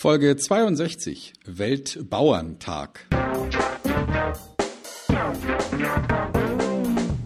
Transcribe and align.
Folge 0.00 0.34
62 0.34 1.34
Weltbauerntag. 1.44 3.06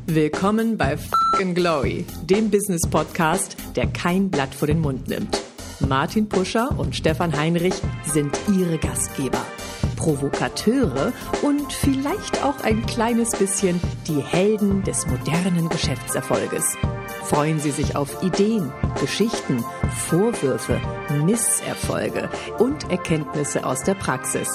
Willkommen 0.06 0.76
bei 0.76 0.96
Fucking 0.96 1.54
Glory, 1.54 2.04
dem 2.24 2.50
Business 2.50 2.80
Podcast, 2.90 3.56
der 3.76 3.86
kein 3.86 4.28
Blatt 4.28 4.52
vor 4.52 4.66
den 4.66 4.80
Mund 4.80 5.06
nimmt. 5.06 5.40
Martin 5.86 6.28
Puscher 6.28 6.76
und 6.76 6.96
Stefan 6.96 7.38
Heinrich 7.38 7.74
sind 8.06 8.36
ihre 8.52 8.78
Gastgeber. 8.78 9.46
Provokateure 9.94 11.12
und 11.42 11.72
vielleicht 11.72 12.42
auch 12.42 12.58
ein 12.64 12.84
kleines 12.86 13.30
bisschen 13.38 13.80
die 14.08 14.20
Helden 14.20 14.82
des 14.82 15.06
modernen 15.06 15.68
Geschäftserfolges. 15.68 16.76
Freuen 17.24 17.58
Sie 17.58 17.70
sich 17.70 17.96
auf 17.96 18.22
Ideen, 18.22 18.70
Geschichten, 19.00 19.64
Vorwürfe, 20.08 20.78
Misserfolge 21.24 22.28
und 22.58 22.90
Erkenntnisse 22.90 23.64
aus 23.64 23.82
der 23.82 23.94
Praxis. 23.94 24.48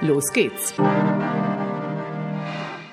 Los 0.00 0.24
geht's! 0.32 0.74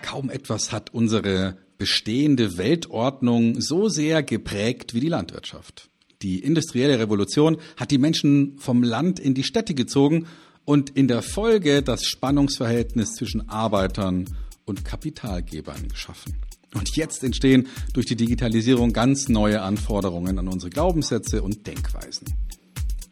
Kaum 0.03 0.29
etwas 0.29 0.71
hat 0.71 0.93
unsere 0.93 1.57
bestehende 1.79 2.57
Weltordnung 2.59 3.59
so 3.61 3.89
sehr 3.89 4.21
geprägt 4.21 4.93
wie 4.93 4.99
die 4.99 5.09
Landwirtschaft. 5.09 5.89
Die 6.21 6.39
industrielle 6.39 6.99
Revolution 6.99 7.57
hat 7.77 7.89
die 7.89 7.97
Menschen 7.97 8.59
vom 8.59 8.83
Land 8.83 9.19
in 9.19 9.33
die 9.33 9.43
Städte 9.43 9.73
gezogen 9.73 10.27
und 10.65 10.91
in 10.91 11.07
der 11.07 11.23
Folge 11.23 11.81
das 11.81 12.05
Spannungsverhältnis 12.05 13.15
zwischen 13.15 13.49
Arbeitern 13.49 14.25
und 14.65 14.85
Kapitalgebern 14.85 15.87
geschaffen. 15.87 16.35
Und 16.75 16.95
jetzt 16.95 17.23
entstehen 17.23 17.67
durch 17.93 18.05
die 18.05 18.15
Digitalisierung 18.15 18.93
ganz 18.93 19.29
neue 19.29 19.61
Anforderungen 19.61 20.37
an 20.37 20.47
unsere 20.47 20.69
Glaubenssätze 20.69 21.41
und 21.41 21.65
Denkweisen. 21.65 22.27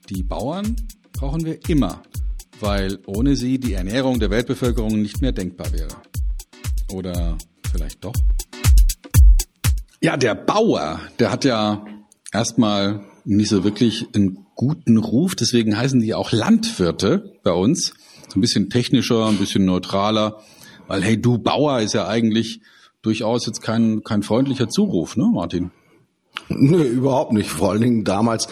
Die 0.10 0.22
Bauern 0.22 0.76
brauchen 1.14 1.46
wir 1.46 1.58
immer, 1.70 2.04
weil 2.60 3.00
ohne 3.06 3.36
sie 3.36 3.58
die 3.58 3.74
Ernährung 3.74 4.20
der 4.20 4.30
Weltbevölkerung 4.30 5.02
nicht 5.02 5.22
mehr 5.22 5.32
denkbar 5.32 5.72
wäre. 5.72 5.96
Oder 6.92 7.38
vielleicht 7.72 8.04
doch? 8.04 8.14
Ja, 10.02 10.18
der 10.18 10.36
Bauer, 10.36 11.00
der 11.20 11.32
hat 11.32 11.46
ja 11.46 11.86
erstmal 12.34 13.06
nicht 13.24 13.50
so 13.50 13.64
wirklich 13.64 14.06
einen 14.14 14.46
guten 14.56 14.98
Ruf, 14.98 15.36
deswegen 15.36 15.78
heißen 15.78 16.02
die 16.02 16.14
auch 16.14 16.34
Landwirte 16.34 17.40
bei 17.44 17.52
uns. 17.52 17.94
So 18.28 18.38
ein 18.38 18.42
bisschen 18.42 18.70
technischer, 18.70 19.28
ein 19.28 19.38
bisschen 19.38 19.64
neutraler, 19.64 20.42
weil 20.88 21.02
hey, 21.02 21.22
du 21.22 21.38
Bauer 21.38 21.80
ist 21.80 21.94
ja 21.94 22.08
eigentlich 22.08 22.60
durchaus 23.04 23.46
jetzt 23.46 23.62
kein, 23.62 24.04
kein 24.04 24.24
freundlicher 24.24 24.68
Zuruf, 24.68 25.16
ne, 25.16 25.30
Martin? 25.32 25.72
Nö, 26.50 26.82
überhaupt 26.84 27.32
nicht. 27.32 27.50
Vor 27.50 27.72
allen 27.72 27.82
Dingen 27.82 28.04
damals 28.04 28.48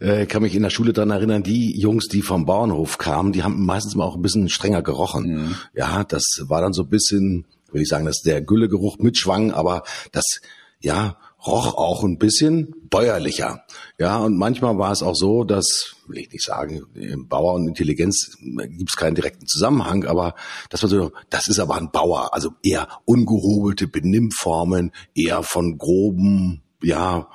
äh, 0.00 0.24
kann 0.24 0.42
mich 0.42 0.54
in 0.54 0.62
der 0.62 0.70
Schule 0.70 0.92
dran 0.92 1.10
erinnern, 1.10 1.42
die 1.42 1.78
Jungs, 1.78 2.08
die 2.08 2.22
vom 2.22 2.46
Bauernhof 2.46 2.96
kamen, 2.96 3.32
die 3.32 3.42
haben 3.42 3.66
meistens 3.66 3.94
mal 3.94 4.04
auch 4.04 4.16
ein 4.16 4.22
bisschen 4.22 4.48
strenger 4.48 4.82
gerochen. 4.82 5.26
Mhm. 5.26 5.54
Ja, 5.74 6.04
das 6.04 6.24
war 6.46 6.62
dann 6.62 6.72
so 6.72 6.82
ein 6.82 6.88
bisschen, 6.88 7.44
würde 7.68 7.82
ich 7.82 7.88
sagen, 7.88 8.06
dass 8.06 8.22
der 8.22 8.40
Güllegeruch 8.40 8.98
mitschwang, 8.98 9.52
aber 9.52 9.82
das, 10.12 10.40
ja, 10.80 11.16
roch 11.46 11.74
auch 11.74 12.04
ein 12.04 12.18
bisschen 12.18 12.74
bäuerlicher. 12.90 13.64
Ja, 13.98 14.18
und 14.18 14.36
manchmal 14.36 14.78
war 14.78 14.92
es 14.92 15.02
auch 15.02 15.14
so, 15.14 15.44
dass, 15.44 15.94
will 16.06 16.18
ich 16.18 16.30
nicht 16.30 16.44
sagen, 16.44 16.82
Bauer 17.28 17.54
und 17.54 17.68
Intelligenz 17.68 18.36
gibt 18.40 18.90
es 18.90 18.96
keinen 18.96 19.14
direkten 19.14 19.46
Zusammenhang, 19.46 20.04
aber 20.04 20.34
das 20.70 20.82
war 20.82 20.90
so, 20.90 21.12
das 21.30 21.48
ist 21.48 21.58
aber 21.58 21.76
ein 21.76 21.90
Bauer, 21.90 22.34
also 22.34 22.50
eher 22.62 22.88
ungehobelte 23.04 23.88
Benimmformen, 23.88 24.92
eher 25.14 25.42
von 25.42 25.78
groben, 25.78 26.62
ja, 26.82 27.28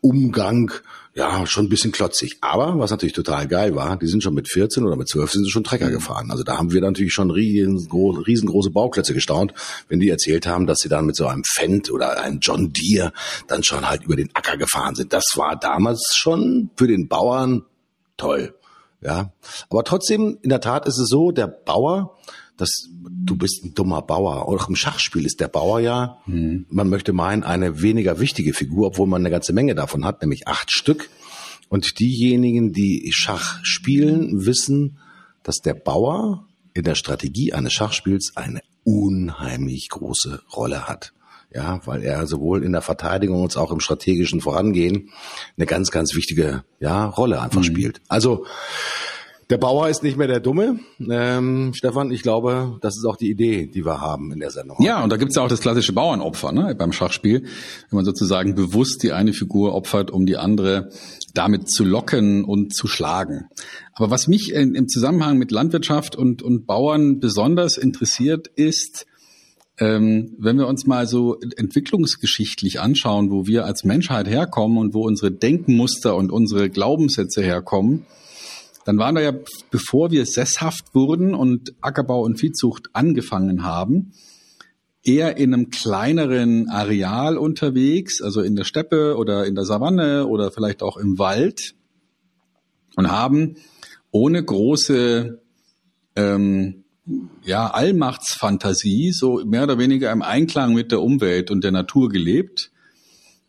Umgang, 0.00 0.72
ja, 1.18 1.46
schon 1.46 1.66
ein 1.66 1.68
bisschen 1.68 1.90
klotzig. 1.90 2.38
Aber 2.42 2.78
was 2.78 2.92
natürlich 2.92 3.12
total 3.12 3.48
geil 3.48 3.74
war, 3.74 3.96
die 3.96 4.06
sind 4.06 4.22
schon 4.22 4.34
mit 4.34 4.48
14 4.48 4.84
oder 4.84 4.94
mit 4.94 5.08
12 5.08 5.32
sind 5.32 5.44
sie 5.44 5.50
schon 5.50 5.64
Trecker 5.64 5.88
mhm. 5.88 5.94
gefahren. 5.94 6.30
Also 6.30 6.44
da 6.44 6.56
haben 6.56 6.72
wir 6.72 6.80
natürlich 6.80 7.12
schon 7.12 7.32
riesengroße, 7.32 8.24
riesengroße 8.24 8.70
Bauklötze 8.70 9.14
gestaunt, 9.14 9.52
wenn 9.88 9.98
die 9.98 10.10
erzählt 10.10 10.46
haben, 10.46 10.68
dass 10.68 10.78
sie 10.78 10.88
dann 10.88 11.06
mit 11.06 11.16
so 11.16 11.26
einem 11.26 11.42
Fendt 11.44 11.90
oder 11.90 12.22
einem 12.22 12.38
John 12.40 12.72
Deere 12.72 13.12
dann 13.48 13.64
schon 13.64 13.88
halt 13.88 14.04
über 14.04 14.14
den 14.14 14.30
Acker 14.34 14.56
gefahren 14.56 14.94
sind. 14.94 15.12
Das 15.12 15.24
war 15.34 15.58
damals 15.58 16.12
schon 16.14 16.70
für 16.76 16.86
den 16.86 17.08
Bauern 17.08 17.64
toll. 18.16 18.54
Ja, 19.00 19.32
aber 19.70 19.84
trotzdem, 19.84 20.38
in 20.42 20.50
der 20.50 20.60
Tat 20.60 20.86
ist 20.86 20.98
es 20.98 21.08
so, 21.08 21.30
der 21.30 21.46
Bauer, 21.46 22.16
dass 22.56 22.88
du 22.90 23.36
bist 23.36 23.64
ein 23.64 23.74
dummer 23.74 24.02
Bauer. 24.02 24.48
Auch 24.48 24.68
im 24.68 24.76
Schachspiel 24.76 25.24
ist 25.24 25.40
der 25.40 25.48
Bauer 25.48 25.80
ja, 25.80 26.18
mhm. 26.26 26.66
man 26.68 26.88
möchte 26.88 27.12
meinen, 27.12 27.44
eine 27.44 27.80
weniger 27.80 28.18
wichtige 28.18 28.52
Figur, 28.52 28.88
obwohl 28.88 29.06
man 29.06 29.22
eine 29.22 29.30
ganze 29.30 29.52
Menge 29.52 29.74
davon 29.74 30.04
hat, 30.04 30.20
nämlich 30.20 30.48
acht 30.48 30.72
Stück. 30.72 31.08
Und 31.68 32.00
diejenigen, 32.00 32.72
die 32.72 33.10
Schach 33.12 33.60
spielen, 33.62 34.46
wissen, 34.46 34.98
dass 35.42 35.58
der 35.58 35.74
Bauer 35.74 36.46
in 36.74 36.82
der 36.82 36.94
Strategie 36.94 37.52
eines 37.52 37.72
Schachspiels 37.72 38.32
eine 38.36 38.60
unheimlich 38.84 39.88
große 39.90 40.42
Rolle 40.54 40.88
hat. 40.88 41.12
Ja, 41.54 41.80
weil 41.86 42.02
er 42.02 42.26
sowohl 42.26 42.62
in 42.62 42.72
der 42.72 42.82
Verteidigung 42.82 43.42
als 43.42 43.56
auch 43.56 43.72
im 43.72 43.80
strategischen 43.80 44.40
Vorangehen 44.40 45.10
eine 45.56 45.66
ganz, 45.66 45.90
ganz 45.90 46.14
wichtige 46.14 46.62
ja, 46.78 47.06
Rolle 47.06 47.40
einfach 47.40 47.60
mhm. 47.60 47.64
spielt. 47.64 48.00
Also 48.08 48.44
der 49.50 49.56
Bauer 49.56 49.88
ist 49.88 50.02
nicht 50.02 50.18
mehr 50.18 50.26
der 50.26 50.40
Dumme. 50.40 50.78
Ähm, 51.00 51.72
Stefan, 51.74 52.10
ich 52.10 52.22
glaube, 52.22 52.76
das 52.82 52.98
ist 52.98 53.06
auch 53.06 53.16
die 53.16 53.30
Idee, 53.30 53.66
die 53.66 53.86
wir 53.86 53.98
haben 54.00 54.30
in 54.30 54.40
der 54.40 54.50
Sendung. 54.50 54.76
Ja, 54.80 55.02
und 55.02 55.10
da 55.10 55.16
gibt's 55.16 55.36
ja 55.36 55.42
auch 55.42 55.48
das 55.48 55.60
klassische 55.60 55.94
Bauernopfer 55.94 56.52
ne, 56.52 56.74
beim 56.74 56.92
Schachspiel, 56.92 57.44
wenn 57.44 57.96
man 57.96 58.04
sozusagen 58.04 58.54
bewusst 58.54 59.02
die 59.02 59.12
eine 59.12 59.32
Figur 59.32 59.74
opfert, 59.74 60.10
um 60.10 60.26
die 60.26 60.36
andere 60.36 60.90
damit 61.32 61.70
zu 61.70 61.84
locken 61.84 62.44
und 62.44 62.74
zu 62.74 62.88
schlagen. 62.88 63.48
Aber 63.94 64.10
was 64.10 64.28
mich 64.28 64.52
in, 64.52 64.74
im 64.74 64.86
Zusammenhang 64.86 65.38
mit 65.38 65.50
Landwirtschaft 65.50 66.14
und, 66.14 66.42
und 66.42 66.66
Bauern 66.66 67.18
besonders 67.18 67.78
interessiert, 67.78 68.48
ist, 68.48 69.06
ähm, 69.78 70.34
wenn 70.38 70.58
wir 70.58 70.66
uns 70.66 70.86
mal 70.86 71.06
so 71.06 71.38
entwicklungsgeschichtlich 71.56 72.80
anschauen, 72.80 73.30
wo 73.30 73.46
wir 73.46 73.64
als 73.64 73.84
Menschheit 73.84 74.26
herkommen 74.26 74.78
und 74.78 74.94
wo 74.94 75.06
unsere 75.06 75.30
Denkmuster 75.30 76.16
und 76.16 76.32
unsere 76.32 76.68
Glaubenssätze 76.68 77.42
herkommen, 77.42 78.06
dann 78.84 78.98
waren 78.98 79.14
wir 79.14 79.22
ja, 79.22 79.32
bevor 79.70 80.10
wir 80.10 80.26
sesshaft 80.26 80.94
wurden 80.94 81.34
und 81.34 81.74
Ackerbau 81.80 82.22
und 82.22 82.40
Viehzucht 82.40 82.88
angefangen 82.94 83.62
haben, 83.62 84.12
eher 85.04 85.36
in 85.36 85.54
einem 85.54 85.70
kleineren 85.70 86.68
Areal 86.68 87.36
unterwegs, 87.36 88.20
also 88.20 88.40
in 88.40 88.56
der 88.56 88.64
Steppe 88.64 89.16
oder 89.16 89.46
in 89.46 89.54
der 89.54 89.64
Savanne 89.64 90.26
oder 90.26 90.50
vielleicht 90.50 90.82
auch 90.82 90.96
im 90.96 91.18
Wald 91.18 91.74
und 92.96 93.10
haben 93.10 93.56
ohne 94.10 94.42
große 94.42 95.40
ähm, 96.16 96.84
ja, 97.44 97.68
Allmachtsfantasie 97.68 99.12
so 99.12 99.42
mehr 99.44 99.64
oder 99.64 99.78
weniger 99.78 100.12
im 100.12 100.22
Einklang 100.22 100.74
mit 100.74 100.92
der 100.92 101.00
Umwelt 101.00 101.50
und 101.50 101.64
der 101.64 101.72
Natur 101.72 102.08
gelebt. 102.08 102.70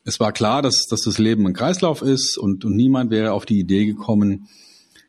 Es 0.04 0.20
war 0.20 0.32
klar, 0.32 0.62
dass, 0.62 0.86
dass 0.88 1.02
das 1.02 1.18
Leben 1.18 1.46
ein 1.46 1.54
Kreislauf 1.54 2.02
ist 2.02 2.38
und, 2.38 2.66
und 2.66 2.76
niemand 2.76 3.12
wäre 3.12 3.34
auf 3.34 3.46
die 3.46 3.60
Idee 3.60 3.86
gekommen, 3.86 4.48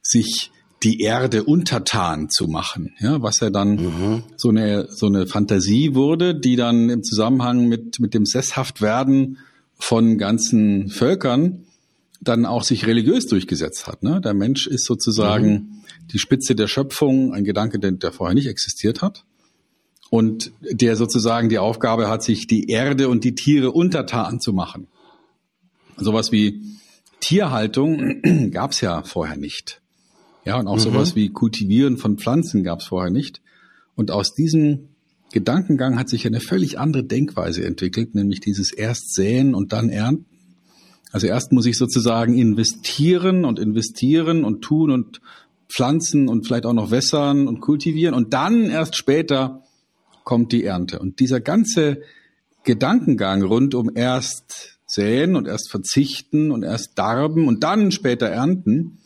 sich 0.03 0.50
die 0.83 1.00
Erde 1.00 1.44
untertan 1.44 2.31
zu 2.31 2.47
machen, 2.47 2.94
ja, 3.00 3.21
was 3.22 3.41
ja 3.41 3.50
dann 3.50 3.77
mhm. 3.77 4.22
so 4.37 4.49
eine 4.49 4.88
so 4.91 5.06
eine 5.06 5.27
Fantasie 5.27 5.94
wurde, 5.94 6.34
die 6.34 6.56
dann 6.56 6.88
im 6.88 7.03
Zusammenhang 7.03 7.69
mit 7.69 8.00
mit 8.00 8.15
dem 8.15 8.25
Sesshaftwerden 8.25 9.38
von 9.78 10.17
ganzen 10.17 10.88
Völkern 10.88 11.67
dann 12.20 12.44
auch 12.44 12.62
sich 12.62 12.86
religiös 12.86 13.26
durchgesetzt 13.26 13.86
hat. 13.86 14.03
Ne? 14.03 14.20
Der 14.20 14.34
Mensch 14.34 14.66
ist 14.66 14.84
sozusagen 14.84 15.53
mhm. 15.53 15.84
die 16.12 16.19
Spitze 16.19 16.54
der 16.54 16.66
Schöpfung, 16.66 17.32
ein 17.32 17.44
Gedanke, 17.44 17.78
der, 17.78 17.92
der 17.92 18.12
vorher 18.12 18.34
nicht 18.34 18.47
existiert 18.47 19.03
hat 19.03 19.25
und 20.10 20.53
der 20.60 20.97
sozusagen 20.97 21.48
die 21.48 21.58
Aufgabe 21.58 22.08
hat, 22.08 22.22
sich 22.22 22.47
die 22.47 22.69
Erde 22.69 23.08
und 23.08 23.25
die 23.25 23.34
Tiere 23.34 23.70
untertan 23.70 24.41
zu 24.41 24.53
machen. 24.53 24.88
Sowas 25.97 26.32
wie 26.32 26.62
Tierhaltung 27.20 28.22
gab 28.50 28.72
es 28.72 28.81
ja 28.81 29.02
vorher 29.02 29.37
nicht. 29.37 29.81
Ja, 30.44 30.58
und 30.58 30.66
auch 30.66 30.76
mhm. 30.76 30.81
sowas 30.81 31.14
wie 31.14 31.31
Kultivieren 31.31 31.96
von 31.96 32.19
Pflanzen 32.19 32.64
gab 32.64 32.81
es 32.81 32.87
vorher 32.87 33.11
nicht. 33.11 33.40
Und 33.94 34.11
aus 34.11 34.34
diesem 34.34 34.88
Gedankengang 35.32 35.99
hat 35.99 36.08
sich 36.08 36.26
eine 36.26 36.40
völlig 36.40 36.78
andere 36.78 37.05
Denkweise 37.05 37.64
entwickelt, 37.64 38.14
nämlich 38.14 38.40
dieses 38.40 38.72
erst 38.72 39.14
säen 39.14 39.55
und 39.55 39.72
dann 39.72 39.90
ernten. 39.90 40.30
Also 41.12 41.26
erst 41.26 41.52
muss 41.52 41.66
ich 41.66 41.76
sozusagen 41.76 42.36
investieren 42.36 43.44
und 43.44 43.58
investieren 43.58 44.44
und 44.44 44.62
tun 44.62 44.90
und 44.90 45.20
pflanzen 45.68 46.28
und 46.28 46.46
vielleicht 46.46 46.66
auch 46.66 46.72
noch 46.72 46.90
wässern 46.90 47.48
und 47.48 47.60
kultivieren 47.60 48.14
und 48.14 48.34
dann 48.34 48.70
erst 48.70 48.96
später 48.96 49.62
kommt 50.24 50.52
die 50.52 50.64
Ernte. 50.64 50.98
Und 50.98 51.20
dieser 51.20 51.40
ganze 51.40 52.02
Gedankengang 52.64 53.42
rund 53.42 53.74
um 53.74 53.90
erst 53.94 54.78
säen 54.86 55.36
und 55.36 55.46
erst 55.46 55.70
verzichten 55.70 56.50
und 56.50 56.62
erst 56.62 56.98
darben 56.98 57.46
und 57.46 57.62
dann 57.62 57.90
später 57.92 58.26
ernten, 58.26 58.98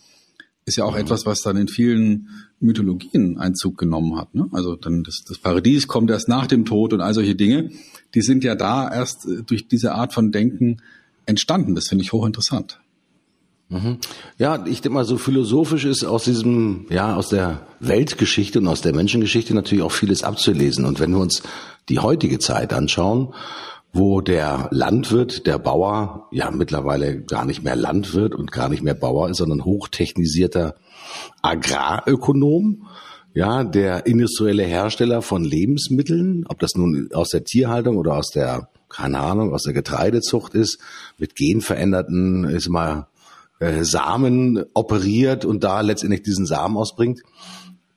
ist 0.66 0.76
ja 0.76 0.84
auch 0.84 0.94
mhm. 0.94 1.00
etwas, 1.00 1.26
was 1.26 1.42
dann 1.42 1.56
in 1.56 1.68
vielen 1.68 2.28
Mythologien 2.60 3.38
Einzug 3.38 3.76
genommen 3.76 4.16
hat. 4.16 4.34
Ne? 4.34 4.48
Also 4.52 4.76
dann 4.76 5.04
das, 5.04 5.22
das 5.26 5.38
Paradies 5.38 5.86
kommt 5.86 6.10
erst 6.10 6.28
nach 6.28 6.46
dem 6.46 6.64
Tod 6.64 6.92
und 6.92 7.00
all 7.00 7.12
solche 7.12 7.34
Dinge, 7.34 7.70
die 8.14 8.22
sind 8.22 8.44
ja 8.44 8.54
da 8.54 8.90
erst 8.92 9.26
äh, 9.26 9.42
durch 9.42 9.68
diese 9.68 9.92
Art 9.92 10.14
von 10.14 10.32
Denken 10.32 10.78
entstanden. 11.26 11.75
Das 11.75 11.88
finde 11.88 12.05
ich 12.05 12.12
hochinteressant. 12.12 12.81
Mhm. 13.69 13.99
Ja, 14.38 14.65
ich 14.67 14.82
denke 14.82 14.94
mal, 14.94 15.05
so 15.05 15.17
philosophisch 15.17 15.85
ist 15.85 16.05
aus 16.05 16.25
diesem, 16.25 16.87
ja, 16.91 17.17
aus 17.17 17.29
der 17.29 17.67
Weltgeschichte 17.81 18.61
und 18.61 18.69
aus 18.69 18.82
der 18.82 18.94
Menschengeschichte 18.94 19.55
natürlich 19.55 19.82
auch 19.82 19.93
vieles 19.93 20.23
abzulesen. 20.23 20.85
Und 20.85 21.00
wenn 21.00 21.12
wir 21.12 21.21
uns 21.21 21.43
die 21.88 21.99
heutige 21.99 22.38
Zeit 22.38 22.73
anschauen, 22.73 23.35
wo 23.93 24.21
der 24.21 24.69
Landwirt, 24.73 25.47
der 25.47 25.59
Bauer, 25.59 26.29
ja 26.32 26.50
mittlerweile 26.50 27.23
gar 27.23 27.44
nicht 27.44 27.62
mehr 27.62 27.76
Landwirt 27.76 28.35
und 28.35 28.50
gar 28.50 28.69
nicht 28.69 28.82
mehr 28.82 28.94
Bauer 28.94 29.31
ist, 29.31 29.38
sondern 29.38 29.65
hochtechnisierter 29.65 30.75
Agrarökonom, 31.43 32.88
ja, 33.35 33.65
der 33.65 34.06
industrielle 34.06 34.65
Hersteller 34.65 35.23
von 35.23 35.44
Lebensmitteln, 35.44 36.44
ob 36.49 36.59
das 36.61 36.75
nun 36.75 37.09
aus 37.12 37.31
der 37.31 37.44
Tierhaltung 37.44 37.97
oder 37.97 38.15
aus 38.15 38.31
der, 38.31 38.69
keine 38.94 39.20
Ahnung, 39.20 39.52
aus 39.52 39.64
der 39.64 39.73
Getreidezucht 39.73 40.55
ist, 40.55 40.79
mit 41.19 41.35
genveränderten, 41.35 42.44
ist 42.44 42.69
mal 42.69 43.08
äh, 43.58 43.85
Samen 43.85 44.64
operiert 44.75 45.44
und 45.44 45.64
da 45.64 45.81
letztendlich 45.81 46.23
diesen 46.23 46.46
Samen 46.46 46.76
ausbringt. 46.76 47.20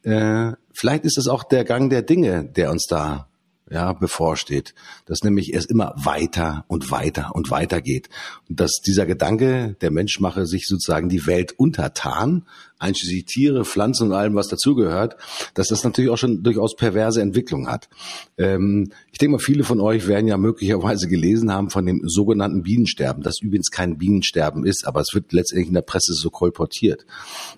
Äh, 0.04 0.54
vielleicht 0.74 1.06
ist 1.06 1.18
es 1.18 1.28
auch 1.28 1.44
der 1.44 1.66
Gang 1.66 1.90
der 1.90 2.02
Dinge, 2.02 2.46
der 2.46 2.72
uns 2.72 2.86
da 2.88 3.28
ja, 3.70 3.94
bevorsteht, 3.94 4.74
dass 5.06 5.24
nämlich 5.24 5.54
es 5.54 5.66
immer 5.66 5.94
weiter 5.98 6.64
und 6.68 6.90
weiter 6.90 7.36
und 7.36 7.52
weiter 7.52 7.82
geht. 7.82 8.10
Und 8.48 8.60
dass 8.60 8.80
dieser 8.86 9.06
Gedanke, 9.06 9.76
der 9.82 9.92
Mensch 9.92 10.20
mache 10.20 10.46
sich 10.46 10.66
sozusagen 10.66 11.10
die 11.10 11.28
Welt 11.28 11.54
untertan, 11.58 12.46
einschließlich 12.80 13.26
Tiere, 13.26 13.66
Pflanzen 13.66 14.08
und 14.08 14.14
allem, 14.14 14.36
was 14.36 14.48
dazugehört, 14.48 15.16
dass 15.54 15.68
das 15.68 15.84
natürlich 15.84 16.12
auch 16.12 16.18
schon 16.18 16.44
durchaus 16.44 16.76
perverse 16.76 17.22
Entwicklung 17.22 17.68
hat. 17.68 17.90
Ähm, 18.38 18.92
ich 19.12 19.18
denke 19.18 19.34
mal, 19.34 19.40
viele 19.40 19.64
von 19.64 19.80
euch 19.80 20.08
werden 20.08 20.28
ja 20.28 20.38
möglicherweise 20.38 21.08
gelesen 21.08 21.52
haben 21.52 21.70
von 21.70 21.86
dem 21.86 22.02
sogenannten 22.06 22.64
Bienensterben, 22.64 23.24
das 23.24 23.42
übrigens 23.42 23.72
kein 23.72 23.98
Bienensterben 23.98 24.66
ist, 24.66 24.88
aber 24.88 25.02
es 25.02 25.10
wird 25.14 25.34
letztendlich 25.34 25.68
in 25.68 25.74
der 25.74 25.82
Presse 25.82 26.14
so 26.14 26.30
kolportiert. 26.30 27.06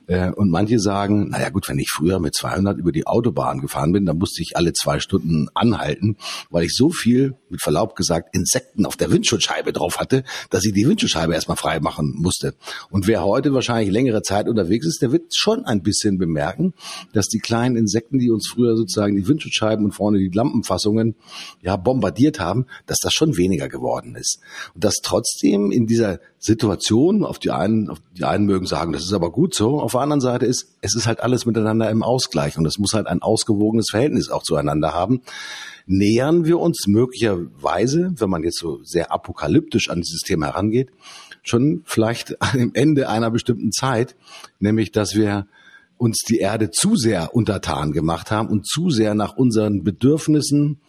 Äh, 0.07 0.31
und 0.31 0.49
manche 0.49 0.79
sagen, 0.79 1.29
naja 1.29 1.49
gut, 1.49 1.67
wenn 1.69 1.79
ich 1.79 1.89
früher 1.89 2.19
mit 2.19 2.35
200 2.35 2.77
über 2.77 2.91
die 2.91 3.07
Autobahn 3.07 3.59
gefahren 3.59 3.91
bin, 3.91 4.05
dann 4.05 4.17
musste 4.17 4.41
ich 4.41 4.55
alle 4.55 4.73
zwei 4.73 4.99
Stunden 4.99 5.47
anhalten, 5.53 6.17
weil 6.49 6.63
ich 6.63 6.75
so 6.75 6.89
viel, 6.89 7.35
mit 7.49 7.61
Verlaub 7.61 7.95
gesagt, 7.95 8.35
Insekten 8.35 8.85
auf 8.85 8.95
der 8.95 9.11
Windschutzscheibe 9.11 9.73
drauf 9.73 9.99
hatte, 9.99 10.23
dass 10.49 10.65
ich 10.65 10.73
die 10.73 10.87
Windschutzscheibe 10.87 11.33
erstmal 11.33 11.57
frei 11.57 11.79
machen 11.79 12.15
musste. 12.17 12.55
Und 12.89 13.07
wer 13.07 13.23
heute 13.23 13.53
wahrscheinlich 13.53 13.91
längere 13.91 14.21
Zeit 14.21 14.47
unterwegs 14.47 14.85
ist, 14.85 15.01
der 15.01 15.08
der 15.09 15.11
wird 15.11 15.35
schon 15.35 15.65
ein 15.65 15.81
bisschen 15.81 16.17
bemerken, 16.17 16.73
dass 17.13 17.27
die 17.27 17.39
kleinen 17.39 17.75
Insekten, 17.75 18.19
die 18.19 18.31
uns 18.31 18.47
früher 18.47 18.75
sozusagen 18.75 19.15
die 19.15 19.27
Windschutzscheiben 19.27 19.85
und 19.85 19.91
vorne 19.91 20.19
die 20.19 20.29
Lampenfassungen 20.29 21.15
ja 21.61 21.75
bombardiert 21.75 22.39
haben, 22.39 22.65
dass 22.85 22.97
das 23.01 23.13
schon 23.13 23.37
weniger 23.37 23.69
geworden 23.69 24.15
ist. 24.15 24.39
Und 24.73 24.83
dass 24.83 24.95
trotzdem 25.03 25.71
in 25.71 25.87
dieser 25.87 26.19
Situation, 26.37 27.25
auf 27.25 27.39
die 27.39 27.51
einen, 27.51 27.89
auf 27.89 27.99
die 28.17 28.23
einen 28.23 28.45
mögen 28.45 28.65
sagen, 28.65 28.93
das 28.93 29.03
ist 29.03 29.13
aber 29.13 29.31
gut 29.31 29.55
so, 29.55 29.79
auf 29.79 29.91
der 29.91 30.01
anderen 30.01 30.21
Seite 30.21 30.45
ist, 30.45 30.67
es 30.81 30.95
ist 30.95 31.07
halt 31.07 31.21
alles 31.21 31.45
miteinander 31.45 31.89
im 31.89 32.03
Ausgleich 32.03 32.57
und 32.57 32.65
es 32.65 32.77
muss 32.77 32.93
halt 32.93 33.07
ein 33.07 33.21
ausgewogenes 33.21 33.87
Verhältnis 33.91 34.29
auch 34.29 34.43
zueinander 34.43 34.93
haben 34.93 35.21
nähern 35.89 36.45
wir 36.45 36.59
uns 36.59 36.85
möglicherweise, 36.85 38.13
wenn 38.15 38.29
man 38.29 38.43
jetzt 38.43 38.59
so 38.59 38.79
sehr 38.83 39.11
apokalyptisch 39.11 39.89
an 39.89 40.01
dieses 40.01 40.21
Thema 40.21 40.45
herangeht, 40.45 40.91
schon 41.49 41.81
vielleicht 41.85 42.41
am 42.41 42.71
Ende 42.73 43.09
einer 43.09 43.31
bestimmten 43.31 43.71
Zeit, 43.71 44.15
nämlich 44.59 44.91
dass 44.91 45.15
wir 45.15 45.47
uns 45.97 46.19
die 46.27 46.37
Erde 46.37 46.71
zu 46.71 46.95
sehr 46.95 47.35
untertan 47.35 47.91
gemacht 47.91 48.31
haben 48.31 48.47
und 48.47 48.65
zu 48.65 48.89
sehr 48.89 49.15
nach 49.15 49.35
unseren 49.35 49.83
Bedürfnissen 49.83 50.79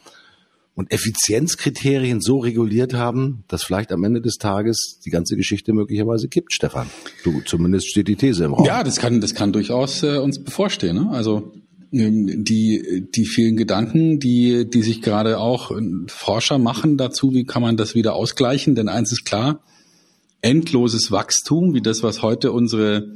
und 0.76 0.92
Effizienzkriterien 0.92 2.20
so 2.20 2.38
reguliert 2.38 2.94
haben, 2.94 3.44
dass 3.48 3.64
vielleicht 3.64 3.92
am 3.92 4.04
Ende 4.04 4.20
des 4.20 4.36
Tages 4.36 5.00
die 5.04 5.10
ganze 5.10 5.36
Geschichte 5.36 5.72
möglicherweise 5.72 6.28
kippt, 6.28 6.52
Stefan. 6.52 6.88
Du, 7.24 7.40
zumindest 7.44 7.90
steht 7.90 8.08
die 8.08 8.16
These 8.16 8.44
im 8.44 8.54
Raum. 8.54 8.64
Ja, 8.64 8.84
das 8.84 8.96
kann, 8.96 9.20
das 9.20 9.34
kann 9.34 9.52
durchaus 9.52 10.02
äh, 10.02 10.16
uns 10.18 10.42
bevorstehen. 10.42 10.96
Ne? 10.96 11.10
Also 11.10 11.52
ähm, 11.92 12.44
die, 12.44 13.08
die 13.14 13.26
vielen 13.26 13.56
Gedanken, 13.56 14.20
die, 14.20 14.70
die 14.70 14.82
sich 14.82 15.02
gerade 15.02 15.38
auch 15.38 15.70
äh, 15.72 15.82
Forscher 16.06 16.58
machen 16.58 16.96
dazu, 16.96 17.34
wie 17.34 17.44
kann 17.44 17.62
man 17.62 17.76
das 17.76 17.94
wieder 17.94 18.14
ausgleichen? 18.14 18.74
Denn 18.74 18.88
eins 18.88 19.12
ist 19.12 19.24
klar, 19.24 19.60
endloses 20.42 21.10
Wachstum, 21.10 21.74
wie 21.74 21.80
das, 21.80 22.02
was 22.02 22.22
heute 22.22 22.52
unsere, 22.52 23.12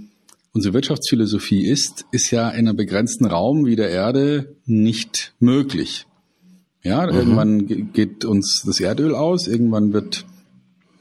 unsere 0.52 0.74
Wirtschaftsphilosophie 0.74 1.66
ist, 1.66 2.04
ist 2.12 2.30
ja 2.30 2.50
in 2.50 2.68
einem 2.68 2.76
begrenzten 2.76 3.26
Raum 3.26 3.66
wie 3.66 3.76
der 3.76 3.90
Erde 3.90 4.56
nicht 4.66 5.34
möglich. 5.38 6.06
Ja, 6.82 7.06
mhm. 7.06 7.16
irgendwann 7.16 7.92
geht 7.92 8.24
uns 8.24 8.62
das 8.66 8.80
Erdöl 8.80 9.14
aus, 9.14 9.48
irgendwann 9.48 9.92
wird 9.92 10.26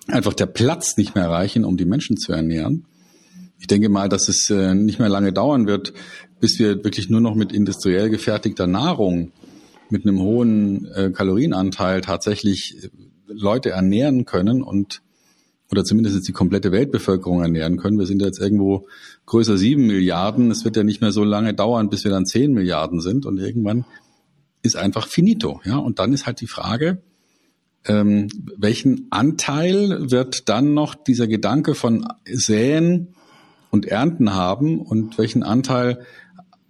einfach 0.07 0.33
der 0.33 0.45
Platz 0.45 0.97
nicht 0.97 1.15
mehr 1.15 1.29
reichen, 1.29 1.65
um 1.65 1.77
die 1.77 1.85
Menschen 1.85 2.17
zu 2.17 2.31
ernähren. 2.31 2.85
Ich 3.59 3.67
denke 3.67 3.89
mal, 3.89 4.09
dass 4.09 4.27
es 4.27 4.49
äh, 4.49 4.73
nicht 4.73 4.99
mehr 4.99 5.09
lange 5.09 5.31
dauern 5.31 5.67
wird, 5.67 5.93
bis 6.39 6.59
wir 6.59 6.83
wirklich 6.83 7.09
nur 7.09 7.21
noch 7.21 7.35
mit 7.35 7.53
industriell 7.53 8.09
gefertigter 8.09 8.67
Nahrung 8.67 9.31
mit 9.89 10.05
einem 10.05 10.19
hohen 10.19 10.85
äh, 10.91 11.11
Kalorienanteil 11.11 12.01
tatsächlich 12.01 12.83
äh, 12.83 12.89
Leute 13.27 13.69
ernähren 13.69 14.25
können 14.25 14.61
und 14.61 15.02
oder 15.71 15.83
zumindest 15.83 16.27
die 16.27 16.33
komplette 16.33 16.71
Weltbevölkerung 16.71 17.41
ernähren 17.41 17.77
können. 17.77 17.97
Wir 17.97 18.05
sind 18.05 18.21
jetzt 18.21 18.39
irgendwo 18.39 18.87
größer 19.25 19.57
sieben 19.57 19.87
Milliarden. 19.87 20.51
Es 20.51 20.65
wird 20.65 20.77
ja 20.77 20.83
nicht 20.83 21.01
mehr 21.01 21.11
so 21.11 21.23
lange 21.23 21.53
dauern, 21.53 21.89
bis 21.89 22.03
wir 22.03 22.11
dann 22.11 22.25
zehn 22.25 22.53
Milliarden 22.53 23.01
sind 23.01 23.25
und 23.25 23.37
irgendwann 23.37 23.85
ist 24.61 24.75
einfach 24.75 25.07
finito. 25.07 25.61
Ja, 25.65 25.77
und 25.77 25.99
dann 25.99 26.13
ist 26.13 26.25
halt 26.25 26.41
die 26.41 26.47
Frage, 26.47 27.01
ähm, 27.85 28.29
welchen 28.57 29.07
Anteil 29.09 30.11
wird 30.11 30.47
dann 30.49 30.73
noch 30.73 30.95
dieser 30.95 31.27
Gedanke 31.27 31.75
von 31.75 32.07
Säen 32.25 33.15
und 33.71 33.85
Ernten 33.85 34.33
haben 34.33 34.79
und 34.79 35.17
welchen 35.17 35.43
Anteil 35.43 36.05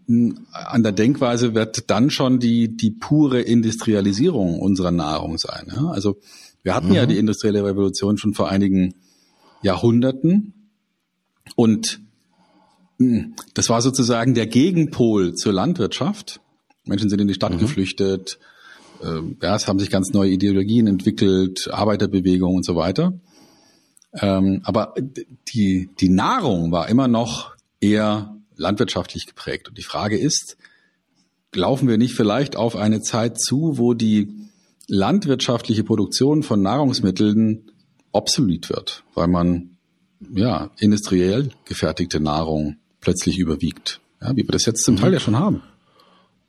hm, 0.07 0.47
an 0.51 0.83
der 0.83 0.91
Denkweise 0.91 1.53
wird 1.53 1.89
dann 1.91 2.09
schon 2.09 2.39
die, 2.39 2.75
die 2.75 2.91
pure 2.91 3.41
Industrialisierung 3.41 4.59
unserer 4.59 4.91
Nahrung 4.91 5.37
sein. 5.37 5.67
Ja? 5.75 5.89
Also 5.89 6.17
wir 6.63 6.73
hatten 6.73 6.89
mhm. 6.89 6.95
ja 6.95 7.05
die 7.05 7.17
industrielle 7.17 7.63
Revolution 7.63 8.17
schon 8.17 8.33
vor 8.33 8.49
einigen 8.49 8.95
Jahrhunderten 9.61 10.53
und 11.55 12.01
hm, 12.99 13.35
das 13.53 13.69
war 13.69 13.81
sozusagen 13.81 14.33
der 14.33 14.47
Gegenpol 14.47 15.33
zur 15.35 15.53
Landwirtschaft. 15.53 16.39
Menschen 16.85 17.09
sind 17.09 17.21
in 17.21 17.27
die 17.27 17.33
Stadt 17.33 17.53
mhm. 17.53 17.59
geflüchtet, 17.59 18.39
äh, 19.01 19.21
ja, 19.41 19.55
es 19.55 19.67
haben 19.67 19.79
sich 19.79 19.89
ganz 19.89 20.11
neue 20.13 20.31
Ideologien 20.31 20.87
entwickelt, 20.87 21.69
Arbeiterbewegung 21.71 22.55
und 22.55 22.65
so 22.65 22.75
weiter. 22.75 23.13
Ähm, 24.13 24.61
aber 24.63 24.93
die, 25.53 25.89
die 25.99 26.09
Nahrung 26.09 26.71
war 26.71 26.87
immer 26.89 27.07
noch 27.07 27.55
eher 27.81 28.35
landwirtschaftlich 28.55 29.25
geprägt. 29.25 29.67
Und 29.67 29.77
die 29.77 29.83
Frage 29.83 30.17
ist, 30.17 30.57
laufen 31.53 31.87
wir 31.87 31.97
nicht 31.97 32.15
vielleicht 32.15 32.55
auf 32.55 32.75
eine 32.75 33.01
Zeit 33.01 33.39
zu, 33.39 33.77
wo 33.77 33.93
die 33.93 34.29
landwirtschaftliche 34.93 35.83
Produktion 35.83 36.43
von 36.43 36.61
Nahrungsmitteln 36.61 37.71
obsolet 38.11 38.69
wird, 38.69 39.03
weil 39.15 39.27
man 39.27 39.77
ja 40.35 40.69
industriell 40.77 41.49
gefertigte 41.65 42.19
Nahrung 42.19 42.77
plötzlich 43.01 43.39
überwiegt, 43.39 44.01
ja, 44.21 44.31
wie 44.33 44.43
wir 44.43 44.51
das 44.51 44.65
jetzt 44.65 44.83
zum 44.83 44.95
Teil 44.95 45.09
mhm. 45.09 45.13
ja 45.15 45.19
schon 45.19 45.39
haben. 45.39 45.63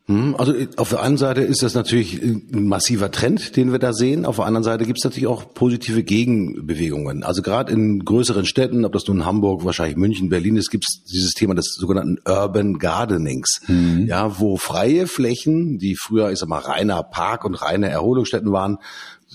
Mhm, 0.07 0.35
also 0.37 0.53
auf 0.77 0.91
der 0.91 1.03
einen 1.03 1.17
Seite 1.17 1.41
ist 1.41 1.63
das 1.63 1.75
natürlich 1.75 2.23
ein 2.23 2.69
massiver 2.69 3.11
Trend, 3.11 3.57
den 3.57 3.73
wir 3.73 3.79
da 3.79 3.95
sehen. 3.95 4.27
Auf 4.27 4.37
der 4.37 4.45
anderen 4.45 4.65
Seite 4.65 4.85
gibt 4.85 4.99
es 4.99 5.05
natürlich 5.05 5.27
auch 5.27 5.55
positive 5.55 6.03
Gegenbewegungen. 6.03 7.23
Also 7.23 7.41
gerade 7.41 7.73
in 7.73 8.05
größeren 8.05 8.45
Städten, 8.45 8.85
ob 8.85 8.93
das 8.93 9.07
nun 9.07 9.25
Hamburg, 9.25 9.65
wahrscheinlich 9.65 9.97
München, 9.97 10.29
Berlin 10.29 10.57
ist, 10.57 10.71
gibt 10.71 10.85
es 10.87 11.05
dieses 11.11 11.33
Thema 11.33 11.55
des 11.55 11.75
sogenannten 11.79 12.19
Urban 12.29 12.79
Gardenings. 12.79 13.63
Mhm. 13.67 14.05
Ja, 14.07 14.39
wo 14.39 14.59
freie 14.59 15.07
Flächen, 15.07 15.79
die 15.79 15.97
früher, 15.97 16.31
ich 16.31 16.39
sag 16.39 16.51
mal, 16.51 16.59
reiner 16.59 17.03
Park 17.03 17.47
und 17.47 17.55
reine 17.55 17.89
Erholungsstätten 17.89 18.53
waren, 18.53 18.79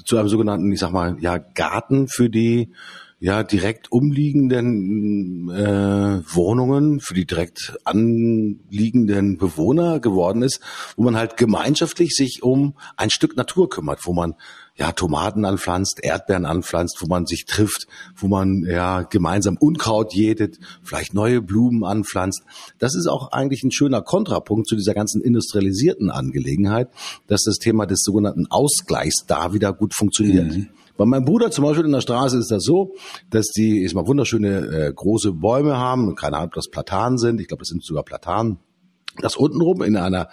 zu 0.06 0.18
einem 0.18 0.30
sogenannten, 0.30 0.72
ich 0.72 0.80
sag 0.80 0.92
mal, 0.92 1.18
ja, 1.20 1.38
Garten 1.38 2.08
für 2.08 2.30
die 2.30 2.72
ja 3.20 3.44
direkt 3.44 3.92
umliegenden 3.92 5.50
äh, 5.50 6.22
Wohnungen 6.34 7.02
für 7.02 7.14
die 7.14 7.26
direkt 7.26 7.78
anliegenden 7.84 9.38
Bewohner 9.38 10.00
geworden 10.00 10.42
ist, 10.42 10.62
wo 10.96 11.04
man 11.04 11.18
halt 11.18 11.36
gemeinschaftlich 11.36 12.16
sich 12.16 12.44
um 12.44 12.78
ein 12.96 13.10
Stück 13.10 13.36
Natur 13.36 13.70
kümmert, 13.70 14.06
wo 14.06 14.14
man 14.14 14.36
ja 14.80 14.94
Tomaten 14.94 15.44
anpflanzt, 15.46 16.00
Erdbeeren 16.02 16.46
anpflanzt, 16.46 16.98
wo 17.02 17.08
man 17.08 17.26
sich 17.26 17.46
trifft, 17.46 17.88
wo 18.16 18.28
man 18.28 18.64
ja 18.64 19.02
gemeinsam 19.02 19.58
Unkraut 19.60 20.14
jätet, 20.14 20.58
vielleicht 20.82 21.14
neue 21.14 21.42
Blumen 21.42 21.84
anpflanzt. 21.84 22.44
Das 22.78 22.96
ist 22.96 23.08
auch 23.08 23.32
eigentlich 23.32 23.64
ein 23.64 23.72
schöner 23.72 24.02
Kontrapunkt 24.02 24.68
zu 24.68 24.76
dieser 24.76 24.94
ganzen 24.94 25.22
industrialisierten 25.22 26.10
Angelegenheit, 26.10 26.90
dass 27.28 27.44
das 27.44 27.58
Thema 27.58 27.86
des 27.86 28.00
sogenannten 28.04 28.48
Ausgleichs 28.50 29.26
da 29.28 29.54
wieder 29.54 29.74
gut 29.74 29.94
funktioniert. 29.94 30.56
Mhm. 30.56 30.68
Bei 30.96 31.06
meinem 31.06 31.26
Bruder 31.26 31.52
zum 31.52 31.66
Beispiel 31.66 31.86
in 31.86 31.92
der 31.92 32.02
Straße 32.02 32.38
ist 32.38 32.52
das 32.52 32.64
so, 32.64 32.94
dass 33.30 33.48
die 33.48 33.82
ist 33.82 33.96
mal 33.96 34.08
wunderschöne 34.08 34.58
äh, 34.68 34.94
große 34.94 35.34
Bäume 35.34 35.78
haben, 35.78 36.16
keine 36.16 36.38
Ahnung, 36.38 36.50
ob 36.50 36.56
das 36.56 36.70
Platanen 36.70 37.18
sind, 37.18 37.42
ich 37.42 37.48
glaube, 37.48 37.62
das 37.62 37.70
sind 37.70 37.84
sogar 37.84 38.04
Platanen. 38.04 38.60
Das 39.22 39.36
untenrum 39.36 39.82
in 39.82 39.98
einer 39.98 40.30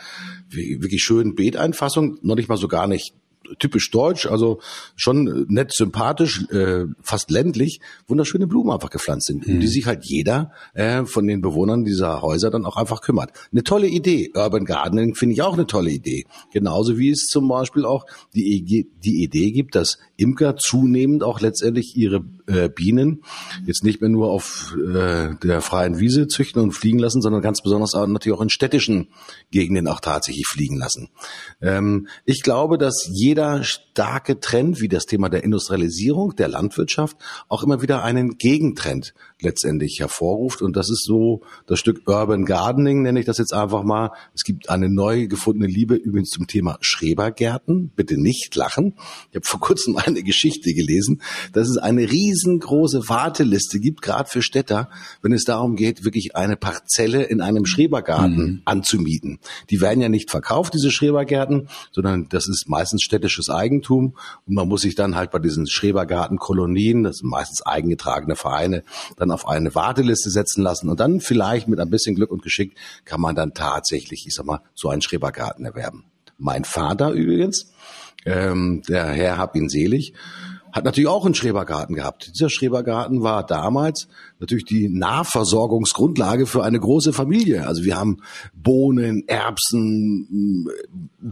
wirklich 0.48 1.02
schönen 1.02 1.34
Beeteinfassung, 1.34 2.18
noch 2.22 2.36
nicht 2.36 2.48
mal 2.48 2.56
so 2.56 2.68
gar 2.68 2.86
nicht 2.86 3.14
typisch 3.58 3.90
deutsch, 3.90 4.26
also 4.26 4.60
schon 4.94 5.46
nett, 5.48 5.72
sympathisch, 5.72 6.48
äh, 6.50 6.84
fast 7.02 7.30
ländlich, 7.30 7.80
wunderschöne 8.06 8.46
Blumen 8.46 8.70
einfach 8.70 8.90
gepflanzt 8.90 9.26
sind, 9.26 9.46
mhm. 9.46 9.54
um 9.54 9.60
die 9.60 9.68
sich 9.68 9.86
halt 9.86 10.04
jeder 10.04 10.52
äh, 10.74 11.04
von 11.04 11.26
den 11.26 11.40
Bewohnern 11.40 11.84
dieser 11.84 12.22
Häuser 12.22 12.50
dann 12.50 12.66
auch 12.66 12.76
einfach 12.76 13.00
kümmert. 13.00 13.32
Eine 13.52 13.62
tolle 13.62 13.88
Idee. 13.88 14.30
Urban 14.34 14.64
Gardening 14.64 15.14
finde 15.14 15.34
ich 15.34 15.42
auch 15.42 15.54
eine 15.54 15.66
tolle 15.66 15.90
Idee. 15.90 16.24
Genauso 16.52 16.98
wie 16.98 17.10
es 17.10 17.26
zum 17.26 17.48
Beispiel 17.48 17.84
auch 17.84 18.06
die, 18.34 18.88
die 19.04 19.22
Idee 19.22 19.50
gibt, 19.52 19.74
dass 19.74 19.98
Imker 20.16 20.56
zunehmend 20.56 21.22
auch 21.22 21.40
letztendlich 21.40 21.96
ihre 21.96 22.24
äh, 22.46 22.68
Bienen 22.68 23.22
jetzt 23.64 23.84
nicht 23.84 24.00
mehr 24.00 24.10
nur 24.10 24.30
auf 24.30 24.74
äh, 24.76 25.34
der 25.42 25.60
freien 25.60 25.98
Wiese 25.98 26.28
züchten 26.28 26.62
und 26.62 26.72
fliegen 26.72 26.98
lassen, 26.98 27.22
sondern 27.22 27.42
ganz 27.42 27.62
besonders 27.62 27.94
auch 27.94 28.06
natürlich 28.06 28.38
auch 28.38 28.42
in 28.42 28.50
städtischen 28.50 29.08
Gegenden 29.50 29.88
auch 29.88 30.00
tatsächlich 30.00 30.46
fliegen 30.46 30.76
lassen. 30.76 31.08
Ähm, 31.60 32.08
ich 32.24 32.42
glaube, 32.42 32.78
dass 32.78 33.08
jeder 33.12 33.64
starke 33.64 34.40
Trend, 34.40 34.80
wie 34.80 34.88
das 34.88 35.06
Thema 35.06 35.28
der 35.28 35.44
Industrialisierung, 35.44 36.36
der 36.36 36.48
Landwirtschaft, 36.48 37.16
auch 37.48 37.62
immer 37.62 37.82
wieder 37.82 38.02
einen 38.02 38.38
Gegentrend 38.38 39.14
letztendlich 39.40 39.98
hervorruft. 40.00 40.62
Und 40.62 40.76
das 40.76 40.88
ist 40.90 41.04
so 41.04 41.42
das 41.66 41.78
Stück 41.78 42.02
Urban 42.06 42.44
Gardening, 42.44 43.02
nenne 43.02 43.20
ich 43.20 43.26
das 43.26 43.38
jetzt 43.38 43.52
einfach 43.52 43.82
mal. 43.82 44.10
Es 44.34 44.44
gibt 44.44 44.70
eine 44.70 44.88
neu 44.88 45.26
gefundene 45.26 45.70
Liebe 45.70 45.94
übrigens 45.94 46.30
zum 46.30 46.46
Thema 46.46 46.78
Schrebergärten. 46.80 47.90
Bitte 47.94 48.20
nicht 48.20 48.54
lachen. 48.54 48.94
Ich 49.30 49.36
habe 49.36 49.46
vor 49.46 49.60
kurzem 49.60 49.96
eine 50.04 50.22
Geschichte 50.22 50.72
gelesen, 50.72 51.20
dass 51.52 51.68
es 51.68 51.76
eine 51.76 52.10
riesengroße 52.10 53.08
Warteliste 53.08 53.78
gibt, 53.78 54.02
gerade 54.02 54.28
für 54.28 54.42
Städter, 54.42 54.88
wenn 55.22 55.32
es 55.32 55.44
darum 55.44 55.76
geht, 55.76 56.04
wirklich 56.04 56.34
eine 56.34 56.56
Parzelle 56.56 57.24
in 57.24 57.40
einem 57.40 57.66
Schrebergarten 57.66 58.36
mhm. 58.36 58.62
anzumieten. 58.64 59.38
Die 59.70 59.80
werden 59.80 60.00
ja 60.00 60.08
nicht 60.08 60.30
verkauft, 60.30 60.74
diese 60.74 60.90
Schrebergärten, 60.90 61.68
sondern 61.92 62.28
das 62.28 62.48
ist 62.48 62.68
meistens 62.68 63.02
städtisches 63.02 63.50
Eigentum 63.50 64.16
und 64.46 64.54
man 64.54 64.68
muss 64.68 64.82
sich 64.82 64.94
dann 64.94 65.16
halt 65.16 65.30
bei 65.30 65.38
diesen 65.38 65.66
Schrebergartenkolonien, 65.66 67.02
das 67.02 67.18
sind 67.18 67.28
meistens 67.30 67.64
eigengetragene 67.66 68.36
Vereine, 68.36 68.82
dann 69.16 69.25
auf 69.30 69.46
eine 69.46 69.74
Warteliste 69.74 70.30
setzen 70.30 70.62
lassen 70.62 70.88
und 70.88 71.00
dann 71.00 71.20
vielleicht 71.20 71.68
mit 71.68 71.80
ein 71.80 71.90
bisschen 71.90 72.14
Glück 72.14 72.30
und 72.30 72.42
Geschick 72.42 72.76
kann 73.04 73.20
man 73.20 73.34
dann 73.34 73.54
tatsächlich, 73.54 74.26
ich 74.26 74.34
sag 74.34 74.46
mal, 74.46 74.60
so 74.74 74.88
einen 74.88 75.02
Schrebergarten 75.02 75.64
erwerben. 75.64 76.04
Mein 76.38 76.64
Vater 76.64 77.10
übrigens, 77.10 77.72
ähm, 78.24 78.82
der 78.88 79.06
Herr 79.06 79.38
hab 79.38 79.56
ihn 79.56 79.68
selig, 79.68 80.12
hat 80.76 80.84
natürlich 80.84 81.08
auch 81.08 81.24
einen 81.24 81.34
Schrebergarten 81.34 81.94
gehabt. 81.94 82.32
Dieser 82.34 82.50
Schrebergarten 82.50 83.22
war 83.22 83.46
damals 83.46 84.08
natürlich 84.40 84.66
die 84.66 84.90
Nahversorgungsgrundlage 84.90 86.44
für 86.44 86.64
eine 86.64 86.78
große 86.78 87.14
Familie. 87.14 87.66
Also 87.66 87.84
wir 87.84 87.96
haben 87.96 88.18
Bohnen, 88.52 89.26
Erbsen, 89.26 90.68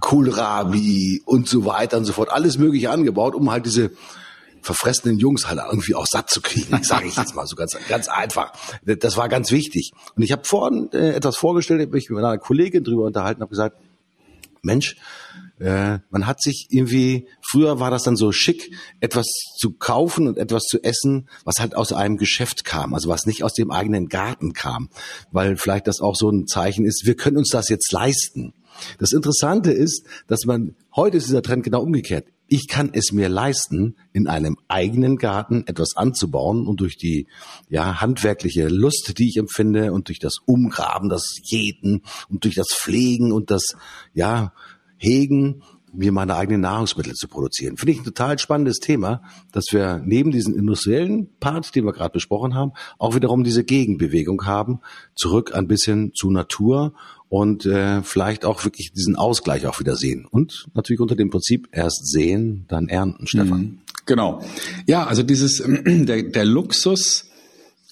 Kohlrabi 0.01 1.21
und 1.27 1.47
so 1.47 1.67
weiter 1.67 1.99
und 1.99 2.07
so 2.07 2.15
fort, 2.15 2.31
alles 2.31 2.57
Mögliche 2.57 2.91
angebaut, 2.91 3.35
um 3.35 3.51
halt 3.51 3.67
diese 3.67 3.91
verfressenen 4.65 5.19
Jungs 5.19 5.49
halt 5.49 5.61
irgendwie 5.71 5.95
auch 5.95 6.07
satt 6.07 6.31
zu 6.31 6.41
kriegen, 6.41 6.83
sage 6.83 7.07
ich 7.07 7.17
jetzt 7.17 7.35
mal 7.35 7.47
so 7.47 7.57
ganz, 7.57 7.77
ganz 7.89 8.09
einfach. 8.09 8.53
Das 8.85 9.17
war 9.17 9.29
ganz 9.29 9.51
wichtig. 9.51 9.93
Und 10.17 10.23
ich 10.23 10.33
habe 10.33 10.45
vorhin 10.45 10.91
äh, 10.93 11.11
etwas 11.11 11.37
vorgestellt, 11.37 11.81
habe 11.81 11.93
mich 11.93 12.09
mit 12.11 12.19
einer 12.19 12.39
Kollegin 12.39 12.85
drüber 12.85 13.05
unterhalten, 13.05 13.41
habe 13.41 13.51
gesagt, 13.51 13.77
Mensch, 14.63 14.97
äh, 15.61 15.99
man 16.11 16.27
hat 16.27 16.43
sich 16.43 16.69
irgendwie, 16.71 17.29
früher 17.43 17.79
war 17.79 17.91
das 17.91 18.03
dann 18.03 18.17
so 18.17 18.33
schick, 18.33 18.75
etwas 19.01 19.27
zu 19.59 19.73
kaufen 19.73 20.27
und 20.27 20.39
etwas 20.39 20.65
zu 20.65 20.83
essen, 20.83 21.29
was 21.45 21.57
halt 21.61 21.77
aus 21.77 21.93
einem 21.93 22.17
Geschäft 22.17 22.65
kam, 22.65 22.95
also 22.95 23.09
was 23.09 23.27
nicht 23.27 23.45
aus 23.45 23.53
dem 23.53 23.71
eigenen 23.71 24.09
Garten 24.09 24.53
kam, 24.53 24.89
weil 25.31 25.57
vielleicht 25.57 25.87
das 25.87 26.01
auch 26.01 26.17
so 26.17 26.31
ein 26.31 26.47
Zeichen 26.47 26.85
ist, 26.85 27.05
wir 27.05 27.15
können 27.15 27.37
uns 27.37 27.51
das 27.51 27.69
jetzt 27.69 27.93
leisten. 27.93 28.55
Das 28.99 29.13
Interessante 29.13 29.71
ist, 29.71 30.05
dass 30.27 30.45
man, 30.47 30.75
heute 30.97 31.19
ist 31.19 31.29
dieser 31.29 31.43
Trend 31.43 31.63
genau 31.63 31.83
umgekehrt 31.83 32.27
ich 32.55 32.69
kann 32.69 32.91
es 32.93 33.11
mir 33.11 33.29
leisten, 33.29 33.97
in 34.13 34.29
einem 34.29 34.57
eigenen 34.69 35.17
Garten 35.17 35.65
etwas 35.67 35.97
anzubauen 35.97 36.69
und 36.69 36.81
durch 36.81 36.97
die 36.97 37.27
ja, 37.69 38.01
handwerkliche 38.01 38.69
Lust, 38.69 39.19
die 39.19 39.29
ich 39.29 39.39
empfinde 39.39 39.93
und 39.93 40.07
durch 40.07 40.21
das 40.21 40.37
Umgraben, 40.47 41.09
das 41.09 41.41
Jäten 41.43 42.03
und 42.29 42.45
durch 42.45 42.55
das 42.55 42.69
Pflegen 42.73 43.33
und 43.33 43.51
das 43.51 43.75
ja, 44.13 44.53
Hegen 44.99 45.63
mir 45.93 46.13
meine 46.13 46.37
eigenen 46.37 46.61
Nahrungsmittel 46.61 47.15
zu 47.15 47.27
produzieren. 47.27 47.77
Finde 47.77 47.93
ich 47.93 47.99
ein 47.99 48.05
total 48.05 48.39
spannendes 48.39 48.79
Thema, 48.79 49.23
dass 49.51 49.67
wir 49.73 50.01
neben 50.05 50.31
diesem 50.31 50.57
industriellen 50.57 51.29
Part, 51.41 51.75
den 51.75 51.85
wir 51.85 51.93
gerade 51.93 52.13
besprochen 52.13 52.55
haben, 52.55 52.73
auch 52.99 53.17
wiederum 53.17 53.43
diese 53.43 53.65
Gegenbewegung 53.65 54.47
haben, 54.47 54.81
zurück 55.17 55.55
ein 55.55 55.67
bisschen 55.67 56.13
zu 56.15 56.31
Natur 56.31 56.95
und 57.35 57.67
äh, 57.67 58.01
vielleicht 58.05 58.45
auch 58.45 58.65
wirklich 58.65 58.93
diesen 58.93 59.17
Ausgleich 59.17 59.67
auch 59.67 59.81
wieder 59.81 59.97
sehen. 59.97 60.25
Und 60.25 60.69
natürlich 60.73 61.01
unter 61.01 61.17
dem 61.17 61.31
Prinzip 61.31 61.67
erst 61.73 62.07
sehen, 62.07 62.65
dann 62.69 62.87
ernten, 62.89 63.27
Stefan. 63.27 63.61
Mhm. 63.61 63.79
Genau. 64.07 64.41
Ja, 64.87 65.05
also 65.05 65.25
dieses 65.25 65.61
der, 65.85 66.23
der 66.23 66.45
Luxus, 66.45 67.25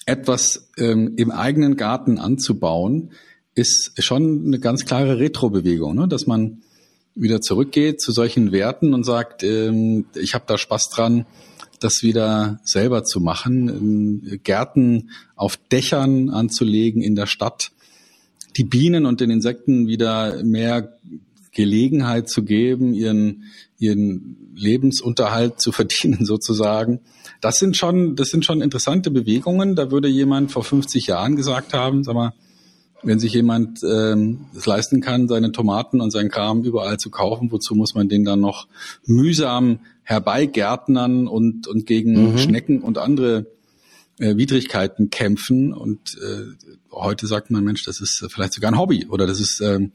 etwas 0.05 0.69
ähm, 0.77 1.15
im 1.17 1.29
eigenen 1.29 1.75
Garten 1.75 2.19
anzubauen, 2.19 3.11
ist 3.53 4.01
schon 4.01 4.45
eine 4.45 4.59
ganz 4.59 4.85
klare 4.85 5.19
Retro-Bewegung, 5.19 5.93
ne? 5.93 6.07
dass 6.07 6.25
man 6.25 6.61
wieder 7.13 7.41
zurückgeht 7.41 7.99
zu 7.99 8.13
solchen 8.13 8.53
Werten 8.53 8.93
und 8.93 9.03
sagt, 9.03 9.43
ähm, 9.43 10.05
ich 10.15 10.35
habe 10.35 10.45
da 10.47 10.57
Spaß 10.57 10.89
dran, 10.89 11.25
das 11.81 12.01
wieder 12.01 12.61
selber 12.63 13.03
zu 13.03 13.19
machen, 13.19 14.39
Gärten 14.45 15.09
auf 15.35 15.57
Dächern 15.57 16.29
anzulegen 16.29 17.01
in 17.01 17.15
der 17.15 17.25
Stadt, 17.25 17.72
die 18.57 18.63
Bienen 18.63 19.05
und 19.05 19.21
den 19.21 19.29
Insekten 19.29 19.87
wieder 19.87 20.43
mehr 20.43 20.97
Gelegenheit 21.51 22.29
zu 22.29 22.43
geben, 22.43 22.93
ihren, 22.93 23.43
ihren 23.77 24.51
Lebensunterhalt 24.55 25.59
zu 25.59 25.71
verdienen 25.73 26.25
sozusagen. 26.25 26.99
Das 27.41 27.57
sind 27.59 27.77
schon, 27.77 28.15
das 28.15 28.29
sind 28.29 28.45
schon 28.45 28.61
interessante 28.61 29.11
Bewegungen. 29.11 29.75
Da 29.75 29.91
würde 29.91 30.07
jemand 30.07 30.51
vor 30.51 30.63
50 30.63 31.07
Jahren 31.07 31.35
gesagt 31.35 31.73
haben, 31.73 32.03
sag 32.03 32.15
mal, 32.15 32.33
wenn 33.03 33.19
sich 33.19 33.33
jemand 33.33 33.81
ähm, 33.83 34.45
es 34.55 34.65
leisten 34.65 35.01
kann, 35.01 35.27
seine 35.27 35.51
Tomaten 35.51 35.99
und 35.99 36.11
seinen 36.11 36.29
Kram 36.29 36.63
überall 36.63 36.97
zu 36.97 37.09
kaufen, 37.09 37.51
wozu 37.51 37.75
muss 37.75 37.95
man 37.95 38.07
den 38.07 38.23
dann 38.23 38.39
noch 38.39 38.67
mühsam 39.05 39.79
herbeigärtnern 40.03 41.27
und, 41.27 41.67
und 41.67 41.85
gegen 41.85 42.31
mhm. 42.31 42.37
Schnecken 42.37 42.81
und 42.81 42.97
andere 42.97 43.45
äh, 44.19 44.37
Widrigkeiten 44.37 45.09
kämpfen. 45.09 45.73
Und 45.73 46.17
äh, 46.21 46.65
heute 46.93 47.27
sagt 47.27 47.51
man, 47.51 47.63
Mensch, 47.63 47.83
das 47.83 47.99
ist 48.01 48.25
vielleicht 48.29 48.53
sogar 48.53 48.71
ein 48.71 48.77
Hobby 48.77 49.07
oder 49.07 49.27
das 49.27 49.39
ist 49.39 49.61
ähm, 49.61 49.91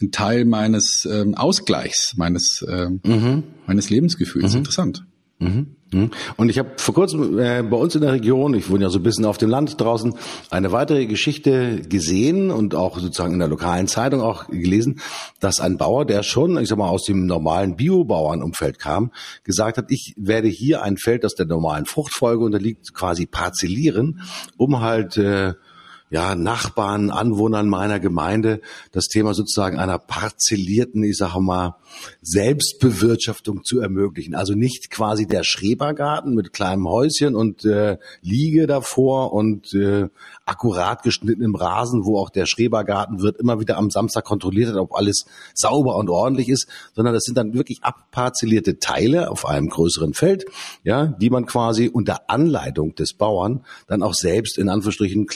ein 0.00 0.10
Teil 0.10 0.44
meines 0.44 1.06
ähm, 1.10 1.34
Ausgleichs, 1.34 2.14
meines, 2.16 2.64
ähm, 2.68 3.00
mhm. 3.04 3.42
meines 3.66 3.90
Lebensgefühls. 3.90 4.52
Mhm. 4.52 4.58
Interessant. 4.58 5.04
Mhm. 5.38 5.76
Mhm. 5.92 6.10
Und 6.36 6.48
ich 6.48 6.58
habe 6.58 6.70
vor 6.76 6.94
kurzem 6.94 7.38
äh, 7.38 7.62
bei 7.62 7.76
uns 7.76 7.94
in 7.94 8.00
der 8.00 8.12
Region, 8.12 8.54
ich 8.54 8.70
wohne 8.70 8.84
ja 8.84 8.90
so 8.90 8.98
ein 8.98 9.02
bisschen 9.02 9.24
auf 9.24 9.38
dem 9.38 9.50
Land 9.50 9.80
draußen, 9.80 10.14
eine 10.50 10.72
weitere 10.72 11.06
Geschichte 11.06 11.82
gesehen 11.82 12.50
und 12.50 12.74
auch 12.74 12.98
sozusagen 12.98 13.34
in 13.34 13.38
der 13.40 13.48
lokalen 13.48 13.88
Zeitung 13.88 14.20
auch 14.20 14.46
gelesen, 14.48 15.00
dass 15.40 15.60
ein 15.60 15.76
Bauer, 15.76 16.06
der 16.06 16.22
schon, 16.22 16.56
ich 16.58 16.68
sag 16.68 16.78
mal, 16.78 16.88
aus 16.88 17.04
dem 17.04 17.26
normalen 17.26 17.76
Biobauernumfeld 17.76 18.78
kam, 18.78 19.12
gesagt 19.44 19.76
hat, 19.76 19.90
ich 19.90 20.14
werde 20.16 20.48
hier 20.48 20.82
ein 20.82 20.96
Feld, 20.96 21.24
das 21.24 21.34
der 21.34 21.46
normalen 21.46 21.86
Fruchtfolge 21.86 22.44
unterliegt, 22.44 22.94
quasi 22.94 23.26
parzellieren, 23.26 24.22
um 24.56 24.80
halt 24.80 25.18
äh, 25.18 25.54
ja, 26.12 26.34
Nachbarn, 26.34 27.10
Anwohnern 27.10 27.70
meiner 27.70 27.98
Gemeinde 27.98 28.60
das 28.92 29.06
Thema 29.06 29.32
sozusagen 29.32 29.78
einer 29.78 29.98
parzellierten, 29.98 31.02
ich 31.04 31.16
sage 31.16 31.40
mal, 31.40 31.76
Selbstbewirtschaftung 32.20 33.64
zu 33.64 33.80
ermöglichen. 33.80 34.34
Also 34.34 34.54
nicht 34.54 34.90
quasi 34.90 35.26
der 35.26 35.42
Schrebergarten 35.42 36.34
mit 36.34 36.52
kleinem 36.52 36.86
Häuschen 36.86 37.34
und 37.34 37.64
äh, 37.64 37.96
Liege 38.20 38.66
davor 38.66 39.32
und 39.32 39.72
äh, 39.72 40.08
akkurat 40.44 41.02
geschnittenem 41.02 41.54
Rasen, 41.54 42.04
wo 42.04 42.18
auch 42.18 42.28
der 42.28 42.44
Schrebergarten 42.44 43.22
wird 43.22 43.38
immer 43.38 43.58
wieder 43.58 43.78
am 43.78 43.90
Samstag 43.90 44.24
kontrolliert 44.24 44.68
hat, 44.68 44.76
ob 44.76 44.94
alles 44.94 45.24
sauber 45.54 45.96
und 45.96 46.10
ordentlich 46.10 46.50
ist, 46.50 46.68
sondern 46.94 47.14
das 47.14 47.22
sind 47.24 47.38
dann 47.38 47.54
wirklich 47.54 47.82
abparzellierte 47.82 48.78
Teile 48.78 49.30
auf 49.30 49.46
einem 49.46 49.70
größeren 49.70 50.12
Feld, 50.12 50.44
ja, 50.84 51.06
die 51.06 51.30
man 51.30 51.46
quasi 51.46 51.88
unter 51.88 52.28
Anleitung 52.28 52.94
des 52.96 53.14
Bauern 53.14 53.64
dann 53.86 54.02
auch 54.02 54.14
selbst 54.14 54.58
in 54.58 54.68
Anführungsstrichen 54.68 55.26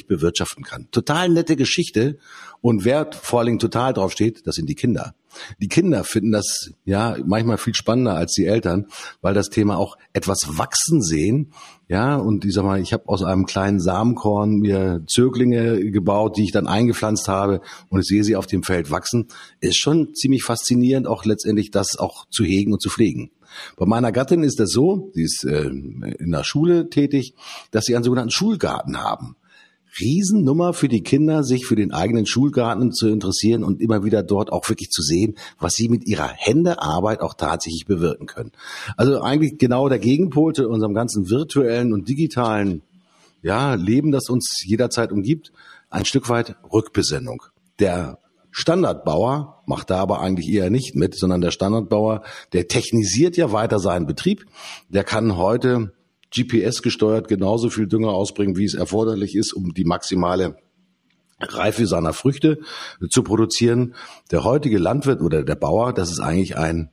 kleinparzellig 0.00 0.06
bewirtschaften 0.06 0.64
kann. 0.64 0.88
Total 0.90 1.28
nette 1.28 1.56
Geschichte 1.56 2.18
und 2.60 2.84
wer 2.84 3.10
vor 3.12 3.40
allen 3.40 3.46
Dingen 3.46 3.58
total 3.58 3.92
drauf 3.92 4.12
steht, 4.12 4.46
das 4.46 4.56
sind 4.56 4.68
die 4.68 4.74
Kinder. 4.74 5.14
Die 5.60 5.68
Kinder 5.68 6.02
finden 6.02 6.32
das 6.32 6.72
ja 6.84 7.16
manchmal 7.24 7.56
viel 7.56 7.74
spannender 7.74 8.16
als 8.16 8.32
die 8.32 8.46
Eltern, 8.46 8.86
weil 9.20 9.32
das 9.32 9.48
Thema 9.48 9.78
auch 9.78 9.96
etwas 10.12 10.58
wachsen 10.58 11.02
sehen. 11.02 11.52
Ja, 11.88 12.16
und 12.16 12.44
ich 12.44 12.52
sag 12.52 12.64
mal, 12.64 12.80
ich 12.80 12.92
habe 12.92 13.08
aus 13.08 13.22
einem 13.22 13.46
kleinen 13.46 13.80
Samenkorn 13.80 14.58
mir 14.58 15.02
Zöglinge 15.06 15.90
gebaut, 15.90 16.36
die 16.36 16.44
ich 16.44 16.52
dann 16.52 16.66
eingepflanzt 16.66 17.28
habe 17.28 17.60
und 17.88 18.00
ich 18.00 18.06
sehe 18.06 18.24
sie 18.24 18.36
auf 18.36 18.46
dem 18.46 18.62
Feld 18.62 18.90
wachsen. 18.90 19.28
Ist 19.60 19.78
schon 19.78 20.14
ziemlich 20.14 20.42
faszinierend, 20.42 21.06
auch 21.06 21.24
letztendlich 21.24 21.70
das 21.70 21.96
auch 21.96 22.26
zu 22.28 22.44
hegen 22.44 22.72
und 22.72 22.82
zu 22.82 22.90
pflegen. 22.90 23.30
Bei 23.76 23.86
meiner 23.86 24.12
Gattin 24.12 24.44
ist 24.44 24.60
das 24.60 24.70
so, 24.70 25.10
sie 25.14 25.22
ist 25.22 25.44
äh, 25.44 25.64
in 25.68 26.30
der 26.30 26.44
Schule 26.44 26.88
tätig, 26.88 27.34
dass 27.70 27.84
sie 27.84 27.96
einen 27.96 28.04
sogenannten 28.04 28.30
Schulgarten 28.30 28.98
haben 29.02 29.36
Riesennummer 29.98 30.72
für 30.72 30.88
die 30.88 31.02
Kinder, 31.02 31.42
sich 31.42 31.66
für 31.66 31.76
den 31.76 31.92
eigenen 31.92 32.26
Schulgarten 32.26 32.92
zu 32.92 33.08
interessieren 33.08 33.64
und 33.64 33.80
immer 33.80 34.04
wieder 34.04 34.22
dort 34.22 34.52
auch 34.52 34.68
wirklich 34.68 34.90
zu 34.90 35.02
sehen, 35.02 35.36
was 35.58 35.74
sie 35.74 35.88
mit 35.88 36.06
ihrer 36.06 36.28
Händearbeit 36.28 37.20
auch 37.20 37.34
tatsächlich 37.34 37.86
bewirken 37.86 38.26
können. 38.26 38.52
Also 38.96 39.20
eigentlich 39.20 39.58
genau 39.58 39.88
der 39.88 39.98
Gegenpol 39.98 40.54
zu 40.54 40.68
unserem 40.68 40.94
ganzen 40.94 41.28
virtuellen 41.28 41.92
und 41.92 42.08
digitalen 42.08 42.82
ja, 43.42 43.74
Leben, 43.74 44.12
das 44.12 44.28
uns 44.28 44.62
jederzeit 44.64 45.12
umgibt, 45.12 45.52
ein 45.88 46.04
Stück 46.04 46.28
weit 46.28 46.56
Rückbesinnung. 46.72 47.42
Der 47.78 48.18
Standardbauer 48.50 49.62
macht 49.66 49.90
da 49.90 49.98
aber 49.98 50.20
eigentlich 50.20 50.48
eher 50.48 50.70
nicht 50.70 50.94
mit, 50.96 51.16
sondern 51.16 51.40
der 51.40 51.50
Standardbauer, 51.50 52.22
der 52.52 52.68
technisiert 52.68 53.36
ja 53.36 53.52
weiter 53.52 53.78
seinen 53.78 54.06
Betrieb. 54.06 54.44
Der 54.88 55.04
kann 55.04 55.36
heute 55.36 55.92
GPS 56.34 56.82
gesteuert 56.82 57.28
genauso 57.28 57.70
viel 57.70 57.86
Dünger 57.86 58.10
ausbringen, 58.10 58.56
wie 58.56 58.64
es 58.64 58.74
erforderlich 58.74 59.34
ist, 59.34 59.52
um 59.52 59.74
die 59.74 59.84
maximale 59.84 60.56
Reife 61.40 61.86
seiner 61.86 62.12
Früchte 62.12 62.60
zu 63.08 63.22
produzieren. 63.22 63.94
Der 64.30 64.44
heutige 64.44 64.78
Landwirt 64.78 65.20
oder 65.20 65.42
der 65.42 65.54
Bauer, 65.54 65.92
das 65.92 66.10
ist 66.10 66.20
eigentlich 66.20 66.56
ein 66.56 66.90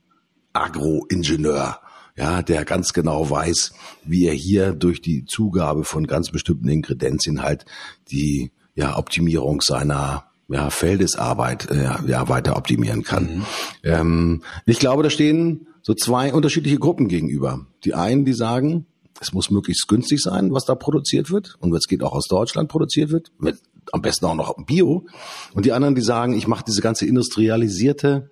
Agroingenieur. 0.52 1.80
Ja, 2.16 2.42
der 2.42 2.64
ganz 2.64 2.92
genau 2.92 3.30
weiß, 3.30 3.72
wie 4.04 4.26
er 4.26 4.34
hier 4.34 4.72
durch 4.72 5.00
die 5.00 5.24
Zugabe 5.24 5.84
von 5.84 6.08
ganz 6.08 6.32
bestimmten 6.32 6.68
Ingredienzien 6.68 7.42
halt 7.42 7.64
die 8.10 8.50
ja, 8.74 8.98
Optimierung 8.98 9.60
seiner 9.60 10.24
ja, 10.48 10.70
Feldesarbeit 10.70 11.70
äh, 11.70 12.08
ja, 12.08 12.28
weiter 12.28 12.56
optimieren 12.56 13.04
kann. 13.04 13.24
Mhm. 13.24 13.44
Ähm, 13.84 14.42
ich 14.66 14.80
glaube, 14.80 15.04
da 15.04 15.10
stehen 15.10 15.68
so 15.82 15.94
zwei 15.94 16.32
unterschiedliche 16.32 16.78
Gruppen 16.78 17.06
gegenüber. 17.06 17.66
Die 17.84 17.94
einen, 17.94 18.24
die 18.24 18.32
sagen, 18.32 18.86
es 19.20 19.32
muss 19.32 19.50
möglichst 19.50 19.88
günstig 19.88 20.20
sein, 20.20 20.52
was 20.52 20.64
da 20.64 20.74
produziert 20.74 21.30
wird 21.30 21.56
und 21.60 21.74
es 21.74 21.88
geht 21.88 22.02
auch 22.02 22.12
aus 22.12 22.28
Deutschland 22.28 22.68
produziert 22.68 23.10
wird, 23.10 23.32
mit 23.38 23.58
am 23.92 24.02
besten 24.02 24.26
auch 24.26 24.34
noch 24.34 24.54
Bio. 24.66 25.06
Und 25.54 25.64
die 25.64 25.72
anderen, 25.72 25.94
die 25.94 26.02
sagen, 26.02 26.34
ich 26.34 26.46
mache 26.46 26.64
diese 26.66 26.82
ganze 26.82 27.06
industrialisierte 27.06 28.30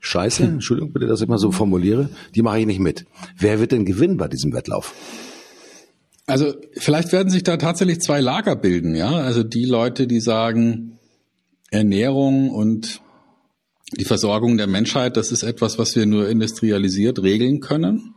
Scheiße, 0.00 0.42
hm. 0.42 0.54
Entschuldigung 0.54 0.92
bitte, 0.92 1.06
dass 1.06 1.20
ich 1.20 1.28
mal 1.28 1.38
so 1.38 1.52
formuliere, 1.52 2.10
die 2.34 2.42
mache 2.42 2.58
ich 2.58 2.66
nicht 2.66 2.80
mit. 2.80 3.06
Wer 3.38 3.60
wird 3.60 3.72
denn 3.72 3.84
gewinnen 3.84 4.16
bei 4.16 4.28
diesem 4.28 4.52
Wettlauf? 4.52 4.94
Also 6.26 6.54
vielleicht 6.76 7.12
werden 7.12 7.30
sich 7.30 7.44
da 7.44 7.56
tatsächlich 7.56 8.00
zwei 8.00 8.20
Lager 8.20 8.56
bilden, 8.56 8.94
ja. 8.94 9.10
Also 9.10 9.42
die 9.44 9.64
Leute, 9.64 10.06
die 10.06 10.20
sagen, 10.20 10.98
Ernährung 11.70 12.50
und 12.50 13.00
die 13.96 14.04
Versorgung 14.04 14.56
der 14.56 14.66
Menschheit, 14.66 15.16
das 15.16 15.32
ist 15.32 15.42
etwas, 15.42 15.78
was 15.78 15.94
wir 15.94 16.06
nur 16.06 16.28
industrialisiert 16.28 17.22
regeln 17.22 17.60
können. 17.60 18.14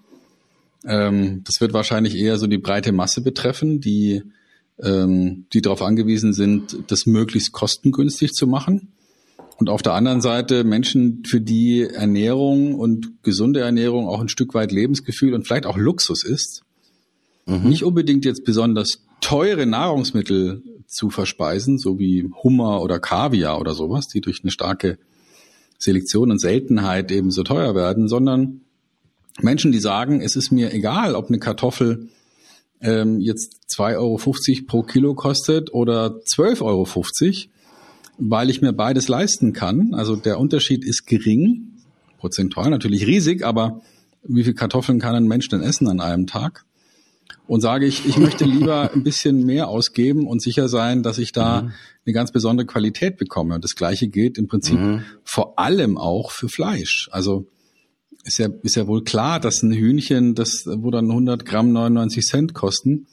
Ähm, 0.88 1.44
das 1.44 1.62
wird 1.62 1.74
wahrscheinlich 1.74 2.16
eher 2.16 2.38
so 2.38 2.48
die 2.48 2.58
breite 2.58 2.92
Masse 2.92 3.22
betreffen, 3.22 3.80
die, 3.80 4.24
ähm, 4.80 5.46
die 5.54 5.62
darauf 5.62 5.82
angewiesen 5.82 6.34
sind, 6.34 6.78
das 6.88 7.06
möglichst 7.06 7.52
kostengünstig 7.52 8.34
zu 8.34 8.48
machen. 8.48 8.90
Und 9.58 9.70
auf 9.70 9.82
der 9.82 9.94
anderen 9.94 10.22
Seite 10.22 10.64
Menschen, 10.64 11.24
für 11.26 11.40
die 11.40 11.82
Ernährung 11.82 12.76
und 12.76 13.24
gesunde 13.24 13.62
Ernährung 13.62 14.08
auch 14.08 14.20
ein 14.20 14.28
Stück 14.28 14.54
weit 14.54 14.72
Lebensgefühl 14.72 15.34
und 15.34 15.46
vielleicht 15.46 15.66
auch 15.66 15.78
Luxus 15.78 16.24
ist. 16.24 16.64
Mhm. 17.46 17.70
Nicht 17.70 17.84
unbedingt 17.84 18.26
jetzt 18.26 18.44
besonders 18.44 19.06
teure 19.22 19.66
Nahrungsmittel 19.66 20.62
zu 20.88 21.10
verspeisen, 21.10 21.78
so 21.78 22.00
wie 22.00 22.30
Hummer 22.44 22.82
oder 22.82 23.00
Kaviar 23.00 23.60
oder 23.60 23.74
sowas, 23.74 24.08
die 24.08 24.22
durch 24.22 24.42
eine 24.44 24.52
starke 24.52 24.98
Selektion 25.78 26.32
und 26.32 26.40
Seltenheit 26.40 27.12
eben 27.12 27.32
so 27.32 27.44
teuer 27.44 27.76
werden, 27.76 28.08
sondern 28.08 28.62
Menschen, 29.42 29.72
die 29.72 29.80
sagen, 29.80 30.22
es 30.22 30.36
ist 30.36 30.52
mir 30.52 30.74
egal, 30.74 31.16
ob 31.16 31.28
eine 31.28 31.40
Kartoffel 31.40 32.10
ähm, 32.82 33.20
jetzt 33.20 33.62
2,50 33.76 33.98
Euro 33.98 34.66
pro 34.68 34.84
Kilo 34.84 35.14
kostet 35.14 35.74
oder 35.74 36.08
12,50 36.08 36.62
Euro, 36.62 36.86
weil 38.18 38.50
ich 38.50 38.62
mir 38.62 38.74
beides 38.74 39.08
leisten 39.08 39.54
kann. 39.54 39.94
Also 39.94 40.16
der 40.16 40.40
Unterschied 40.40 40.86
ist 40.86 41.06
gering, 41.06 41.74
prozentual 42.20 42.70
natürlich 42.70 43.06
riesig, 43.06 43.46
aber 43.46 43.82
wie 44.24 44.44
viel 44.44 44.54
Kartoffeln 44.54 45.00
kann 45.00 45.16
ein 45.16 45.28
Mensch 45.28 45.50
denn 45.50 45.62
essen 45.62 45.88
an 45.88 46.00
einem 46.00 46.28
Tag? 46.28 46.66
Und 47.48 47.62
sage 47.62 47.86
ich, 47.86 48.08
ich 48.08 48.18
möchte 48.18 48.46
lieber 48.46 48.92
ein 48.94 49.04
bisschen 49.04 49.46
mehr 49.46 49.68
ausgeben 49.68 50.26
und 50.26 50.42
sicher 50.42 50.68
sein, 50.68 51.04
dass 51.04 51.20
ich 51.20 51.32
da 51.32 51.62
mhm. 51.62 51.72
eine 52.06 52.14
ganz 52.14 52.32
besondere 52.32 52.66
Qualität 52.66 53.18
bekomme. 53.18 53.56
Und 53.56 53.64
das 53.64 53.76
Gleiche 53.76 54.08
gilt 54.08 54.38
im 54.38 54.48
Prinzip 54.48 54.80
mhm. 54.80 55.04
vor 55.24 55.60
allem 55.60 55.98
auch 55.98 56.32
für 56.32 56.50
Fleisch. 56.50 57.08
Also 57.12 57.46
ist 58.26 58.40
ja, 58.40 58.50
ist 58.64 58.76
ja 58.76 58.88
wohl 58.88 59.04
klar, 59.04 59.40
dass 59.40 59.62
ein 59.62 59.72
Hühnchen, 59.72 60.36
das, 60.36 60.66
wo 60.66 60.90
dann 60.90 61.10
100 61.10 61.46
Gramm 61.46 61.72
99 61.72 62.26
Cent 62.26 62.54
kosten, 62.54 63.06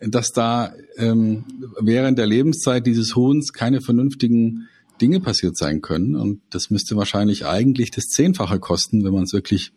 dass 0.00 0.32
da 0.32 0.74
ähm, 0.96 1.44
während 1.80 2.18
der 2.18 2.26
Lebenszeit 2.26 2.86
dieses 2.86 3.16
Huhns 3.16 3.52
keine 3.52 3.80
vernünftigen 3.80 4.68
Dinge 5.00 5.20
passiert 5.20 5.56
sein 5.56 5.80
können. 5.80 6.14
Und 6.14 6.40
das 6.50 6.70
müsste 6.70 6.96
wahrscheinlich 6.96 7.46
eigentlich 7.46 7.90
das 7.90 8.04
Zehnfache 8.04 8.58
kosten, 8.58 9.02
wenn 9.02 9.14
man 9.14 9.24
es 9.24 9.32
wirklich 9.32 9.72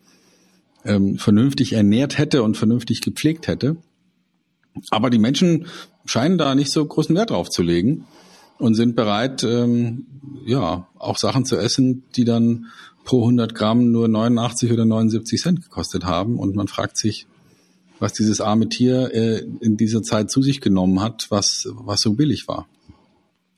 ähm, 0.84 1.16
vernünftig 1.16 1.72
ernährt 1.72 2.18
hätte 2.18 2.42
und 2.42 2.56
vernünftig 2.56 3.00
gepflegt 3.00 3.48
hätte. 3.48 3.78
Aber 4.90 5.08
die 5.08 5.18
Menschen 5.18 5.66
scheinen 6.04 6.36
da 6.36 6.54
nicht 6.54 6.70
so 6.70 6.84
großen 6.84 7.16
Wert 7.16 7.30
drauf 7.30 7.48
zu 7.48 7.62
legen 7.62 8.04
und 8.58 8.74
sind 8.74 8.96
bereit, 8.96 9.44
ähm, 9.44 10.06
ja, 10.44 10.88
auch 10.98 11.16
Sachen 11.16 11.46
zu 11.46 11.56
essen, 11.56 12.04
die 12.16 12.24
dann 12.24 12.66
pro 13.04 13.22
100 13.22 13.54
Gramm 13.54 13.90
nur 13.90 14.08
89 14.08 14.72
oder 14.72 14.84
79 14.84 15.40
Cent 15.40 15.62
gekostet 15.62 16.04
haben. 16.04 16.38
Und 16.38 16.54
man 16.56 16.68
fragt 16.68 16.98
sich, 16.98 17.26
was 17.98 18.12
dieses 18.12 18.40
arme 18.40 18.68
Tier 18.68 19.12
äh, 19.14 19.42
in 19.60 19.76
dieser 19.76 20.02
Zeit 20.02 20.30
zu 20.30 20.42
sich 20.42 20.60
genommen 20.60 21.00
hat, 21.00 21.26
was, 21.30 21.68
was 21.72 22.00
so 22.00 22.14
billig 22.14 22.48
war. 22.48 22.66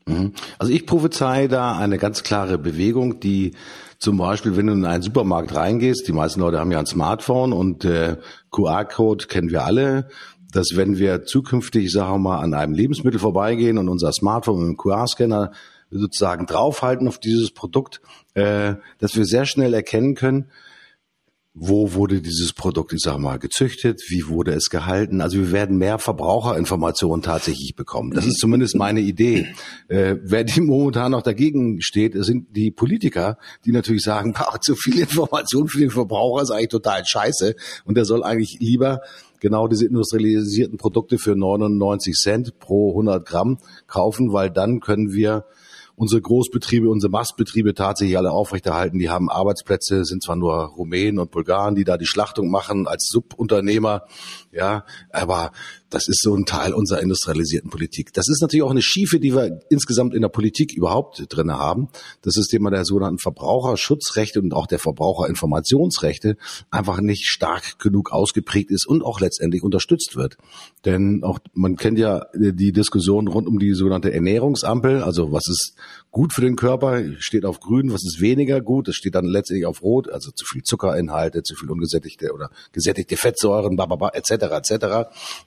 Mhm. 0.07 0.33
Also 0.59 0.73
ich 0.73 0.87
prophezei 0.87 1.49
da 1.49 1.77
eine 1.77 1.99
ganz 1.99 2.23
klare 2.23 2.59
Bewegung, 2.59 3.21
die 3.21 3.53
zum 3.99 4.17
Beispiel, 4.17 4.57
wenn 4.57 4.67
du 4.67 4.73
in 4.73 4.87
einen 4.87 5.03
Supermarkt 5.03 5.55
reingehst, 5.55 6.09
die 6.09 6.13
meisten 6.13 6.41
Leute 6.41 6.59
haben 6.59 6.73
ja 6.73 6.79
ein 6.79 6.87
Smartphone 6.87 7.53
und 7.53 7.85
äh, 7.85 8.17
QR-Code 8.51 9.27
kennen 9.27 9.51
wir 9.51 9.65
alle, 9.65 10.09
dass 10.53 10.75
wenn 10.75 10.99
wir 10.99 11.25
zukünftig, 11.25 11.93
sagen 11.93 12.15
wir 12.15 12.19
mal, 12.19 12.41
an 12.41 12.55
einem 12.55 12.73
Lebensmittel 12.73 13.21
vorbeigehen 13.21 13.79
und 13.79 13.89
unser 13.89 14.13
Smartphone 14.13 14.61
mit 14.61 14.69
dem 14.69 14.77
QR-Scanner 14.79 15.53
sozusagen 15.91 16.47
draufhalten 16.47 17.09
auf 17.09 17.19
dieses 17.19 17.51
Produkt, 17.51 18.01
äh, 18.35 18.75
dass 18.99 19.17
wir 19.17 19.25
sehr 19.25 19.47
schnell 19.47 19.75
erkennen 19.75 20.15
können, 20.15 20.51
wo 21.53 21.95
wurde 21.95 22.21
dieses 22.21 22.53
Produkt, 22.53 22.93
ich 22.93 23.01
sag 23.01 23.19
mal, 23.19 23.39
gezüchtet, 23.39 24.01
wie 24.09 24.29
wurde 24.29 24.53
es 24.53 24.71
gehalten. 24.71 25.21
Also 25.21 25.39
wir 25.39 25.53
werden 25.53 25.79
mehr 25.79 25.99
Verbraucherinformationen 25.99 27.23
tatsächlich 27.23 27.75
bekommen. 27.75 28.13
Das 28.13 28.25
ist 28.25 28.39
zumindest 28.39 28.77
meine 28.77 29.01
Idee. 29.01 29.49
Äh, 29.89 30.17
wer 30.23 30.45
die 30.45 30.61
momentan 30.61 31.11
noch 31.11 31.23
dagegen 31.23 31.83
steht, 31.83 32.15
sind 32.25 32.55
die 32.57 32.71
Politiker, 32.71 33.37
die 33.65 33.73
natürlich 33.73 34.03
sagen, 34.03 34.35
zu 34.61 34.77
viel 34.77 35.01
Information 35.01 35.67
für 35.67 35.81
den 35.81 35.91
Verbraucher 35.91 36.43
ist 36.43 36.51
eigentlich 36.53 36.69
total 36.69 37.05
scheiße 37.05 37.57
und 37.85 37.97
der 37.97 38.05
soll 38.05 38.23
eigentlich 38.23 38.59
lieber 38.61 39.01
genau 39.41 39.67
diese 39.67 39.87
industrialisierten 39.87 40.79
Produkte 40.79 41.19
für 41.19 41.35
99 41.35 42.15
Cent 42.15 42.59
pro 42.61 42.91
100 42.91 43.27
Gramm 43.27 43.59
kaufen, 43.89 44.33
weil 44.33 44.51
dann 44.51 44.79
können 44.81 45.13
wir 45.13 45.45
unsere 46.01 46.23
Großbetriebe, 46.23 46.89
unsere 46.89 47.11
Mastbetriebe 47.11 47.75
tatsächlich 47.75 48.17
alle 48.17 48.31
aufrechterhalten. 48.33 48.99
Die 48.99 49.11
haben 49.11 49.29
Arbeitsplätze, 49.29 50.07
sind 50.07 50.23
zwar 50.23 50.35
nur 50.35 50.55
Rumänen 50.55 51.19
und 51.19 51.31
Bulgaren, 51.31 51.75
die 51.75 51.85
da 51.85 51.99
die 51.99 52.07
Schlachtung 52.07 52.51
machen 52.51 52.89
als 52.89 53.07
Subunternehmer, 53.11 54.07
ja, 54.51 54.87
aber 55.11 55.53
das 55.91 56.09
ist 56.09 56.23
so 56.23 56.35
ein 56.35 56.47
Teil 56.47 56.73
unserer 56.73 57.01
industrialisierten 57.01 57.71
Politik. 57.71 58.13
Das 58.13 58.29
ist 58.29 58.41
natürlich 58.41 58.63
auch 58.63 58.71
eine 58.71 58.83
Schiefe, 58.83 59.21
die 59.21 59.35
wir 59.35 59.61
insgesamt 59.69 60.15
in 60.15 60.23
der 60.23 60.29
Politik 60.29 60.73
überhaupt 60.73 61.27
drinne 61.29 61.59
haben. 61.59 61.89
Das 62.23 62.37
ist 62.37 62.49
Thema 62.49 62.71
der 62.71 62.85
sogenannten 62.85 63.19
Verbraucherschutzrechte 63.19 64.41
und 64.41 64.55
auch 64.55 64.67
der 64.67 64.79
Verbraucherinformationsrechte 64.79 66.37
einfach 66.71 67.01
nicht 67.01 67.27
stark 67.27 67.79
genug 67.79 68.13
ausgeprägt 68.13 68.71
ist 68.71 68.87
und 68.87 69.05
auch 69.05 69.21
letztendlich 69.21 69.63
unterstützt 69.63 70.17
wird. 70.17 70.37
Denn 70.85 71.23
auch 71.25 71.39
man 71.55 71.77
kennt 71.77 71.99
ja 71.99 72.27
die 72.35 72.73
Diskussion 72.73 73.29
rund 73.29 73.49
um 73.49 73.59
die 73.59 73.75
sogenannte 73.75 74.13
Ernährungsampel, 74.13 75.03
also 75.03 75.33
was 75.33 75.49
ist 75.49 75.75
gut 76.11 76.33
für 76.33 76.41
den 76.41 76.57
Körper, 76.57 77.03
steht 77.19 77.45
auf 77.45 77.61
grün, 77.61 77.93
was 77.93 78.05
ist 78.05 78.21
weniger 78.21 78.61
gut, 78.61 78.89
das 78.89 78.95
steht 78.95 79.15
dann 79.15 79.27
letztendlich 79.27 79.67
auf 79.67 79.83
rot, 79.83 80.09
also 80.09 80.31
zu 80.31 80.45
viel 80.47 80.63
Zuckerinhalte, 80.63 81.43
zu 81.43 81.55
viel 81.55 81.71
ungesättigte 81.71 82.33
oder 82.33 82.51
gesättigte 82.73 83.17
Fettsäuren, 83.17 83.79
etc. 83.79 84.31
etc. 84.31 84.87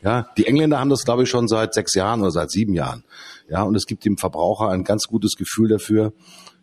Ja, 0.04 0.28
die 0.38 0.46
Engländer 0.46 0.80
haben 0.80 0.90
das, 0.90 1.04
glaube 1.04 1.24
ich, 1.24 1.30
schon 1.30 1.48
seit 1.48 1.74
sechs 1.74 1.96
Jahren 1.96 2.22
oder 2.22 2.32
seit 2.32 2.52
sieben 2.52 2.74
Jahren. 2.74 3.04
Ja, 3.50 3.64
und 3.64 3.76
es 3.76 3.86
gibt 3.86 4.06
dem 4.06 4.18
Verbraucher 4.18 4.70
ein 4.70 4.84
ganz 4.84 5.08
gutes 5.08 5.36
Gefühl 5.36 5.70
dafür, 5.70 6.14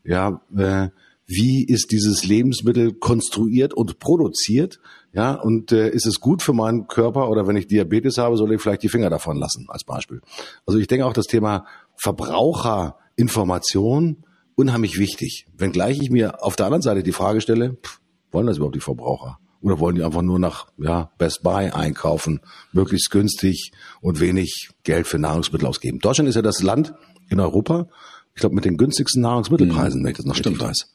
ja, 0.05 0.41
äh, 0.57 0.89
wie 1.27 1.65
ist 1.65 1.93
dieses 1.93 2.25
Lebensmittel 2.25 2.93
konstruiert 2.93 3.73
und 3.73 4.01
produziert, 4.01 4.81
ja, 5.13 5.35
und 5.35 5.71
äh, 5.71 5.89
ist 5.89 6.07
es 6.07 6.19
gut 6.19 6.43
für 6.43 6.53
meinen 6.53 6.89
Körper 6.89 7.31
oder 7.31 7.47
wenn 7.47 7.55
ich 7.57 7.69
Diabetes 7.69 8.19
habe, 8.19 8.37
soll 8.37 8.53
ich 8.53 8.61
vielleicht 8.61 8.83
die 8.83 8.89
Finger 8.89 9.11
davon 9.11 9.37
lassen, 9.37 9.67
als 9.69 9.85
Beispiel. 9.85 10.21
Also 10.67 10.81
ich 10.81 10.89
denke 10.89 11.07
auch 11.07 11.13
das 11.13 11.27
Thema 11.27 11.67
Verbraucherinformation 11.97 14.25
unheimlich 14.57 14.99
wichtig. 14.99 15.47
Wenngleich 15.57 16.01
ich 16.01 16.11
mir 16.11 16.43
auf 16.43 16.57
der 16.57 16.67
anderen 16.67 16.83
Seite 16.83 17.05
die 17.05 17.13
Frage 17.13 17.41
stelle, 17.41 17.75
pff, 17.75 18.01
wollen 18.33 18.47
das 18.47 18.57
überhaupt 18.57 18.77
die 18.77 18.81
Verbraucher? 18.81 19.39
Oder 19.63 19.79
wollen 19.79 19.97
die 19.97 20.03
einfach 20.03 20.23
nur 20.23 20.39
nach 20.39 20.69
ja, 20.79 21.11
Best 21.19 21.43
Buy 21.43 21.71
einkaufen, 21.71 22.41
möglichst 22.73 23.11
günstig 23.11 23.73
und 24.01 24.21
wenig 24.21 24.71
Geld 24.85 25.07
für 25.07 25.19
Nahrungsmittel 25.19 25.67
ausgeben? 25.67 25.99
Deutschland 25.99 26.29
ist 26.29 26.37
ja 26.37 26.43
das 26.43 26.63
Land 26.63 26.95
in 27.29 27.41
Europa, 27.41 27.89
ich 28.35 28.41
glaube, 28.41 28.55
mit 28.55 28.65
den 28.65 28.77
günstigsten 28.77 29.23
Nahrungsmittelpreisen, 29.23 30.01
mhm. 30.01 30.05
wenn 30.05 30.11
ich 30.13 30.17
das 30.17 30.27
noch 30.27 30.37
Stimmt. 30.37 30.61
weiß. 30.61 30.95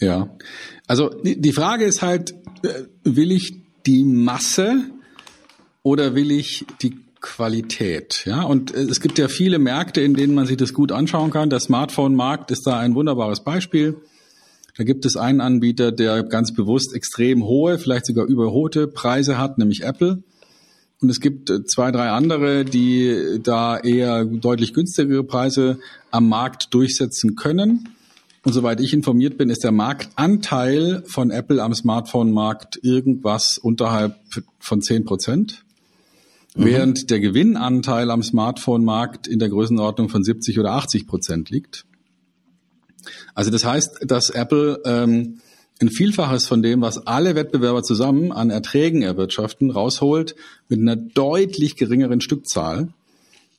Ja, 0.00 0.28
also 0.86 1.10
die 1.22 1.52
Frage 1.52 1.84
ist 1.84 2.02
halt, 2.02 2.34
äh, 2.62 2.84
will 3.04 3.30
ich 3.30 3.56
die 3.86 4.04
Masse 4.04 4.82
oder 5.82 6.14
will 6.14 6.30
ich 6.30 6.64
die 6.82 6.96
Qualität? 7.20 8.22
Ja, 8.26 8.42
und 8.42 8.74
äh, 8.74 8.82
es 8.82 9.00
gibt 9.00 9.18
ja 9.18 9.28
viele 9.28 9.58
Märkte, 9.58 10.00
in 10.00 10.14
denen 10.14 10.34
man 10.34 10.46
sich 10.46 10.56
das 10.56 10.72
gut 10.72 10.90
anschauen 10.90 11.30
kann. 11.30 11.50
Der 11.50 11.60
Smartphone-Markt 11.60 12.50
ist 12.50 12.66
da 12.66 12.78
ein 12.78 12.94
wunderbares 12.94 13.44
Beispiel. 13.44 14.00
Da 14.76 14.84
gibt 14.84 15.06
es 15.06 15.16
einen 15.16 15.40
Anbieter, 15.40 15.92
der 15.92 16.24
ganz 16.24 16.52
bewusst 16.52 16.94
extrem 16.94 17.44
hohe, 17.44 17.78
vielleicht 17.78 18.06
sogar 18.06 18.26
überhote 18.26 18.88
Preise 18.88 19.38
hat, 19.38 19.58
nämlich 19.58 19.82
Apple. 19.82 20.22
Und 21.00 21.10
es 21.10 21.20
gibt 21.20 21.50
äh, 21.50 21.64
zwei, 21.64 21.92
drei 21.92 22.10
andere, 22.10 22.64
die 22.64 23.38
da 23.42 23.78
eher 23.78 24.24
deutlich 24.24 24.74
günstigere 24.74 25.22
Preise 25.22 25.78
am 26.10 26.28
Markt 26.28 26.72
durchsetzen 26.72 27.36
können. 27.36 27.88
Und 28.42 28.52
soweit 28.52 28.80
ich 28.80 28.92
informiert 28.92 29.38
bin, 29.38 29.48
ist 29.48 29.64
der 29.64 29.72
Marktanteil 29.72 31.02
von 31.06 31.30
Apple 31.30 31.62
am 31.62 31.74
Smartphone-Markt 31.74 32.78
irgendwas 32.82 33.58
unterhalb 33.58 34.16
von 34.58 34.82
10 34.82 35.04
Prozent. 35.04 35.64
Mhm. 36.54 36.64
Während 36.64 37.10
der 37.10 37.20
Gewinnanteil 37.20 38.10
am 38.10 38.22
Smartphone-Markt 38.22 39.26
in 39.26 39.38
der 39.38 39.48
Größenordnung 39.48 40.08
von 40.08 40.22
70 40.22 40.58
oder 40.58 40.72
80 40.72 41.06
Prozent 41.06 41.50
liegt. 41.50 41.86
Also 43.34 43.50
das 43.50 43.64
heißt, 43.64 44.00
dass 44.06 44.30
Apple 44.30 44.80
ähm, 44.84 45.40
ein 45.80 45.90
Vielfaches 45.90 46.46
von 46.46 46.62
dem, 46.62 46.80
was 46.80 47.06
alle 47.06 47.34
Wettbewerber 47.34 47.82
zusammen 47.82 48.32
an 48.32 48.50
Erträgen 48.50 49.02
erwirtschaften, 49.02 49.70
rausholt 49.70 50.36
mit 50.68 50.80
einer 50.80 50.96
deutlich 50.96 51.76
geringeren 51.76 52.20
Stückzahl 52.20 52.88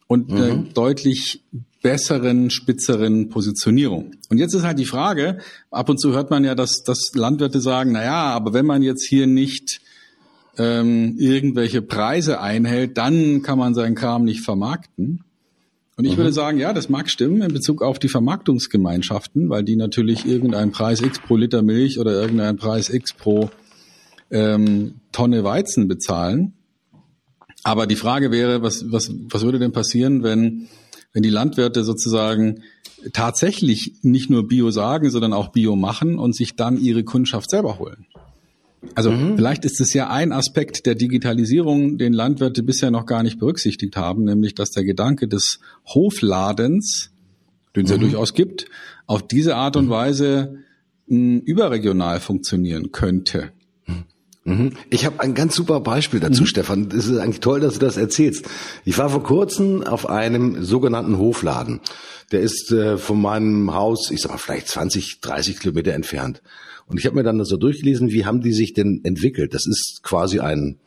und 0.07 0.29
mhm. 0.29 0.35
einer 0.35 0.55
deutlich 0.73 1.41
besseren, 1.81 2.49
spitzeren 2.49 3.29
Positionierung. 3.29 4.13
Und 4.29 4.37
jetzt 4.37 4.55
ist 4.55 4.63
halt 4.63 4.79
die 4.79 4.85
Frage, 4.85 5.39
ab 5.69 5.89
und 5.89 5.99
zu 5.99 6.13
hört 6.13 6.31
man 6.31 6.43
ja, 6.43 6.55
dass, 6.55 6.83
dass 6.83 7.11
Landwirte 7.13 7.59
sagen, 7.59 7.91
na 7.91 8.03
ja, 8.03 8.23
aber 8.23 8.53
wenn 8.53 8.65
man 8.65 8.81
jetzt 8.81 9.05
hier 9.05 9.27
nicht 9.27 9.81
ähm, 10.57 11.15
irgendwelche 11.19 11.81
Preise 11.81 12.39
einhält, 12.39 12.97
dann 12.97 13.41
kann 13.41 13.59
man 13.59 13.75
seinen 13.75 13.95
Kram 13.95 14.23
nicht 14.23 14.41
vermarkten. 14.41 15.24
Und 15.97 16.05
ich 16.05 16.13
mhm. 16.13 16.17
würde 16.17 16.33
sagen, 16.33 16.59
ja, 16.59 16.73
das 16.73 16.89
mag 16.89 17.09
stimmen 17.09 17.41
in 17.41 17.53
Bezug 17.53 17.81
auf 17.81 17.99
die 17.99 18.09
Vermarktungsgemeinschaften, 18.09 19.49
weil 19.49 19.63
die 19.63 19.75
natürlich 19.75 20.25
irgendeinen 20.25 20.71
Preis 20.71 21.01
X 21.01 21.19
pro 21.19 21.37
Liter 21.37 21.61
Milch 21.61 21.99
oder 21.99 22.11
irgendeinen 22.11 22.57
Preis 22.57 22.89
X 22.89 23.13
pro 23.13 23.49
ähm, 24.29 24.95
Tonne 25.11 25.43
Weizen 25.43 25.87
bezahlen. 25.87 26.53
Aber 27.63 27.87
die 27.87 27.95
Frage 27.95 28.31
wäre, 28.31 28.61
was, 28.61 28.91
was, 28.91 29.11
was 29.29 29.43
würde 29.43 29.59
denn 29.59 29.71
passieren, 29.71 30.21
wenn, 30.21 30.67
wenn 31.13 31.23
die 31.23 31.29
Landwirte 31.29 31.83
sozusagen 31.83 32.61
tatsächlich 33.13 33.93
nicht 34.01 34.29
nur 34.29 34.47
Bio 34.47 34.71
sagen, 34.71 35.09
sondern 35.09 35.33
auch 35.33 35.49
Bio 35.49 35.75
machen 35.75 36.19
und 36.19 36.35
sich 36.35 36.55
dann 36.55 36.77
ihre 36.77 37.03
Kundschaft 37.03 37.49
selber 37.49 37.79
holen? 37.79 38.05
Also 38.93 39.11
mhm. 39.11 39.35
vielleicht 39.35 39.65
ist 39.65 39.81
es 39.81 39.93
ja 39.93 40.09
ein 40.09 40.31
Aspekt 40.31 40.85
der 40.85 40.95
Digitalisierung, 40.95 41.97
den 41.97 42.13
Landwirte 42.13 42.63
bisher 42.63 42.91
noch 42.91 43.05
gar 43.05 43.23
nicht 43.23 43.39
berücksichtigt 43.39 43.95
haben, 43.97 44.25
nämlich 44.25 44.55
dass 44.55 44.71
der 44.71 44.83
Gedanke 44.83 45.27
des 45.27 45.59
Hofladens, 45.85 47.11
den 47.75 47.85
es 47.85 47.91
mhm. 47.91 47.95
ja 47.95 48.01
durchaus 48.01 48.33
gibt, 48.33 48.67
auf 49.07 49.27
diese 49.27 49.55
Art 49.55 49.75
und 49.75 49.85
mhm. 49.85 49.91
Weise 49.91 50.57
hm, 51.07 51.39
überregional 51.41 52.19
funktionieren 52.19 52.91
könnte. 52.91 53.51
Mhm. 54.45 54.73
Ich 54.91 55.05
habe 55.05 55.19
ein 55.21 55.33
ganz 55.33 55.55
super 55.55 55.79
Beispiel 55.79 56.19
dazu, 56.19 56.43
mhm. 56.43 56.47
Stefan. 56.47 56.89
Es 56.95 57.07
ist 57.07 57.17
eigentlich 57.17 57.39
toll, 57.39 57.59
dass 57.59 57.73
du 57.73 57.79
das 57.79 57.97
erzählst. 57.97 58.45
Ich 58.85 58.97
war 58.97 59.09
vor 59.09 59.23
kurzem 59.23 59.83
auf 59.83 60.07
einem 60.07 60.63
sogenannten 60.63 61.17
Hofladen. 61.17 61.81
Der 62.31 62.41
ist 62.41 62.71
äh, 62.71 62.97
von 62.97 63.19
meinem 63.19 63.73
Haus, 63.73 64.11
ich 64.11 64.21
sag 64.21 64.31
mal, 64.31 64.37
vielleicht 64.37 64.67
20, 64.67 65.19
30 65.21 65.59
Kilometer 65.59 65.93
entfernt. 65.93 66.43
Und 66.87 66.99
ich 66.99 67.07
habe 67.07 67.15
mir 67.15 67.23
dann 67.23 67.43
so 67.43 67.57
durchgelesen, 67.57 68.11
wie 68.11 68.25
haben 68.25 68.41
die 68.41 68.53
sich 68.53 68.73
denn 68.73 69.01
entwickelt? 69.03 69.55
Das 69.55 69.65
ist 69.65 70.01
quasi 70.03 70.39
ein 70.39 70.77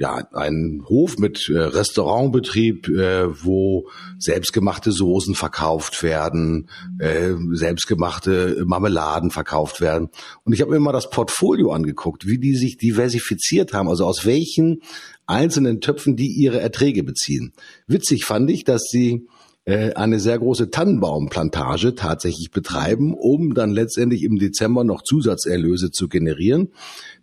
ja, 0.00 0.26
ein 0.32 0.82
Hof 0.88 1.18
mit 1.18 1.50
äh, 1.50 1.58
Restaurantbetrieb, 1.58 2.88
äh, 2.88 3.44
wo 3.44 3.90
selbstgemachte 4.18 4.92
Soßen 4.92 5.34
verkauft 5.34 6.02
werden, 6.02 6.70
äh, 6.98 7.34
selbstgemachte 7.52 8.64
Marmeladen 8.64 9.30
verkauft 9.30 9.82
werden. 9.82 10.08
Und 10.42 10.54
ich 10.54 10.62
habe 10.62 10.70
mir 10.70 10.80
mal 10.80 10.92
das 10.92 11.10
Portfolio 11.10 11.72
angeguckt, 11.72 12.26
wie 12.26 12.38
die 12.38 12.56
sich 12.56 12.78
diversifiziert 12.78 13.74
haben, 13.74 13.90
also 13.90 14.06
aus 14.06 14.24
welchen 14.24 14.80
einzelnen 15.26 15.82
Töpfen 15.82 16.16
die 16.16 16.28
ihre 16.28 16.60
Erträge 16.60 17.04
beziehen. 17.04 17.52
Witzig 17.86 18.24
fand 18.24 18.50
ich, 18.50 18.64
dass 18.64 18.84
sie 18.90 19.26
äh, 19.70 19.94
eine 19.94 20.18
sehr 20.18 20.38
große 20.38 20.70
Tannenbaumplantage 20.70 21.94
tatsächlich 21.94 22.50
betreiben, 22.50 23.14
um 23.14 23.54
dann 23.54 23.70
letztendlich 23.70 24.24
im 24.24 24.36
Dezember 24.36 24.82
noch 24.82 25.02
Zusatzerlöse 25.02 25.92
zu 25.92 26.08
generieren. 26.08 26.72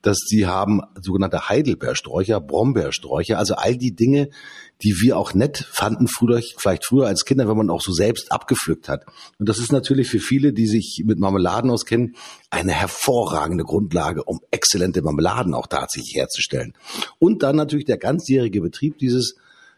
Dass 0.01 0.17
sie 0.25 0.47
haben 0.47 0.81
sogenannte 1.01 1.49
Heidelbeersträucher, 1.49 2.39
Brombeersträucher, 2.39 3.38
also 3.38 3.55
all 3.55 3.75
die 3.75 3.95
Dinge, 3.95 4.29
die 4.81 4.95
wir 5.01 5.17
auch 5.17 5.33
nett 5.33 5.67
fanden, 5.69 6.07
früher, 6.07 6.41
vielleicht 6.57 6.86
früher 6.86 7.07
als 7.07 7.25
Kinder, 7.25 7.49
wenn 7.49 7.57
man 7.57 7.69
auch 7.69 7.81
so 7.81 7.91
selbst 7.91 8.31
abgepflückt 8.31 8.88
hat. 8.88 9.05
Und 9.39 9.49
das 9.49 9.60
ist 9.60 9.73
natürlich 9.73 10.07
für 10.07 10.19
viele, 10.19 10.53
die 10.53 10.67
sich 10.67 11.03
mit 11.05 11.19
Marmeladen 11.19 11.69
auskennen, 11.69 12.15
eine 12.49 12.71
hervorragende 12.71 13.65
Grundlage, 13.65 14.23
um 14.23 14.39
exzellente 14.51 15.01
Marmeladen 15.01 15.53
auch 15.53 15.67
tatsächlich 15.67 16.15
herzustellen. 16.15 16.73
Und 17.19 17.43
dann 17.43 17.57
natürlich 17.57 17.86
der 17.86 17.97
ganzjährige 17.97 18.62
Betrieb 18.62 18.97
dieses 18.99 19.36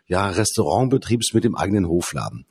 ja, 0.09 0.29
Restaurantbetriebs 0.29 1.33
mit 1.33 1.45
dem 1.45 1.55
eigenen 1.55 1.87
Hofladen. 1.87 2.45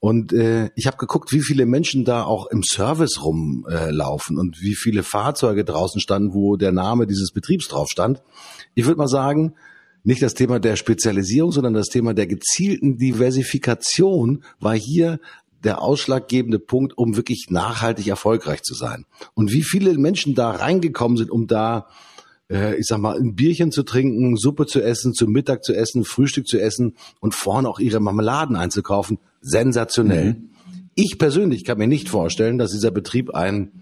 Und 0.00 0.32
äh, 0.32 0.70
ich 0.76 0.86
habe 0.86 0.96
geguckt, 0.96 1.32
wie 1.32 1.42
viele 1.42 1.66
Menschen 1.66 2.04
da 2.04 2.22
auch 2.22 2.46
im 2.46 2.62
Service 2.62 3.24
rumlaufen 3.24 4.36
äh, 4.36 4.40
und 4.40 4.60
wie 4.60 4.76
viele 4.76 5.02
Fahrzeuge 5.02 5.64
draußen 5.64 6.00
standen, 6.00 6.34
wo 6.34 6.56
der 6.56 6.70
Name 6.70 7.08
dieses 7.08 7.32
Betriebs 7.32 7.66
drauf 7.66 7.88
stand. 7.90 8.22
Ich 8.76 8.84
würde 8.86 8.98
mal 8.98 9.08
sagen, 9.08 9.54
nicht 10.04 10.22
das 10.22 10.34
Thema 10.34 10.60
der 10.60 10.76
Spezialisierung, 10.76 11.50
sondern 11.50 11.74
das 11.74 11.88
Thema 11.88 12.14
der 12.14 12.28
gezielten 12.28 12.96
Diversifikation 12.96 14.44
war 14.60 14.76
hier 14.76 15.18
der 15.64 15.82
ausschlaggebende 15.82 16.60
Punkt, 16.60 16.96
um 16.96 17.16
wirklich 17.16 17.46
nachhaltig 17.50 18.06
erfolgreich 18.06 18.62
zu 18.62 18.74
sein. 18.74 19.04
Und 19.34 19.50
wie 19.50 19.64
viele 19.64 19.98
Menschen 19.98 20.36
da 20.36 20.52
reingekommen 20.52 21.16
sind, 21.18 21.32
um 21.32 21.48
da 21.48 21.88
äh, 22.50 22.76
ich 22.76 22.86
sag 22.86 22.98
mal, 22.98 23.18
ein 23.18 23.34
Bierchen 23.34 23.70
zu 23.72 23.82
trinken, 23.82 24.36
Suppe 24.36 24.66
zu 24.66 24.82
essen, 24.82 25.14
zum 25.14 25.32
Mittag 25.32 25.64
zu 25.64 25.74
essen, 25.74 26.04
Frühstück 26.04 26.46
zu 26.46 26.58
essen 26.60 26.94
und 27.20 27.34
vorne 27.34 27.68
auch 27.68 27.78
ihre 27.78 28.00
Marmeladen 28.00 28.56
einzukaufen. 28.56 29.18
Sensationell. 29.40 30.34
Mhm. 30.34 30.50
Ich 30.94 31.18
persönlich 31.18 31.64
kann 31.64 31.78
mir 31.78 31.86
nicht 31.86 32.08
vorstellen, 32.08 32.58
dass 32.58 32.72
dieser 32.72 32.90
Betrieb 32.90 33.34
ein 33.34 33.72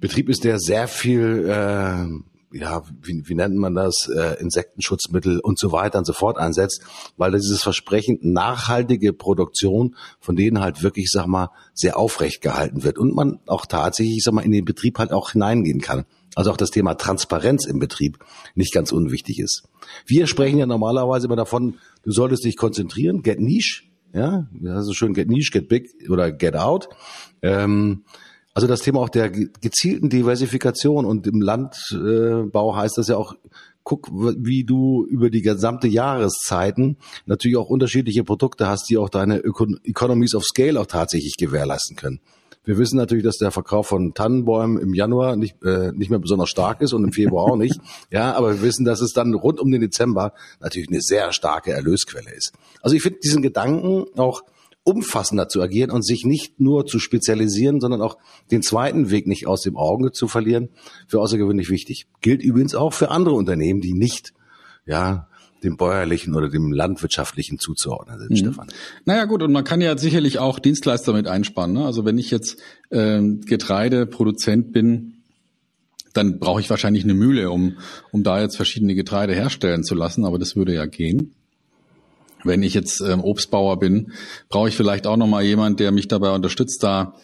Betrieb 0.00 0.28
ist, 0.28 0.44
der 0.44 0.58
sehr 0.58 0.86
viel, 0.86 1.46
äh, 1.48 2.56
ja, 2.56 2.82
wie, 3.02 3.22
wie 3.26 3.34
nennt 3.34 3.56
man 3.56 3.74
das, 3.74 4.08
äh, 4.14 4.40
Insektenschutzmittel 4.40 5.40
und 5.40 5.58
so 5.58 5.72
weiter 5.72 5.98
und 5.98 6.04
so 6.04 6.12
fort 6.12 6.38
einsetzt, 6.38 6.82
weil 7.16 7.32
dieses 7.32 7.62
Versprechen 7.62 8.18
nachhaltige 8.22 9.12
Produktion 9.12 9.96
von 10.20 10.36
denen 10.36 10.60
halt 10.60 10.82
wirklich, 10.82 11.10
sag 11.10 11.26
mal, 11.26 11.50
sehr 11.74 11.98
aufrecht 11.98 12.42
gehalten 12.42 12.84
wird 12.84 12.98
und 12.98 13.14
man 13.14 13.40
auch 13.46 13.66
tatsächlich, 13.66 14.22
sag 14.22 14.34
mal, 14.34 14.44
in 14.44 14.52
den 14.52 14.64
Betrieb 14.64 14.98
halt 14.98 15.12
auch 15.12 15.32
hineingehen 15.32 15.80
kann. 15.80 16.04
Also 16.38 16.52
auch 16.52 16.56
das 16.56 16.70
Thema 16.70 16.94
Transparenz 16.94 17.66
im 17.66 17.80
Betrieb 17.80 18.24
nicht 18.54 18.72
ganz 18.72 18.92
unwichtig 18.92 19.40
ist. 19.40 19.64
Wir 20.06 20.28
sprechen 20.28 20.60
ja 20.60 20.66
normalerweise 20.66 21.26
immer 21.26 21.34
davon, 21.34 21.78
du 22.04 22.12
solltest 22.12 22.44
dich 22.44 22.56
konzentrieren, 22.56 23.22
get 23.22 23.40
niche, 23.40 23.82
ja, 24.12 24.46
das 24.52 24.86
ist 24.86 24.94
schön 24.94 25.14
get 25.14 25.28
niche, 25.28 25.50
get 25.50 25.68
big 25.68 25.88
oder 26.08 26.30
get 26.30 26.54
out. 26.54 26.90
Ähm, 27.42 28.04
also 28.54 28.68
das 28.68 28.82
Thema 28.82 29.00
auch 29.00 29.08
der 29.08 29.30
gezielten 29.30 30.10
Diversifikation 30.10 31.06
und 31.06 31.26
im 31.26 31.40
Landbau 31.40 32.76
heißt 32.76 32.98
das 32.98 33.08
ja 33.08 33.16
auch, 33.16 33.34
guck, 33.82 34.08
wie 34.12 34.62
du 34.62 35.06
über 35.06 35.30
die 35.30 35.42
gesamte 35.42 35.88
Jahreszeiten 35.88 36.98
natürlich 37.26 37.56
auch 37.56 37.68
unterschiedliche 37.68 38.22
Produkte 38.22 38.68
hast, 38.68 38.88
die 38.88 38.96
auch 38.96 39.08
deine 39.08 39.42
Economies 39.42 40.36
of 40.36 40.44
Scale 40.44 40.78
auch 40.78 40.86
tatsächlich 40.86 41.34
gewährleisten 41.36 41.96
können. 41.96 42.20
Wir 42.68 42.76
wissen 42.76 42.98
natürlich, 42.98 43.24
dass 43.24 43.38
der 43.38 43.50
Verkauf 43.50 43.86
von 43.86 44.12
Tannenbäumen 44.12 44.78
im 44.78 44.92
Januar 44.92 45.36
nicht, 45.36 45.56
äh, 45.64 45.90
nicht 45.92 46.10
mehr 46.10 46.18
besonders 46.18 46.50
stark 46.50 46.82
ist 46.82 46.92
und 46.92 47.02
im 47.02 47.12
Februar 47.12 47.44
auch 47.44 47.56
nicht. 47.56 47.80
Ja, 48.10 48.34
aber 48.34 48.52
wir 48.52 48.62
wissen, 48.62 48.84
dass 48.84 49.00
es 49.00 49.12
dann 49.12 49.32
rund 49.34 49.58
um 49.58 49.70
den 49.70 49.80
Dezember 49.80 50.34
natürlich 50.60 50.88
eine 50.88 51.00
sehr 51.00 51.32
starke 51.32 51.72
Erlösquelle 51.72 52.30
ist. 52.30 52.52
Also 52.82 52.94
ich 52.94 53.02
finde 53.02 53.20
diesen 53.22 53.40
Gedanken 53.40 54.04
auch 54.18 54.42
umfassender 54.84 55.48
zu 55.48 55.62
agieren 55.62 55.90
und 55.90 56.04
sich 56.04 56.24
nicht 56.26 56.60
nur 56.60 56.84
zu 56.84 56.98
spezialisieren, 56.98 57.80
sondern 57.80 58.02
auch 58.02 58.18
den 58.50 58.62
zweiten 58.62 59.10
Weg 59.10 59.26
nicht 59.26 59.46
aus 59.46 59.62
dem 59.62 59.76
Auge 59.76 60.12
zu 60.12 60.28
verlieren, 60.28 60.68
für 61.06 61.20
außergewöhnlich 61.20 61.70
wichtig. 61.70 62.06
Gilt 62.20 62.42
übrigens 62.42 62.74
auch 62.74 62.92
für 62.92 63.10
andere 63.10 63.34
Unternehmen, 63.34 63.80
die 63.80 63.94
nicht 63.94 64.34
ja, 64.84 65.28
dem 65.62 65.76
bäuerlichen 65.76 66.34
oder 66.34 66.48
dem 66.48 66.72
landwirtschaftlichen 66.72 67.58
zuzuordnen 67.58 68.18
sind, 68.18 68.30
mhm. 68.30 68.36
Stefan. 68.36 68.68
Naja 69.04 69.24
gut, 69.24 69.42
und 69.42 69.52
man 69.52 69.64
kann 69.64 69.80
ja 69.80 69.96
sicherlich 69.98 70.38
auch 70.38 70.58
Dienstleister 70.58 71.12
mit 71.12 71.26
einspannen. 71.26 71.76
Ne? 71.76 71.84
Also 71.84 72.04
wenn 72.04 72.18
ich 72.18 72.30
jetzt 72.30 72.58
äh, 72.90 73.20
Getreideproduzent 73.22 74.72
bin, 74.72 75.14
dann 76.14 76.38
brauche 76.38 76.60
ich 76.60 76.70
wahrscheinlich 76.70 77.04
eine 77.04 77.14
Mühle, 77.14 77.50
um, 77.50 77.78
um 78.12 78.22
da 78.22 78.40
jetzt 78.40 78.56
verschiedene 78.56 78.94
Getreide 78.94 79.34
herstellen 79.34 79.84
zu 79.84 79.94
lassen, 79.94 80.24
aber 80.24 80.38
das 80.38 80.56
würde 80.56 80.74
ja 80.74 80.86
gehen. 80.86 81.34
Wenn 82.44 82.62
ich 82.62 82.74
jetzt 82.74 83.00
ähm, 83.00 83.22
Obstbauer 83.22 83.78
bin, 83.78 84.12
brauche 84.48 84.68
ich 84.68 84.76
vielleicht 84.76 85.06
auch 85.06 85.16
nochmal 85.16 85.42
jemand, 85.42 85.80
der 85.80 85.90
mich 85.90 86.08
dabei 86.08 86.30
unterstützt, 86.34 86.82
da 86.82 87.14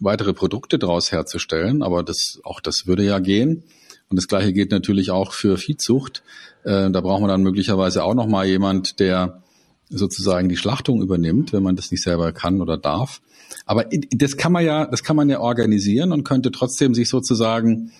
weitere 0.00 0.34
Produkte 0.34 0.78
daraus 0.78 1.12
herzustellen. 1.12 1.82
Aber 1.82 2.02
das, 2.02 2.40
auch 2.42 2.60
das 2.60 2.86
würde 2.86 3.04
ja 3.04 3.18
gehen. 3.20 3.64
Und 4.14 4.18
das 4.18 4.28
Gleiche 4.28 4.52
geht 4.52 4.70
natürlich 4.70 5.10
auch 5.10 5.32
für 5.32 5.56
Viehzucht. 5.56 6.22
Äh, 6.62 6.88
da 6.92 7.00
braucht 7.00 7.20
man 7.20 7.28
dann 7.28 7.42
möglicherweise 7.42 8.04
auch 8.04 8.14
nochmal 8.14 8.46
jemand, 8.46 9.00
der 9.00 9.42
sozusagen 9.88 10.48
die 10.48 10.56
Schlachtung 10.56 11.02
übernimmt, 11.02 11.52
wenn 11.52 11.64
man 11.64 11.74
das 11.74 11.90
nicht 11.90 12.04
selber 12.04 12.30
kann 12.30 12.60
oder 12.60 12.78
darf. 12.78 13.20
Aber 13.66 13.86
das 14.12 14.36
kann 14.36 14.52
man 14.52 14.64
ja, 14.64 14.86
das 14.86 15.02
kann 15.02 15.16
man 15.16 15.28
ja 15.28 15.40
organisieren 15.40 16.12
und 16.12 16.22
könnte 16.22 16.52
trotzdem 16.52 16.94
sich 16.94 17.08
sozusagen 17.08 17.90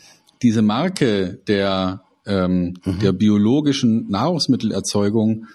diese 0.41 0.63
Marke 0.63 1.41
der, 1.49 2.05
ähm, 2.27 2.75
mhm. 2.85 3.01
der 3.01 3.11
biologischen 3.11 4.09
Nahrungsmittelerzeugung 4.09 5.47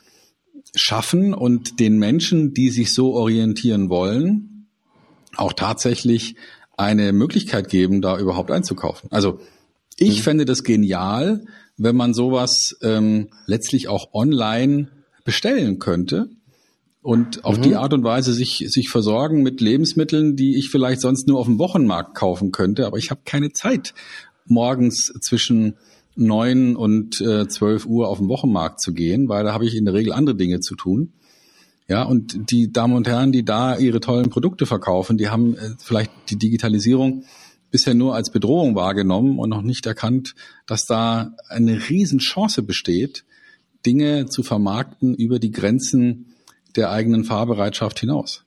schaffen 0.76 1.34
und 1.34 1.80
den 1.80 1.98
Menschen, 2.00 2.54
die 2.54 2.70
sich 2.70 2.94
so 2.94 3.14
orientieren 3.14 3.90
wollen, 3.90 4.68
auch 5.38 5.54
tatsächlich 5.54 6.36
eine 6.76 7.14
Möglichkeit 7.14 7.70
geben, 7.70 8.02
da 8.02 8.20
überhaupt 8.20 8.52
einzukaufen. 8.52 9.10
Also 9.10 9.40
ich 10.00 10.20
mhm. 10.20 10.24
fände 10.24 10.46
das 10.46 10.64
genial, 10.64 11.46
wenn 11.78 11.96
man 11.96 12.14
sowas 12.14 12.76
ähm, 12.82 13.30
letztlich 13.46 13.88
auch 13.88 14.14
online 14.14 14.90
bestellen 15.24 15.80
könnte 15.80 16.30
und 17.02 17.46
auf 17.46 17.58
mhm. 17.58 17.62
die 17.62 17.76
Art 17.76 17.94
und 17.94 18.04
Weise 18.04 18.34
sich, 18.34 18.66
sich 18.68 18.90
versorgen 18.90 19.42
mit 19.44 19.62
Lebensmitteln, 19.62 20.36
die 20.36 20.58
ich 20.58 20.70
vielleicht 20.70 21.02
sonst 21.02 21.28
nur 21.28 21.40
auf 21.40 21.46
dem 21.46 21.60
Wochenmarkt 21.60 22.16
kaufen 22.16 22.52
könnte. 22.52 22.86
Aber 22.86 22.98
ich 22.98 23.12
habe 23.12 23.22
keine 23.26 23.52
Zeit, 23.52 23.94
morgens 24.46 25.14
zwischen 25.22 25.76
neun 26.16 26.76
und 26.76 27.22
äh, 27.22 27.48
zwölf 27.48 27.86
Uhr 27.86 28.10
auf 28.10 28.18
den 28.18 28.28
Wochenmarkt 28.28 28.82
zu 28.82 28.94
gehen, 28.94 29.30
weil 29.30 29.46
da 29.46 29.54
habe 29.54 29.66
ich 29.66 29.76
in 29.76 29.86
der 29.86 29.94
Regel 29.94 30.12
andere 30.12 30.36
Dinge 30.36 30.60
zu 30.60 30.76
tun. 30.76 31.14
Ja, 31.88 32.04
und 32.04 32.52
die 32.52 32.72
Damen 32.72 32.94
und 32.94 33.08
Herren, 33.08 33.32
die 33.32 33.44
da 33.44 33.78
ihre 33.78 34.00
tollen 34.00 34.30
Produkte 34.30 34.66
verkaufen, 34.68 35.18
die 35.18 35.30
haben 35.30 35.56
äh, 35.56 35.72
vielleicht 35.80 36.12
die 36.30 36.38
Digitalisierung 36.38 37.24
bisher 37.72 37.94
nur 37.94 38.16
als 38.16 38.32
Bedrohung 38.32 38.76
wahrgenommen 38.76 39.40
und 39.40 39.50
noch 39.50 39.62
nicht 39.62 39.86
erkannt, 39.86 40.36
dass 40.66 40.86
da 40.86 41.34
eine 41.48 41.90
Riesenchance 41.90 42.64
besteht, 42.64 43.26
Dinge 43.86 44.26
zu 44.26 44.44
vermarkten 44.44 45.16
über 45.16 45.40
die 45.40 45.52
Grenzen 45.52 46.34
der 46.76 46.92
eigenen 46.92 47.24
Fahrbereitschaft 47.24 48.00
hinaus. 48.00 48.44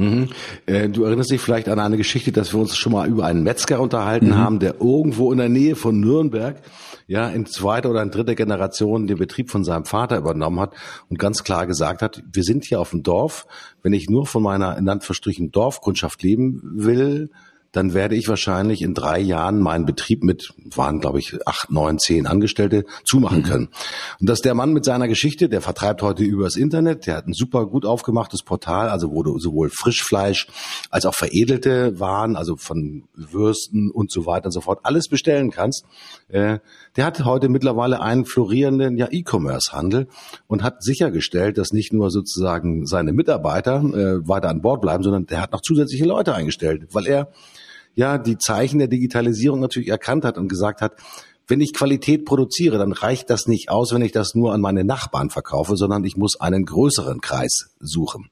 Mhm. 0.00 0.28
Äh, 0.64 0.88
du 0.88 1.04
erinnerst 1.04 1.30
dich 1.30 1.40
vielleicht 1.40 1.68
an 1.68 1.78
eine 1.78 1.98
Geschichte, 1.98 2.32
dass 2.32 2.54
wir 2.54 2.60
uns 2.60 2.74
schon 2.74 2.92
mal 2.92 3.06
über 3.06 3.26
einen 3.26 3.42
Metzger 3.42 3.80
unterhalten 3.80 4.28
mhm. 4.28 4.36
haben, 4.36 4.58
der 4.58 4.80
irgendwo 4.80 5.30
in 5.30 5.38
der 5.38 5.50
Nähe 5.50 5.76
von 5.76 6.00
Nürnberg 6.00 6.62
ja 7.06 7.28
in 7.28 7.44
zweiter 7.44 7.90
oder 7.90 8.02
in 8.02 8.10
dritter 8.10 8.34
Generation 8.34 9.06
den 9.06 9.18
Betrieb 9.18 9.50
von 9.50 9.62
seinem 9.62 9.84
Vater 9.84 10.16
übernommen 10.16 10.60
hat 10.60 10.74
und 11.10 11.18
ganz 11.18 11.44
klar 11.44 11.66
gesagt 11.66 12.02
hat, 12.02 12.22
wir 12.32 12.44
sind 12.44 12.64
hier 12.64 12.80
auf 12.80 12.90
dem 12.90 13.02
Dorf, 13.02 13.46
wenn 13.82 13.92
ich 13.92 14.08
nur 14.08 14.26
von 14.26 14.42
meiner 14.42 14.78
in 14.78 14.88
Anführungsstrichen 14.88 15.50
Dorfkundschaft 15.50 16.22
leben 16.22 16.62
will, 16.76 17.30
dann 17.72 17.94
werde 17.94 18.16
ich 18.16 18.28
wahrscheinlich 18.28 18.82
in 18.82 18.94
drei 18.94 19.20
Jahren 19.20 19.60
meinen 19.60 19.86
Betrieb 19.86 20.24
mit, 20.24 20.52
waren 20.74 21.00
glaube 21.00 21.20
ich 21.20 21.46
acht, 21.46 21.70
neun, 21.70 21.98
zehn 21.98 22.26
Angestellte, 22.26 22.84
zumachen 23.04 23.38
mhm. 23.38 23.44
können. 23.44 23.68
Und 24.20 24.28
dass 24.28 24.40
der 24.40 24.54
Mann 24.54 24.72
mit 24.72 24.84
seiner 24.84 25.06
Geschichte, 25.06 25.48
der 25.48 25.60
vertreibt 25.60 26.02
heute 26.02 26.24
übers 26.24 26.56
Internet, 26.56 27.06
der 27.06 27.16
hat 27.16 27.26
ein 27.26 27.32
super 27.32 27.66
gut 27.66 27.84
aufgemachtes 27.84 28.42
Portal, 28.42 28.88
also 28.88 29.12
wo 29.12 29.22
du 29.22 29.38
sowohl 29.38 29.70
Frischfleisch 29.70 30.48
als 30.90 31.06
auch 31.06 31.14
veredelte 31.14 32.00
Waren, 32.00 32.36
also 32.36 32.56
von 32.56 33.04
Würsten 33.14 33.90
und 33.90 34.10
so 34.10 34.26
weiter 34.26 34.46
und 34.46 34.52
so 34.52 34.60
fort, 34.60 34.80
alles 34.82 35.08
bestellen 35.08 35.50
kannst. 35.50 35.84
Äh, 36.28 36.58
der 36.96 37.04
hat 37.04 37.24
heute 37.24 37.48
mittlerweile 37.48 38.00
einen 38.00 38.24
florierenden 38.24 38.96
ja, 38.96 39.06
E-Commerce-Handel 39.10 40.08
und 40.48 40.62
hat 40.64 40.82
sichergestellt, 40.82 41.56
dass 41.56 41.72
nicht 41.72 41.92
nur 41.92 42.10
sozusagen 42.10 42.86
seine 42.86 43.12
Mitarbeiter 43.12 43.76
äh, 43.76 44.28
weiter 44.28 44.48
an 44.48 44.60
Bord 44.60 44.80
bleiben, 44.80 45.04
sondern 45.04 45.26
der 45.26 45.40
hat 45.40 45.52
noch 45.52 45.60
zusätzliche 45.60 46.04
Leute 46.04 46.34
eingestellt, 46.34 46.88
weil 46.92 47.06
er 47.06 47.30
ja 47.94 48.18
die 48.18 48.38
Zeichen 48.38 48.78
der 48.78 48.88
Digitalisierung 48.88 49.60
natürlich 49.60 49.88
erkannt 49.88 50.24
hat 50.24 50.38
und 50.38 50.48
gesagt 50.48 50.80
hat, 50.80 50.92
wenn 51.50 51.60
ich 51.60 51.74
Qualität 51.74 52.24
produziere, 52.24 52.78
dann 52.78 52.92
reicht 52.92 53.28
das 53.28 53.48
nicht 53.48 53.70
aus, 53.70 53.92
wenn 53.92 54.02
ich 54.02 54.12
das 54.12 54.36
nur 54.36 54.54
an 54.54 54.60
meine 54.60 54.84
Nachbarn 54.84 55.30
verkaufe, 55.30 55.76
sondern 55.76 56.04
ich 56.04 56.16
muss 56.16 56.40
einen 56.40 56.64
größeren 56.64 57.20
Kreis 57.20 57.74
suchen. 57.80 58.30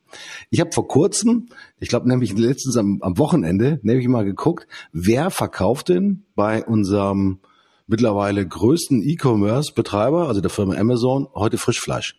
Ich 0.51 0.61
habe 0.61 0.71
vor 0.73 0.87
kurzem, 0.87 1.49
ich 1.81 1.89
glaube 1.89 2.09
nämlich 2.09 2.39
letztens 2.39 2.77
am, 2.77 2.99
am 3.03 3.19
Wochenende, 3.19 3.81
nämlich 3.83 4.07
mal 4.07 4.25
geguckt, 4.25 4.69
wer 4.93 5.31
verkauft 5.31 5.89
denn 5.89 6.27
bei 6.37 6.65
unserem 6.65 7.41
mittlerweile 7.89 8.47
größten 8.47 9.03
E-Commerce-Betreiber, 9.03 10.29
also 10.29 10.41
der 10.41 10.51
Firma 10.51 10.77
Amazon, 10.77 11.27
heute 11.35 11.59
Frischfleisch. 11.59 12.15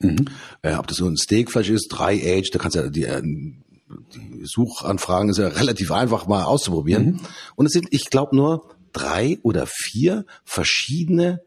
Mhm. 0.00 0.26
Äh, 0.62 0.74
ob 0.74 0.86
das 0.86 0.98
so 0.98 1.06
ein 1.06 1.16
Steakfleisch 1.16 1.70
ist, 1.70 1.88
drei 1.88 2.14
Age, 2.14 2.50
da 2.50 2.58
kannst 2.58 2.76
du 2.76 2.80
ja 2.80 2.90
die, 2.90 3.04
äh, 3.04 3.22
die 4.14 4.44
Suchanfragen 4.44 5.30
ist 5.30 5.38
ja 5.38 5.48
relativ 5.48 5.90
einfach 5.92 6.26
mal 6.26 6.44
auszuprobieren. 6.44 7.04
Mhm. 7.06 7.20
Und 7.56 7.66
es 7.66 7.72
sind, 7.72 7.88
ich 7.90 8.10
glaube, 8.10 8.36
nur 8.36 8.74
drei 8.92 9.38
oder 9.42 9.66
vier 9.66 10.24
verschiedene 10.44 11.40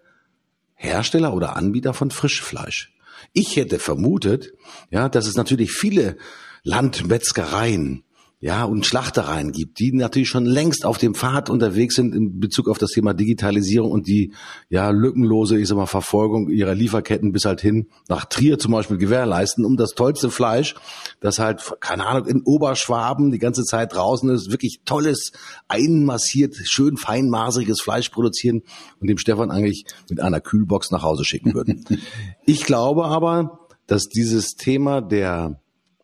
Hersteller 0.76 1.34
oder 1.34 1.56
Anbieter 1.56 1.94
von 1.94 2.12
Frischfleisch. 2.12 2.94
Ich 3.34 3.56
hätte 3.56 3.80
vermutet, 3.80 4.54
ja, 4.92 5.10
dass 5.10 5.28
es 5.28 5.36
natürlich 5.36 5.72
viele 5.72 6.18
Landmetzgereien 6.64 8.04
ja, 8.40 8.66
und 8.66 8.86
Schlachtereien 8.86 9.52
gibt, 9.52 9.80
die 9.80 9.92
natürlich 9.92 10.30
schon 10.30 10.46
längst 10.46 10.86
auf 10.86 11.00
dem 11.00 11.16
Pfad 11.16 11.50
unterwegs 11.50 11.96
sind 11.96 12.14
in 12.14 12.40
Bezug 12.40 12.68
auf 12.68 12.78
das 12.78 12.92
Thema 12.92 13.16
Digitalisierung 13.16 13.90
und 13.90 14.08
die 14.08 14.32
ja 14.70 14.92
lückenlose, 14.92 15.58
ich 15.58 15.68
sag 15.68 15.76
mal, 15.76 15.88
Verfolgung 15.88 16.52
ihrer 16.52 16.76
Lieferketten 16.76 17.32
bis 17.32 17.46
halt 17.46 17.62
hin 17.62 17.88
nach 18.10 18.26
Trier 18.26 18.60
zum 18.60 18.74
Beispiel 18.74 18.98
gewährleisten, 18.98 19.66
um 19.66 19.76
das 19.76 19.92
tollste 19.92 20.30
Fleisch, 20.30 20.76
das 21.20 21.40
halt, 21.40 21.64
keine 21.80 22.06
Ahnung, 22.06 22.28
in 22.28 22.44
Oberschwaben 22.44 23.32
die 23.32 23.40
ganze 23.40 23.64
Zeit 23.64 23.96
draußen 23.96 24.30
ist, 24.30 24.52
wirklich 24.52 24.82
tolles, 24.86 25.32
einmassiert, 25.68 26.56
schön 26.64 26.96
feinmaseriges 26.96 27.82
Fleisch 27.82 28.10
produzieren 28.10 28.62
und 29.00 29.08
dem 29.08 29.18
Stefan 29.18 29.50
eigentlich 29.50 29.86
mit 30.12 30.20
einer 30.20 30.42
Kühlbox 30.42 30.92
nach 30.92 31.02
Hause 31.02 31.26
schicken 31.26 31.56
würden. 31.56 31.86
ich 32.46 32.66
glaube 32.66 33.06
aber, 33.06 33.68
dass 33.88 34.10
dieses 34.10 34.54
Thema 34.54 35.02
der 35.02 35.60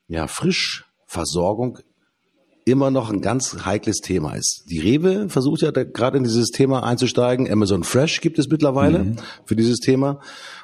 ja, 0.08 0.26
Frischversorgung 0.26 1.78
immer 2.66 2.92
noch 2.92 3.12
ein 3.12 3.22
ganz 3.22 3.66
heikles 3.66 3.98
Thema 3.98 4.36
ist. 4.36 4.64
Die 4.70 4.80
Rewe 4.80 5.30
versucht 5.30 5.62
ja 5.62 5.72
gerade 5.72 6.18
in 6.18 6.24
dieses 6.24 6.50
Thema 6.50 6.84
einzusteigen. 6.84 7.52
Amazon 7.52 7.84
Fresh 7.84 8.22
gibt 8.22 8.40
es 8.40 8.48
mittlerweile 8.50 9.00
mhm. 9.00 9.16
für 9.46 9.56
dieses 9.56 9.80
Thema. 9.80 10.20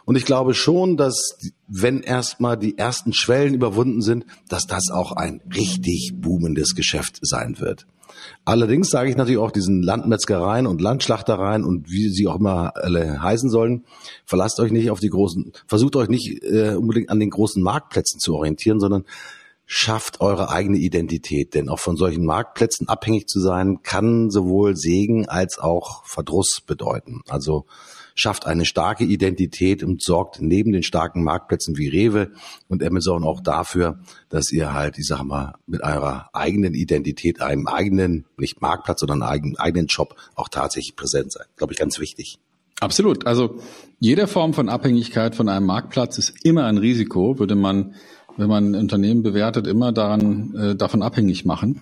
Und 0.06 0.16
ich 0.16 0.26
glaube 0.26 0.54
schon, 0.54 0.98
dass 0.98 1.38
wenn 1.68 2.02
erstmal 2.02 2.58
die 2.58 2.78
ersten 2.78 3.14
Schwellen 3.14 3.54
überwunden 3.54 4.02
sind, 4.02 4.26
dass 4.48 4.66
das 4.66 4.90
auch 4.92 5.12
ein 5.12 5.42
richtig 5.56 6.14
boomendes 6.16 6.76
Geschäft 6.76 7.20
sein 7.22 7.60
wird. 7.60 7.86
Allerdings 8.46 8.90
sage 8.90 9.10
ich 9.10 9.16
natürlich 9.16 9.38
auch 9.38 9.52
diesen 9.52 9.82
Landmetzgereien 9.82 10.68
und 10.68 10.82
Landschlachtereien 10.82 11.64
und 11.64 11.90
wie 11.90 12.10
sie 12.10 12.28
auch 12.28 12.38
immer 12.38 12.74
alle 12.76 13.22
heißen 13.22 13.50
sollen, 13.50 13.86
verlasst 14.26 14.60
euch 14.60 14.72
nicht 14.72 14.92
auf 14.92 15.00
die 15.00 15.10
großen, 15.10 15.52
versucht 15.68 15.96
euch 15.96 16.10
nicht 16.10 16.44
äh, 16.44 16.76
unbedingt 16.76 17.10
an 17.10 17.20
den 17.20 17.30
großen 17.30 17.62
Marktplätzen 17.62 18.20
zu 18.20 18.36
orientieren, 18.36 18.80
sondern 18.80 19.06
schafft 19.72 20.20
eure 20.20 20.50
eigene 20.50 20.80
Identität. 20.80 21.54
Denn 21.54 21.70
auch 21.70 21.78
von 21.78 21.96
solchen 21.96 22.26
Marktplätzen 22.26 22.90
abhängig 22.90 23.28
zu 23.28 23.40
sein, 23.40 23.84
kann 23.84 24.32
sowohl 24.32 24.76
Segen 24.76 25.30
als 25.30 25.60
auch 25.60 26.04
Verdruss 26.08 26.60
bedeuten. 26.66 27.22
Also 27.30 27.68
schafft 28.16 28.48
eine 28.48 28.66
starke 28.66 29.04
Identität 29.04 29.84
und 29.84 30.02
sorgt 30.02 30.42
neben 30.42 30.72
den 30.72 30.82
starken 30.82 31.24
Marktplätzen 31.24 31.78
wie 31.78 31.88
Rewe 31.88 32.32
und 32.68 32.84
Amazon 32.84 33.24
auch 33.24 33.42
dafür, 33.42 34.00
dass 34.30 34.52
ihr 34.52 34.74
halt, 34.74 34.98
ich 34.98 35.06
sag 35.06 35.24
mal, 35.24 35.54
mit 35.68 35.84
eurer 35.84 36.32
eigenen 36.34 36.74
Identität, 36.74 37.40
einem 37.40 37.68
eigenen, 37.68 38.26
nicht 38.38 38.62
Marktplatz, 38.62 39.02
sondern 39.02 39.22
einem 39.22 39.56
eigenen 39.56 39.86
Job 39.86 40.16
auch 40.34 40.50
tatsächlich 40.50 40.96
präsent 40.96 41.32
seid. 41.32 41.46
Glaube 41.58 41.74
ich, 41.74 41.80
ganz 41.80 42.00
wichtig. 42.00 42.40
Absolut. 42.80 43.28
Also 43.28 43.60
jede 44.00 44.26
Form 44.26 44.54
von 44.54 44.68
Abhängigkeit 44.68 45.36
von 45.36 45.48
einem 45.48 45.68
Marktplatz 45.68 46.18
ist 46.18 46.34
immer 46.44 46.66
ein 46.66 46.78
Risiko, 46.78 47.38
würde 47.38 47.56
man 47.56 47.94
wenn 48.38 48.48
man 48.48 48.72
ein 48.72 48.76
Unternehmen 48.76 49.24
bewertet, 49.24 49.68
immer 49.68 49.92
daran, 49.92 50.56
äh, 50.56 50.76
davon 50.76 51.02
abhängig 51.02 51.46
machen. 51.46 51.82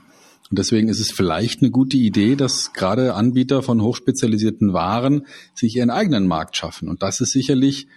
Und 0.49 0.59
deswegen 0.59 0.87
ist 0.87 0.99
es 0.99 1.11
vielleicht 1.11 1.61
eine 1.61 1.71
gute 1.71 1.97
Idee, 1.97 2.35
dass 2.35 2.71
gerade 2.73 3.15
Anbieter 3.15 3.61
von 3.61 3.81
hochspezialisierten 3.81 4.71
Waren 4.73 5.25
sich 5.53 5.75
ihren 5.75 5.89
eigenen 5.89 6.25
Markt 6.25 6.55
schaffen. 6.55 6.87
Und 6.87 7.03
das 7.03 7.19
ist 7.19 7.31
sicherlich 7.31 7.87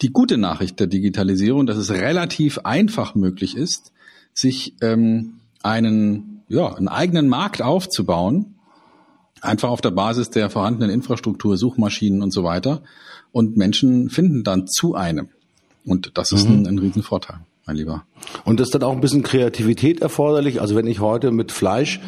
die 0.00 0.10
gute 0.10 0.38
Nachricht 0.38 0.78
der 0.78 0.86
Digitalisierung, 0.86 1.66
dass 1.66 1.76
es 1.76 1.90
relativ 1.90 2.58
einfach 2.58 3.14
möglich 3.14 3.56
ist, 3.56 3.92
sich 4.32 4.74
ähm, 4.80 5.34
einen, 5.62 6.42
ja, 6.48 6.72
einen 6.74 6.88
eigenen 6.88 7.28
Markt 7.28 7.62
aufzubauen, 7.62 8.54
einfach 9.40 9.68
auf 9.68 9.80
der 9.80 9.90
Basis 9.90 10.30
der 10.30 10.50
vorhandenen 10.50 10.90
Infrastruktur, 10.90 11.56
Suchmaschinen 11.56 12.22
und 12.22 12.32
so 12.32 12.44
weiter. 12.44 12.82
Und 13.32 13.56
Menschen 13.56 14.08
finden 14.08 14.44
dann 14.44 14.68
zu 14.68 14.94
einem. 14.94 15.28
Und 15.84 16.12
das 16.14 16.30
ist 16.30 16.48
mhm. 16.48 16.60
ein, 16.60 16.66
ein 16.68 16.78
Riesenvorteil 16.78 17.40
mein 17.66 17.76
Lieber. 17.76 18.04
Und 18.44 18.60
ist 18.60 18.74
dann 18.74 18.82
auch 18.82 18.92
ein 18.92 19.00
bisschen 19.00 19.22
Kreativität 19.22 20.00
erforderlich. 20.00 20.60
Also 20.60 20.74
wenn 20.76 20.86
ich 20.86 21.00
heute 21.00 21.30
mit 21.30 21.52
Fleisch 21.52 22.00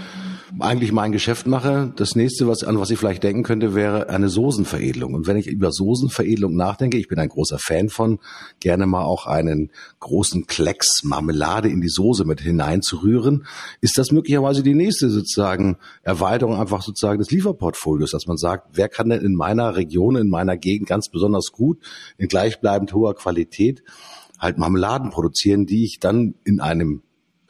eigentlich 0.61 0.93
mein 0.93 1.13
Geschäft 1.13 1.47
mache. 1.47 1.93
Das 1.97 2.15
nächste, 2.15 2.47
was, 2.47 2.63
an 2.63 2.79
was 2.79 2.91
ich 2.91 2.99
vielleicht 2.99 3.23
denken 3.23 3.43
könnte, 3.43 3.75
wäre 3.75 4.09
eine 4.09 4.29
Soßenveredelung. 4.29 5.15
Und 5.15 5.27
wenn 5.27 5.37
ich 5.37 5.47
über 5.47 5.73
Soßenveredelung 5.73 6.55
nachdenke, 6.55 6.97
ich 6.97 7.09
bin 7.09 7.19
ein 7.19 7.29
großer 7.29 7.59
Fan 7.59 7.89
von, 7.89 8.19
gerne 8.61 8.87
mal 8.87 9.03
auch 9.03 9.27
einen 9.27 9.71
großen 10.01 10.47
Klecks 10.47 11.03
Marmelade 11.03 11.69
in 11.69 11.81
die 11.81 11.89
Soße 11.89 12.25
mit 12.25 12.41
hineinzurühren, 12.41 13.47
ist 13.81 13.99
das 13.99 14.13
möglicherweise 14.13 14.63
die 14.63 14.75
nächste 14.75 15.11
sozusagen 15.11 15.77
Erweiterung 16.03 16.61
einfach 16.61 16.83
sozusagen 16.83 17.19
des 17.19 17.31
Lieferportfolios, 17.31 18.13
dass 18.13 18.27
man 18.27 18.37
sagt, 18.37 18.69
wer 18.75 18.89
kann 18.89 19.09
denn 19.09 19.23
in 19.23 19.35
meiner 19.35 19.77
Region, 19.77 20.17
in 20.17 20.29
meiner 20.29 20.57
Gegend 20.57 20.89
ganz 20.89 21.09
besonders 21.09 21.53
gut 21.53 21.79
in 22.17 22.29
gleichbleibend 22.29 22.93
hoher 22.93 23.15
Qualität 23.15 23.83
halt 24.39 24.59
Marmeladen 24.59 25.11
produzieren, 25.11 25.67
die 25.67 25.85
ich 25.85 25.99
dann 26.01 26.35
in 26.45 26.61
einem 26.61 27.03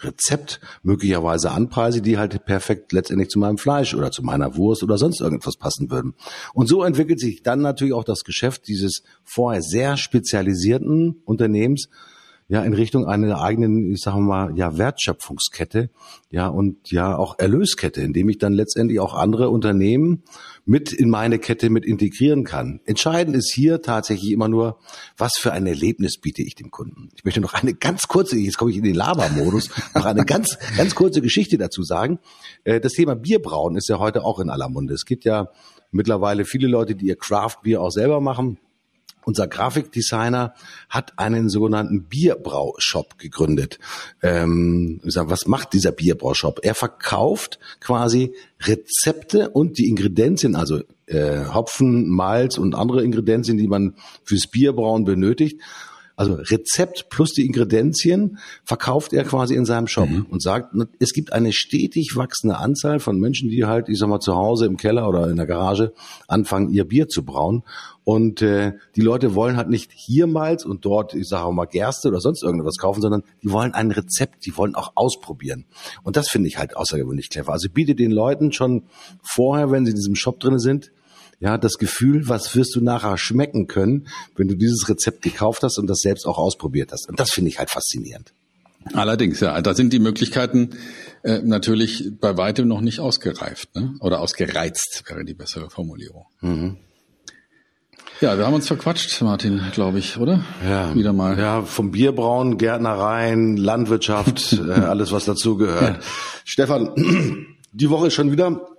Rezept 0.05 0.61
möglicherweise 0.83 1.51
anpreise, 1.51 2.03
die 2.03 2.19
halt 2.19 2.45
perfekt 2.45 2.93
letztendlich 2.93 3.31
zu 3.31 3.39
meinem 3.39 3.59
Fleisch 3.59 3.95
oder 3.95 4.11
zu 4.11 4.23
meiner 4.23 4.57
Wurst 4.57 4.83
oder 4.83 4.99
sonst 4.99 5.21
irgendetwas 5.21 5.57
passen 5.57 5.91
würden. 5.91 6.15
Und 6.53 6.69
so 6.69 6.83
entwickelt 6.83 7.21
sich 7.21 7.43
dann 7.43 7.61
natürlich 7.61 7.95
auch 7.95 8.05
das 8.05 8.25
Geschäft 8.25 8.69
dieses 8.69 9.03
vorher 9.25 9.63
sehr 9.63 9.97
spezialisierten 9.97 11.23
Unternehmens, 11.25 11.89
ja 12.49 12.63
in 12.63 12.75
Richtung 12.75 13.07
einer 13.07 13.41
eigenen, 13.41 13.93
ich 13.93 14.01
sage 14.01 14.21
mal, 14.21 14.57
ja 14.57 14.77
Wertschöpfungskette, 14.77 15.91
ja 16.31 16.49
und 16.49 16.91
ja 16.91 17.17
auch 17.17 17.39
Erlöskette, 17.39 18.03
indem 18.03 18.29
ich 18.29 18.39
dann 18.39 18.53
letztendlich 18.53 19.01
auch 19.01 19.15
andere 19.15 19.49
Unternehmen 19.49 20.23
mit 20.67 20.93
in 20.93 21.11
meine 21.11 21.39
Kette 21.39 21.69
mit 21.71 21.85
integrieren 21.85 22.45
kann. 22.45 22.81
Entscheidend 22.85 23.37
ist 23.37 23.53
hier 23.55 23.83
tatsächlich 23.83 24.33
immer 24.33 24.49
nur, 24.49 24.79
was 25.17 25.35
für 25.39 25.53
ein 25.53 25.67
Erlebnis 25.67 26.19
biete 26.19 26.43
ich 26.43 26.55
dem 26.55 26.71
Kunden. 26.71 27.11
Ich 27.15 27.25
möchte 27.25 27.41
noch 27.41 27.55
eine 27.55 27.75
ganz 27.75 28.09
kurze, 28.09 28.37
jetzt 28.37 28.57
komme 28.57 28.71
ich 28.71 28.79
in 28.79 28.85
den 28.85 28.95
Labermodus, 28.95 29.71
noch 29.95 30.05
eine 30.05 30.25
ganz 30.25 30.59
ganz 30.77 30.95
kurze 30.95 31.21
Geschichte 31.21 31.59
dazu 31.59 31.83
sagen. 31.83 32.19
Äh, 32.65 32.81
das 32.81 32.93
Thema 32.93 33.15
Bierbrauen 33.15 33.77
ist 33.77 33.89
ja 33.89 33.99
heute 33.99 34.25
auch 34.25 34.41
in 34.41 34.51
aller 34.51 34.69
Munde. 34.69 34.95
Es 34.95 35.05
gibt 35.05 35.25
ja 35.25 35.49
mittlerweile 35.91 36.45
viele 36.45 36.67
Leute, 36.67 36.95
die 36.95 37.07
ihr 37.07 37.17
Craft 37.17 37.59
Bier 37.63 37.83
auch 37.83 37.91
selber 37.91 38.21
machen 38.21 38.59
unser 39.25 39.47
Grafikdesigner 39.47 40.55
hat 40.89 41.19
einen 41.19 41.49
sogenannten 41.49 42.05
Bierbraushop 42.05 43.19
gegründet. 43.19 43.79
Ähm, 44.23 45.01
was 45.03 45.47
macht 45.47 45.73
dieser 45.73 45.93
Bierbraushop? 45.93 46.61
Er 46.63 46.75
verkauft 46.75 47.59
quasi 47.81 48.35
Rezepte 48.61 49.51
und 49.51 49.79
die 49.79 49.89
Ingredienzien, 49.89 50.57
also 50.57 50.81
äh, 51.07 51.45
Hopfen, 51.53 52.09
Malz 52.09 52.59
und 52.59 52.75
andere 52.75 53.03
Ingredienzien, 53.03 53.59
die 53.59 53.69
man 53.69 53.95
fürs 54.25 54.47
Bierbrauen 54.47 55.05
benötigt 55.05 55.61
also 56.17 56.35
Rezept 56.35 57.09
plus 57.11 57.33
die 57.33 57.45
Ingredienzien 57.45 58.39
verkauft 58.65 59.13
er 59.13 59.25
quasi 59.25 59.55
in 59.55 59.65
seinem 59.65 59.89
Shop 59.89 60.09
mhm. 60.09 60.27
und 60.31 60.43
sagt, 60.43 60.75
es 61.01 61.13
gibt 61.13 61.33
eine 61.33 61.53
stetig 61.53 62.15
wachsende 62.15 62.57
Anzahl 62.57 63.01
von 63.01 63.19
Menschen, 63.19 63.49
die 63.49 63.65
halt, 63.65 63.89
ich 63.89 63.99
sag 63.99 64.09
mal, 64.09 64.21
zu 64.21 64.35
Hause 64.37 64.67
im 64.67 64.77
Keller 64.77 65.09
oder 65.09 65.29
in 65.29 65.37
der 65.37 65.47
Garage 65.47 65.93
anfangen, 66.29 66.71
ihr 66.71 66.85
Bier 66.85 67.09
zu 67.09 67.25
brauen. 67.25 67.65
Und 68.05 68.43
äh, 68.43 68.75
die 68.97 69.01
Leute 69.01 69.35
wollen 69.35 69.57
halt 69.57 69.71
nicht 69.71 69.91
hier 69.93 70.27
Malz 70.27 70.65
und 70.65 70.85
dort, 70.85 71.15
ich 71.15 71.27
sage 71.27 71.53
mal, 71.53 71.65
Gerste 71.65 72.09
oder 72.09 72.21
sonst 72.21 72.43
irgendwas 72.43 72.77
kaufen, 72.77 73.01
sondern 73.01 73.25
die 73.43 73.51
wollen 73.51 73.73
ein 73.73 73.91
Rezept, 73.91 74.47
die 74.47 74.57
wollen 74.57 74.75
auch 74.75 74.93
ausprobieren. 74.95 75.65
Und 76.03 76.17
das 76.17 76.29
finde 76.29 76.49
ich 76.49 76.59
halt 76.59 76.77
außergewöhnlich 76.77 77.31
clever. 77.31 77.53
Also 77.53 77.69
biete 77.71 77.95
den 77.95 78.11
Leuten 78.11 78.53
schon 78.53 78.85
vorher, 79.23 79.71
wenn 79.71 79.85
sie 79.85 79.91
in 79.91 79.97
diesem 79.97 80.15
Shop 80.15 80.39
drin 80.39 80.59
sind, 80.59 80.93
ja, 81.41 81.59
das 81.59 81.79
Gefühl, 81.79 82.29
was 82.29 82.55
wirst 82.57 82.75
du 82.75 82.81
nachher 82.81 83.19
schmecken 83.19 83.67
können, 83.67 84.09
wenn 84.37 84.49
du 84.49 84.55
dieses 84.55 84.89
Rezept 84.89 85.23
gekauft 85.23 85.63
hast 85.63 85.79
und 85.79 85.87
das 85.87 86.01
selbst 86.01 86.27
auch 86.27 86.39
ausprobiert 86.39 86.93
hast. 86.93 87.09
Und 87.09 87.21
das 87.21 87.31
finde 87.31 87.51
ich 87.51 87.59
halt 87.59 87.71
faszinierend. 87.71 88.33
Allerdings, 88.93 89.41
ja, 89.41 89.61
da 89.63 89.75
sind 89.75 89.93
die 89.93 89.99
Möglichkeiten 89.99 90.71
äh, 91.23 91.39
natürlich 91.39 92.11
bei 92.21 92.37
weitem 92.37 92.69
noch 92.69 92.83
nicht 92.83 93.01
ausgereift, 93.01 93.75
ne? 93.75 93.95
Oder 94.01 94.21
ausgereizt 94.21 95.05
wäre 95.09 95.25
die 95.25 95.33
bessere 95.33 95.71
Formulierung. 95.71 96.27
Mhm. 96.41 96.77
Ja, 98.21 98.39
wir 98.39 98.47
haben 98.47 98.55
uns 98.55 98.69
verquatscht, 98.69 99.21
Martin, 99.23 99.61
glaube 99.73 99.99
ich, 99.99 100.19
oder? 100.19 100.45
Ja. 100.65 100.95
Wieder 100.95 101.13
mal. 101.13 101.39
Ja, 101.39 101.63
vom 101.63 101.91
Bierbrauen, 101.91 102.59
Gärtnereien, 102.59 103.57
Landwirtschaft, 103.57 104.53
äh, 104.69 104.71
alles 104.71 105.13
was 105.13 105.25
dazugehört. 105.25 105.97
Ja. 105.97 106.03
Stefan, 106.45 107.47
die 107.73 107.91
Woche 107.91 108.09
ist 108.09 108.15
schon 108.15 108.31
wieder 108.31 108.74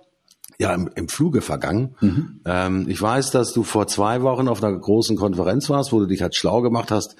ja 0.58 0.74
im, 0.74 0.90
im 0.94 1.08
Fluge 1.08 1.40
vergangen. 1.40 1.94
Mhm. 2.00 2.40
Ähm, 2.44 2.86
ich 2.88 3.00
weiß, 3.00 3.30
dass 3.30 3.52
du 3.52 3.62
vor 3.62 3.86
zwei 3.86 4.22
Wochen 4.22 4.48
auf 4.48 4.62
einer 4.62 4.76
großen 4.76 5.16
Konferenz 5.16 5.68
warst, 5.68 5.92
wo 5.92 6.00
du 6.00 6.06
dich 6.06 6.22
halt 6.22 6.36
schlau 6.36 6.62
gemacht 6.62 6.90
hast 6.90 7.16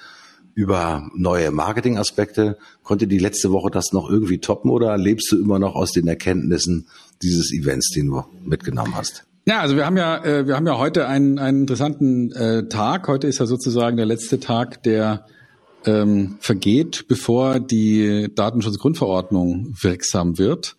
über 0.53 1.07
neue 1.15 1.51
Marketingaspekte. 1.51 2.57
Konnte 2.81 3.05
die 3.05 3.19
letzte 3.19 3.51
Woche 3.51 3.69
das 3.69 3.93
noch 3.93 4.09
irgendwie 4.09 4.39
toppen 4.39 4.71
oder 4.71 4.97
lebst 4.97 5.31
du 5.31 5.39
immer 5.39 5.59
noch 5.59 5.75
aus 5.75 5.91
den 5.91 6.07
Erkenntnissen 6.07 6.87
dieses 7.21 7.53
Events, 7.53 7.91
den 7.91 8.07
du 8.07 8.23
mitgenommen 8.43 8.95
hast? 8.95 9.25
Ja, 9.45 9.61
also 9.61 9.75
wir 9.75 9.85
haben 9.85 9.97
ja, 9.97 10.23
äh, 10.25 10.47
wir 10.47 10.55
haben 10.55 10.67
ja 10.67 10.77
heute 10.77 11.07
einen, 11.07 11.39
einen 11.39 11.61
interessanten 11.61 12.31
äh, 12.31 12.67
Tag. 12.67 13.07
Heute 13.07 13.27
ist 13.27 13.37
ja 13.37 13.45
sozusagen 13.45 13.97
der 13.97 14.05
letzte 14.05 14.39
Tag, 14.39 14.83
der 14.83 15.25
ähm, 15.85 16.37
vergeht, 16.39 17.05
bevor 17.07 17.59
die 17.59 18.29
Datenschutzgrundverordnung 18.33 19.75
wirksam 19.79 20.37
wird. 20.37 20.75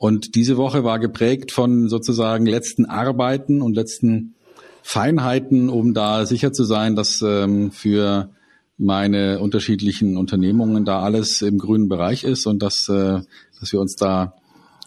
Und 0.00 0.34
diese 0.34 0.56
Woche 0.56 0.82
war 0.82 0.98
geprägt 0.98 1.52
von 1.52 1.90
sozusagen 1.90 2.46
letzten 2.46 2.86
Arbeiten 2.86 3.60
und 3.60 3.74
letzten 3.74 4.34
Feinheiten, 4.82 5.68
um 5.68 5.92
da 5.92 6.24
sicher 6.24 6.54
zu 6.54 6.64
sein, 6.64 6.96
dass 6.96 7.20
ähm, 7.20 7.70
für 7.70 8.30
meine 8.78 9.40
unterschiedlichen 9.40 10.16
Unternehmungen 10.16 10.86
da 10.86 11.02
alles 11.02 11.42
im 11.42 11.58
grünen 11.58 11.90
Bereich 11.90 12.24
ist 12.24 12.46
und 12.46 12.62
dass, 12.62 12.88
äh, 12.88 13.20
dass 13.60 13.72
wir 13.72 13.78
uns 13.78 13.94
da 13.94 14.36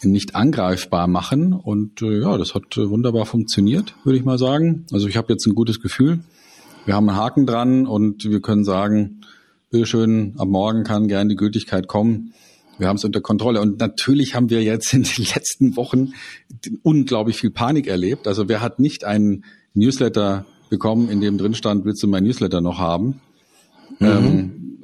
nicht 0.02 0.36
angreifbar 0.36 1.06
machen. 1.06 1.54
Und 1.54 2.02
äh, 2.02 2.22
ja, 2.22 2.36
das 2.40 2.56
hat 2.56 2.76
äh, 2.78 2.90
wunderbar 2.90 3.28
funktioniert, 3.28 3.94
würde 4.04 4.18
ich 4.18 4.26
mal 4.26 4.40
sagen. 4.40 4.88
Also 4.92 5.08
ich 5.08 5.16
habe 5.16 5.32
jetzt 5.32 5.46
ein 5.46 5.54
gutes 5.54 5.80
Gefühl. 5.80 6.22
Wir 6.86 6.96
haben 6.96 7.08
einen 7.08 7.20
Haken 7.20 7.46
dran 7.46 7.86
und 7.86 8.28
wir 8.28 8.42
können 8.42 8.64
sagen, 8.64 9.22
bitteschön, 9.70 10.34
ab 10.40 10.48
morgen 10.48 10.84
kann 10.84 11.08
gern 11.08 11.30
die 11.30 11.36
Gültigkeit 11.36 11.88
kommen. 11.88 12.34
Wir 12.78 12.88
haben 12.88 12.96
es 12.96 13.04
unter 13.04 13.22
Kontrolle. 13.22 13.62
Und 13.62 13.80
natürlich 13.80 14.36
haben 14.36 14.50
wir 14.50 14.64
jetzt 14.64 14.94
in 14.94 15.04
den 15.04 15.26
letzten 15.36 15.76
Wochen 15.76 16.14
unglaublich 16.82 17.38
viel 17.38 17.52
Panik 17.52 17.88
erlebt. 17.88 18.28
Also 18.28 18.50
wer 18.50 18.62
hat 18.62 18.80
nicht 18.80 19.04
einen 19.04 19.46
Newsletter 19.74 20.46
bekommen, 20.70 21.10
in 21.10 21.22
dem 21.22 21.38
drin 21.38 21.54
stand, 21.54 21.86
willst 21.86 22.02
du 22.02 22.08
mein 22.08 22.24
Newsletter 22.24 22.62
noch 22.62 22.80
haben? 22.80 23.22
Mhm. 24.00 24.08
Ähm, 24.08 24.80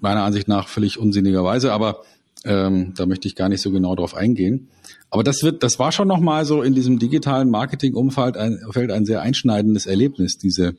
meiner 0.00 0.22
Ansicht 0.22 0.48
nach 0.48 0.68
völlig 0.68 0.98
unsinnigerweise, 0.98 1.72
aber 1.72 2.02
ähm, 2.44 2.94
da 2.96 3.04
möchte 3.04 3.28
ich 3.28 3.36
gar 3.36 3.48
nicht 3.50 3.60
so 3.60 3.70
genau 3.70 3.94
drauf 3.94 4.14
eingehen. 4.14 4.68
Aber 5.10 5.22
das 5.22 5.42
wird, 5.42 5.62
das 5.62 5.78
war 5.78 5.92
schon 5.92 6.08
nochmal 6.08 6.44
so 6.44 6.62
in 6.62 6.74
diesem 6.74 6.98
digitalen 6.98 7.50
Marketing-Umfeld 7.50 8.36
ein, 8.36 8.58
ein 8.74 9.04
sehr 9.04 9.20
einschneidendes 9.20 9.86
Erlebnis, 9.86 10.38
diese 10.38 10.74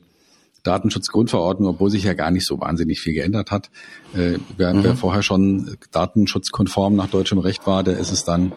Datenschutzgrundverordnung, 0.62 1.74
obwohl 1.74 1.90
sich 1.90 2.04
ja 2.04 2.14
gar 2.14 2.30
nicht 2.30 2.46
so 2.46 2.60
wahnsinnig 2.60 3.00
viel 3.00 3.14
geändert 3.14 3.50
hat. 3.50 3.70
Äh, 4.14 4.38
wer, 4.56 4.74
mhm. 4.74 4.84
wer 4.84 4.96
vorher 4.96 5.22
schon 5.22 5.76
datenschutzkonform 5.90 6.94
nach 6.94 7.08
deutschem 7.08 7.38
Recht 7.38 7.66
war, 7.66 7.82
der 7.82 7.98
ist 7.98 8.12
es 8.12 8.24
dann 8.24 8.52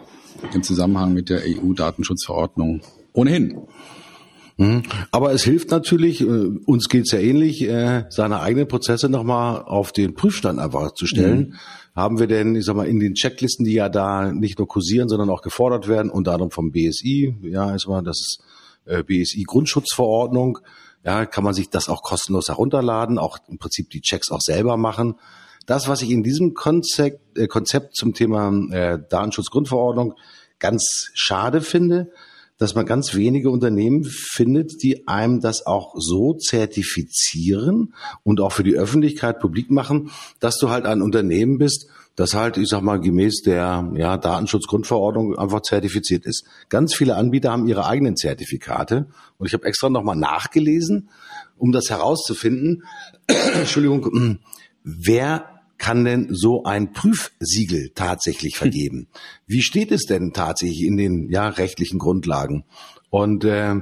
im 0.54 0.63
Zusammenhang 0.63 1.13
mit 1.13 1.30
der 1.30 1.41
EU-Datenschutzverordnung 1.46 2.82
ohnehin. 3.13 3.58
Mhm. 4.58 4.84
Aber 5.12 5.34
es 5.34 5.44
hilft 5.44 5.72
natürlich, 5.72 6.22
äh, 6.22 6.26
uns 6.65 6.88
geht's 6.88 7.12
ja 7.12 7.20
ähnlich, 7.20 7.62
äh, 7.63 8.06
seine 8.10 8.39
eigenen 8.39 8.68
Prozesse 8.68 9.10
nochmal 9.10 9.62
auf 9.63 9.91
den 9.91 10.13
Prüfstand 10.13 10.60
einfach 10.60 10.94
zu 10.94 11.06
stellen. 11.06 11.39
Mhm. 11.39 11.54
Haben 11.96 12.20
wir 12.20 12.28
denn, 12.28 12.56
ich 12.56 12.65
sag 12.65 12.76
mal, 12.76 12.88
in 12.88 13.00
den 13.00 13.15
Checklisten, 13.15 13.65
die 13.65 13.74
ja 13.74 13.89
da 13.89 14.32
nicht 14.32 14.58
nur 14.60 14.68
kursieren, 14.68 15.10
sondern 15.10 15.30
auch 15.30 15.41
gefordert 15.41 15.88
werden, 15.88 16.12
unter 16.12 16.34
anderem 16.34 16.52
vom 16.52 16.72
BSI, 16.72 17.36
ja, 17.44 17.74
ist 17.74 17.88
mal 17.88 18.02
das 18.02 18.38
äh, 18.86 19.04
BSI 19.04 19.44
Grundschutzverordnung, 19.44 20.60
ja, 21.06 21.26
kann 21.26 21.44
man 21.44 21.54
sich 21.54 21.70
das 21.70 21.88
auch 21.88 22.02
kostenlos 22.02 22.50
herunterladen, 22.50 23.20
auch 23.20 23.38
im 23.48 23.60
Prinzip 23.60 23.91
die 23.91 24.02
Checks 24.02 24.32
auch 24.32 24.41
selber 24.41 24.76
machen. 24.76 25.20
Das, 25.68 25.88
was 25.88 26.02
ich 26.02 26.10
in 26.10 26.24
diesem 26.24 26.54
Konzept, 26.56 27.38
äh, 27.38 27.48
Konzept 27.48 27.96
zum 27.96 28.13
Thema 28.13 28.52
äh, 28.72 29.00
Datenschutzgrundverordnung 29.10 30.15
ganz 30.60 31.10
schade 31.13 31.62
finde, 31.62 32.12
dass 32.58 32.74
man 32.74 32.86
ganz 32.86 33.13
wenige 33.13 33.52
Unternehmen 33.52 34.04
findet, 34.06 34.82
die 34.82 35.08
einem 35.08 35.41
das 35.41 35.65
auch 35.65 35.94
so 35.98 36.34
zertifizieren 36.34 37.94
und 38.24 38.39
auch 38.39 38.54
für 38.54 38.63
die 38.63 38.76
Öffentlichkeit 38.76 39.39
publik 39.39 39.70
machen, 39.70 40.10
dass 40.39 40.58
du 40.58 40.70
halt 40.70 40.86
ein 40.86 41.02
Unternehmen 41.02 41.58
bist, 41.58 41.88
das 42.15 42.34
halt, 42.34 42.58
ich 42.58 42.69
sag 42.69 42.82
mal, 42.82 42.99
gemäß 42.99 43.41
der 43.41 43.91
ja, 43.95 44.17
Datenschutzgrundverordnung 44.17 45.38
einfach 45.38 45.62
zertifiziert 45.62 46.25
ist. 46.25 46.45
Ganz 46.69 46.95
viele 46.95 47.15
Anbieter 47.15 47.51
haben 47.51 47.67
ihre 47.67 47.86
eigenen 47.86 48.15
Zertifikate 48.15 49.08
und 49.38 49.47
ich 49.47 49.54
habe 49.54 49.65
extra 49.65 49.89
nochmal 49.89 50.15
nachgelesen, 50.15 51.10
um 51.58 51.71
das 51.71 51.89
herauszufinden. 51.89 52.84
Entschuldigung, 53.28 54.39
wer 54.84 55.49
kann 55.78 56.05
denn 56.05 56.30
so 56.32 56.63
ein 56.63 56.93
Prüfsiegel 56.93 57.91
tatsächlich 57.93 58.57
vergeben? 58.57 59.07
Wie 59.45 59.61
steht 59.61 59.91
es 59.91 60.05
denn 60.05 60.32
tatsächlich 60.32 60.84
in 60.84 60.95
den 60.95 61.30
ja, 61.30 61.49
rechtlichen 61.49 61.99
Grundlagen? 61.99 62.63
Und 63.09 63.43
äh, 63.43 63.76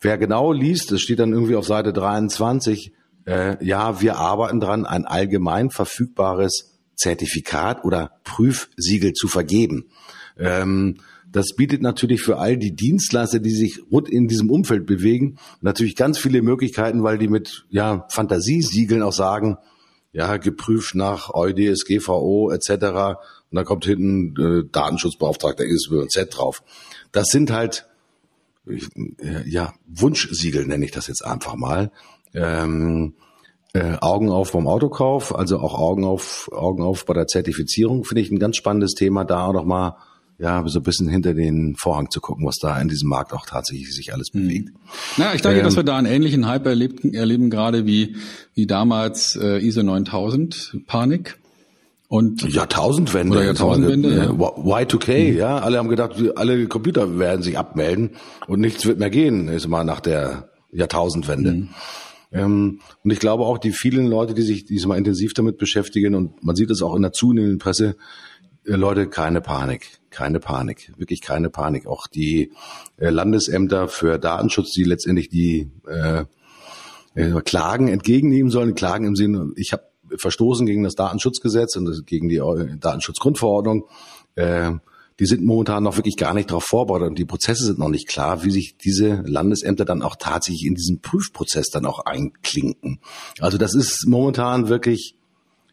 wer 0.00 0.18
genau 0.18 0.52
liest, 0.52 0.92
das 0.92 1.00
steht 1.00 1.18
dann 1.18 1.32
irgendwie 1.32 1.56
auf 1.56 1.66
Seite 1.66 1.92
23, 1.92 2.92
äh, 3.26 3.64
ja, 3.64 4.00
wir 4.00 4.16
arbeiten 4.16 4.60
dran, 4.60 4.86
ein 4.86 5.06
allgemein 5.06 5.70
verfügbares 5.70 6.69
Zertifikat 7.00 7.84
oder 7.84 8.12
Prüfsiegel 8.24 9.12
zu 9.12 9.28
vergeben. 9.28 9.86
Ähm, 10.38 10.98
das 11.32 11.54
bietet 11.54 11.80
natürlich 11.80 12.22
für 12.22 12.38
all 12.38 12.56
die 12.56 12.74
Dienstleister, 12.74 13.38
die 13.38 13.54
sich 13.54 13.80
rund 13.90 14.08
in 14.08 14.26
diesem 14.26 14.50
Umfeld 14.50 14.84
bewegen, 14.84 15.38
natürlich 15.60 15.94
ganz 15.94 16.18
viele 16.18 16.42
Möglichkeiten, 16.42 17.02
weil 17.02 17.18
die 17.18 17.28
mit 17.28 17.64
ja, 17.70 18.06
Fantasiesiegeln 18.10 19.02
auch 19.02 19.12
sagen, 19.12 19.56
ja, 20.12 20.36
geprüft 20.38 20.96
nach 20.96 21.32
EuDSGVO 21.32 22.50
etc. 22.50 22.70
Und 22.70 23.56
dann 23.56 23.64
kommt 23.64 23.84
hinten 23.84 24.34
äh, 24.36 24.64
Datenschutzbeauftragter 24.70 25.64
ISBZ 25.64 26.30
drauf. 26.30 26.64
Das 27.12 27.28
sind 27.28 27.52
halt 27.52 27.86
ja 29.44 29.72
Wunschsiegel 29.86 30.66
nenne 30.66 30.84
ich 30.84 30.90
das 30.90 31.06
jetzt 31.06 31.24
einfach 31.24 31.56
mal. 31.56 31.90
Ähm, 32.34 33.14
äh, 33.72 33.96
Augen 34.00 34.30
auf 34.30 34.52
beim 34.52 34.66
Autokauf, 34.66 35.34
also 35.34 35.58
auch 35.58 35.78
Augen 35.78 36.04
auf 36.04 36.50
Augen 36.52 36.82
auf 36.82 37.04
bei 37.06 37.14
der 37.14 37.26
Zertifizierung 37.26 38.04
finde 38.04 38.22
ich 38.22 38.30
ein 38.30 38.38
ganz 38.38 38.56
spannendes 38.56 38.94
Thema, 38.94 39.24
da 39.24 39.46
auch 39.46 39.52
noch 39.52 39.64
mal 39.64 39.96
ja, 40.40 40.62
so 40.66 40.78
ein 40.78 40.82
bisschen 40.82 41.08
hinter 41.08 41.34
den 41.34 41.76
Vorhang 41.76 42.10
zu 42.10 42.20
gucken, 42.20 42.46
was 42.46 42.56
da 42.56 42.80
in 42.80 42.88
diesem 42.88 43.10
Markt 43.10 43.34
auch 43.34 43.44
tatsächlich 43.44 43.94
sich 43.94 44.14
alles 44.14 44.28
hm. 44.32 44.42
bewegt. 44.42 44.70
Na, 45.18 45.34
ich 45.34 45.42
denke, 45.42 45.58
ähm, 45.58 45.64
dass 45.64 45.76
wir 45.76 45.82
da 45.82 45.98
einen 45.98 46.06
ähnlichen 46.06 46.46
Hype 46.46 46.66
erleben, 46.66 47.12
erleben 47.12 47.50
gerade 47.50 47.86
wie, 47.86 48.16
wie 48.54 48.66
damals 48.66 49.36
äh, 49.36 49.58
ISO 49.58 49.82
9000 49.82 50.78
Panik. 50.86 51.38
Und 52.08 52.42
Jahrtausendwende. 52.42 53.36
Oder 53.36 53.46
Jahrtausendwende, 53.46 54.16
ja. 54.16 54.30
Y2K, 54.30 55.30
mhm. 55.30 55.36
ja. 55.36 55.58
Alle 55.58 55.78
haben 55.78 55.88
gedacht, 55.88 56.16
alle 56.34 56.66
Computer 56.66 57.18
werden 57.18 57.42
sich 57.42 57.56
abmelden 57.56 58.16
und 58.48 58.60
nichts 58.60 58.84
wird 58.86 58.98
mehr 58.98 59.10
gehen, 59.10 59.46
ist 59.46 59.68
mal 59.68 59.84
nach 59.84 60.00
der 60.00 60.48
Jahrtausendwende. 60.72 61.52
Mhm. 61.52 61.68
Ähm, 62.32 62.80
und 63.02 63.10
ich 63.10 63.18
glaube 63.18 63.44
auch, 63.44 63.58
die 63.58 63.72
vielen 63.72 64.06
Leute, 64.06 64.34
die 64.34 64.42
sich 64.42 64.64
diesmal 64.64 64.98
intensiv 64.98 65.34
damit 65.34 65.58
beschäftigen, 65.58 66.14
und 66.14 66.42
man 66.44 66.56
sieht 66.56 66.70
es 66.70 66.82
auch 66.82 66.94
in 66.94 67.02
der 67.02 67.12
zunehmenden 67.12 67.58
Presse, 67.58 67.96
äh, 68.64 68.72
Leute, 68.72 69.08
keine 69.08 69.40
Panik, 69.40 70.00
keine 70.10 70.40
Panik, 70.40 70.92
wirklich 70.96 71.20
keine 71.20 71.50
Panik. 71.50 71.86
Auch 71.86 72.06
die 72.06 72.52
äh, 72.98 73.10
Landesämter 73.10 73.88
für 73.88 74.18
Datenschutz, 74.18 74.72
die 74.72 74.84
letztendlich 74.84 75.28
die 75.28 75.70
äh, 75.88 76.24
äh, 77.14 77.40
Klagen 77.42 77.88
entgegennehmen 77.88 78.50
sollen, 78.50 78.74
Klagen 78.74 79.06
im 79.06 79.16
Sinne, 79.16 79.52
ich 79.56 79.72
habe 79.72 79.84
verstoßen 80.16 80.66
gegen 80.66 80.82
das 80.82 80.96
Datenschutzgesetz 80.96 81.76
und 81.76 82.06
gegen 82.06 82.28
die 82.28 82.38
äh, 82.38 82.76
Datenschutzgrundverordnung. 82.78 83.86
Äh, 84.34 84.72
die 85.20 85.26
sind 85.26 85.44
momentan 85.44 85.82
noch 85.82 85.98
wirklich 85.98 86.16
gar 86.16 86.32
nicht 86.32 86.50
darauf 86.50 86.64
vorbereitet 86.64 87.10
und 87.10 87.18
die 87.18 87.26
Prozesse 87.26 87.66
sind 87.66 87.78
noch 87.78 87.90
nicht 87.90 88.08
klar, 88.08 88.42
wie 88.42 88.50
sich 88.50 88.78
diese 88.78 89.22
Landesämter 89.26 89.84
dann 89.84 90.00
auch 90.00 90.16
tatsächlich 90.16 90.64
in 90.64 90.74
diesen 90.74 91.02
Prüfprozess 91.02 91.68
dann 91.68 91.84
auch 91.84 92.06
einklinken. 92.06 93.00
Also 93.38 93.58
das 93.58 93.74
ist 93.74 94.06
momentan 94.06 94.70
wirklich 94.70 95.14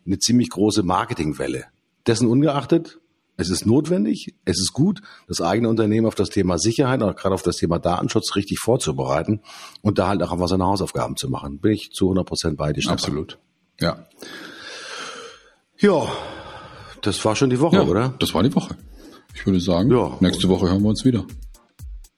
eine 0.06 0.20
ziemlich 0.20 0.50
große 0.50 0.84
Marketingwelle. 0.84 1.64
Dessen 2.06 2.28
ungeachtet, 2.28 3.00
es 3.38 3.50
ist 3.50 3.66
notwendig, 3.66 4.36
es 4.44 4.60
ist 4.60 4.74
gut, 4.74 5.02
das 5.30 5.40
eigene 5.40 5.70
Unternehmen 5.70 6.08
auf 6.08 6.16
das 6.16 6.30
Thema 6.30 6.58
Sicherheit, 6.58 7.02
auch 7.02 7.16
gerade 7.16 7.34
auf 7.34 7.44
das 7.44 7.56
Thema 7.56 7.80
Datenschutz 7.80 8.36
richtig 8.36 8.60
vorzubereiten 8.60 9.42
und 9.82 9.98
da 9.98 10.10
halt 10.10 10.22
auch 10.24 10.34
einfach 10.34 10.50
seine 10.50 10.66
Hausaufgaben 10.66 11.16
zu 11.16 11.30
machen. 11.30 11.60
Bin 11.60 11.72
ich 11.72 11.92
zu 11.92 12.08
100 12.08 12.26
Prozent 12.26 12.58
bei 12.58 12.74
dir. 12.74 12.84
Absolut. 12.90 13.40
Ja. 13.80 14.08
Ja, 15.78 16.12
das 17.02 17.24
war 17.24 17.38
schon 17.38 17.50
die 17.50 17.62
Woche, 17.62 17.78
ja, 17.78 17.84
oder? 17.84 18.14
Das 18.20 18.34
war 18.34 18.44
die 18.44 18.54
Woche. 18.54 18.76
Ich 19.40 19.46
würde 19.46 19.60
sagen, 19.60 19.92
ja, 19.92 20.18
nächste 20.20 20.50
Woche 20.50 20.68
hören 20.68 20.82
wir 20.82 20.90
uns 20.90 21.06
wieder. 21.06 21.24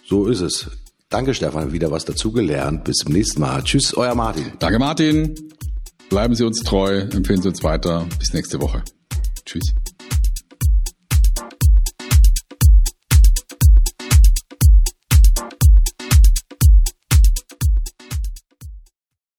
So 0.05 0.27
ist 0.27 0.39
es. 0.39 0.69
Danke, 1.09 1.33
Stefan, 1.33 1.73
wieder 1.73 1.91
was 1.91 2.05
dazugelernt. 2.05 2.85
Bis 2.85 2.97
zum 2.97 3.11
nächsten 3.11 3.41
Mal. 3.41 3.61
Tschüss, 3.63 3.93
euer 3.93 4.15
Martin. 4.15 4.53
Danke, 4.59 4.79
Martin. 4.79 5.35
Bleiben 6.09 6.33
Sie 6.33 6.45
uns 6.45 6.63
treu, 6.63 6.99
empfehlen 6.99 7.41
Sie 7.41 7.49
uns 7.49 7.61
weiter. 7.61 8.07
Bis 8.17 8.33
nächste 8.33 8.61
Woche. 8.61 8.83
Tschüss. 9.45 9.73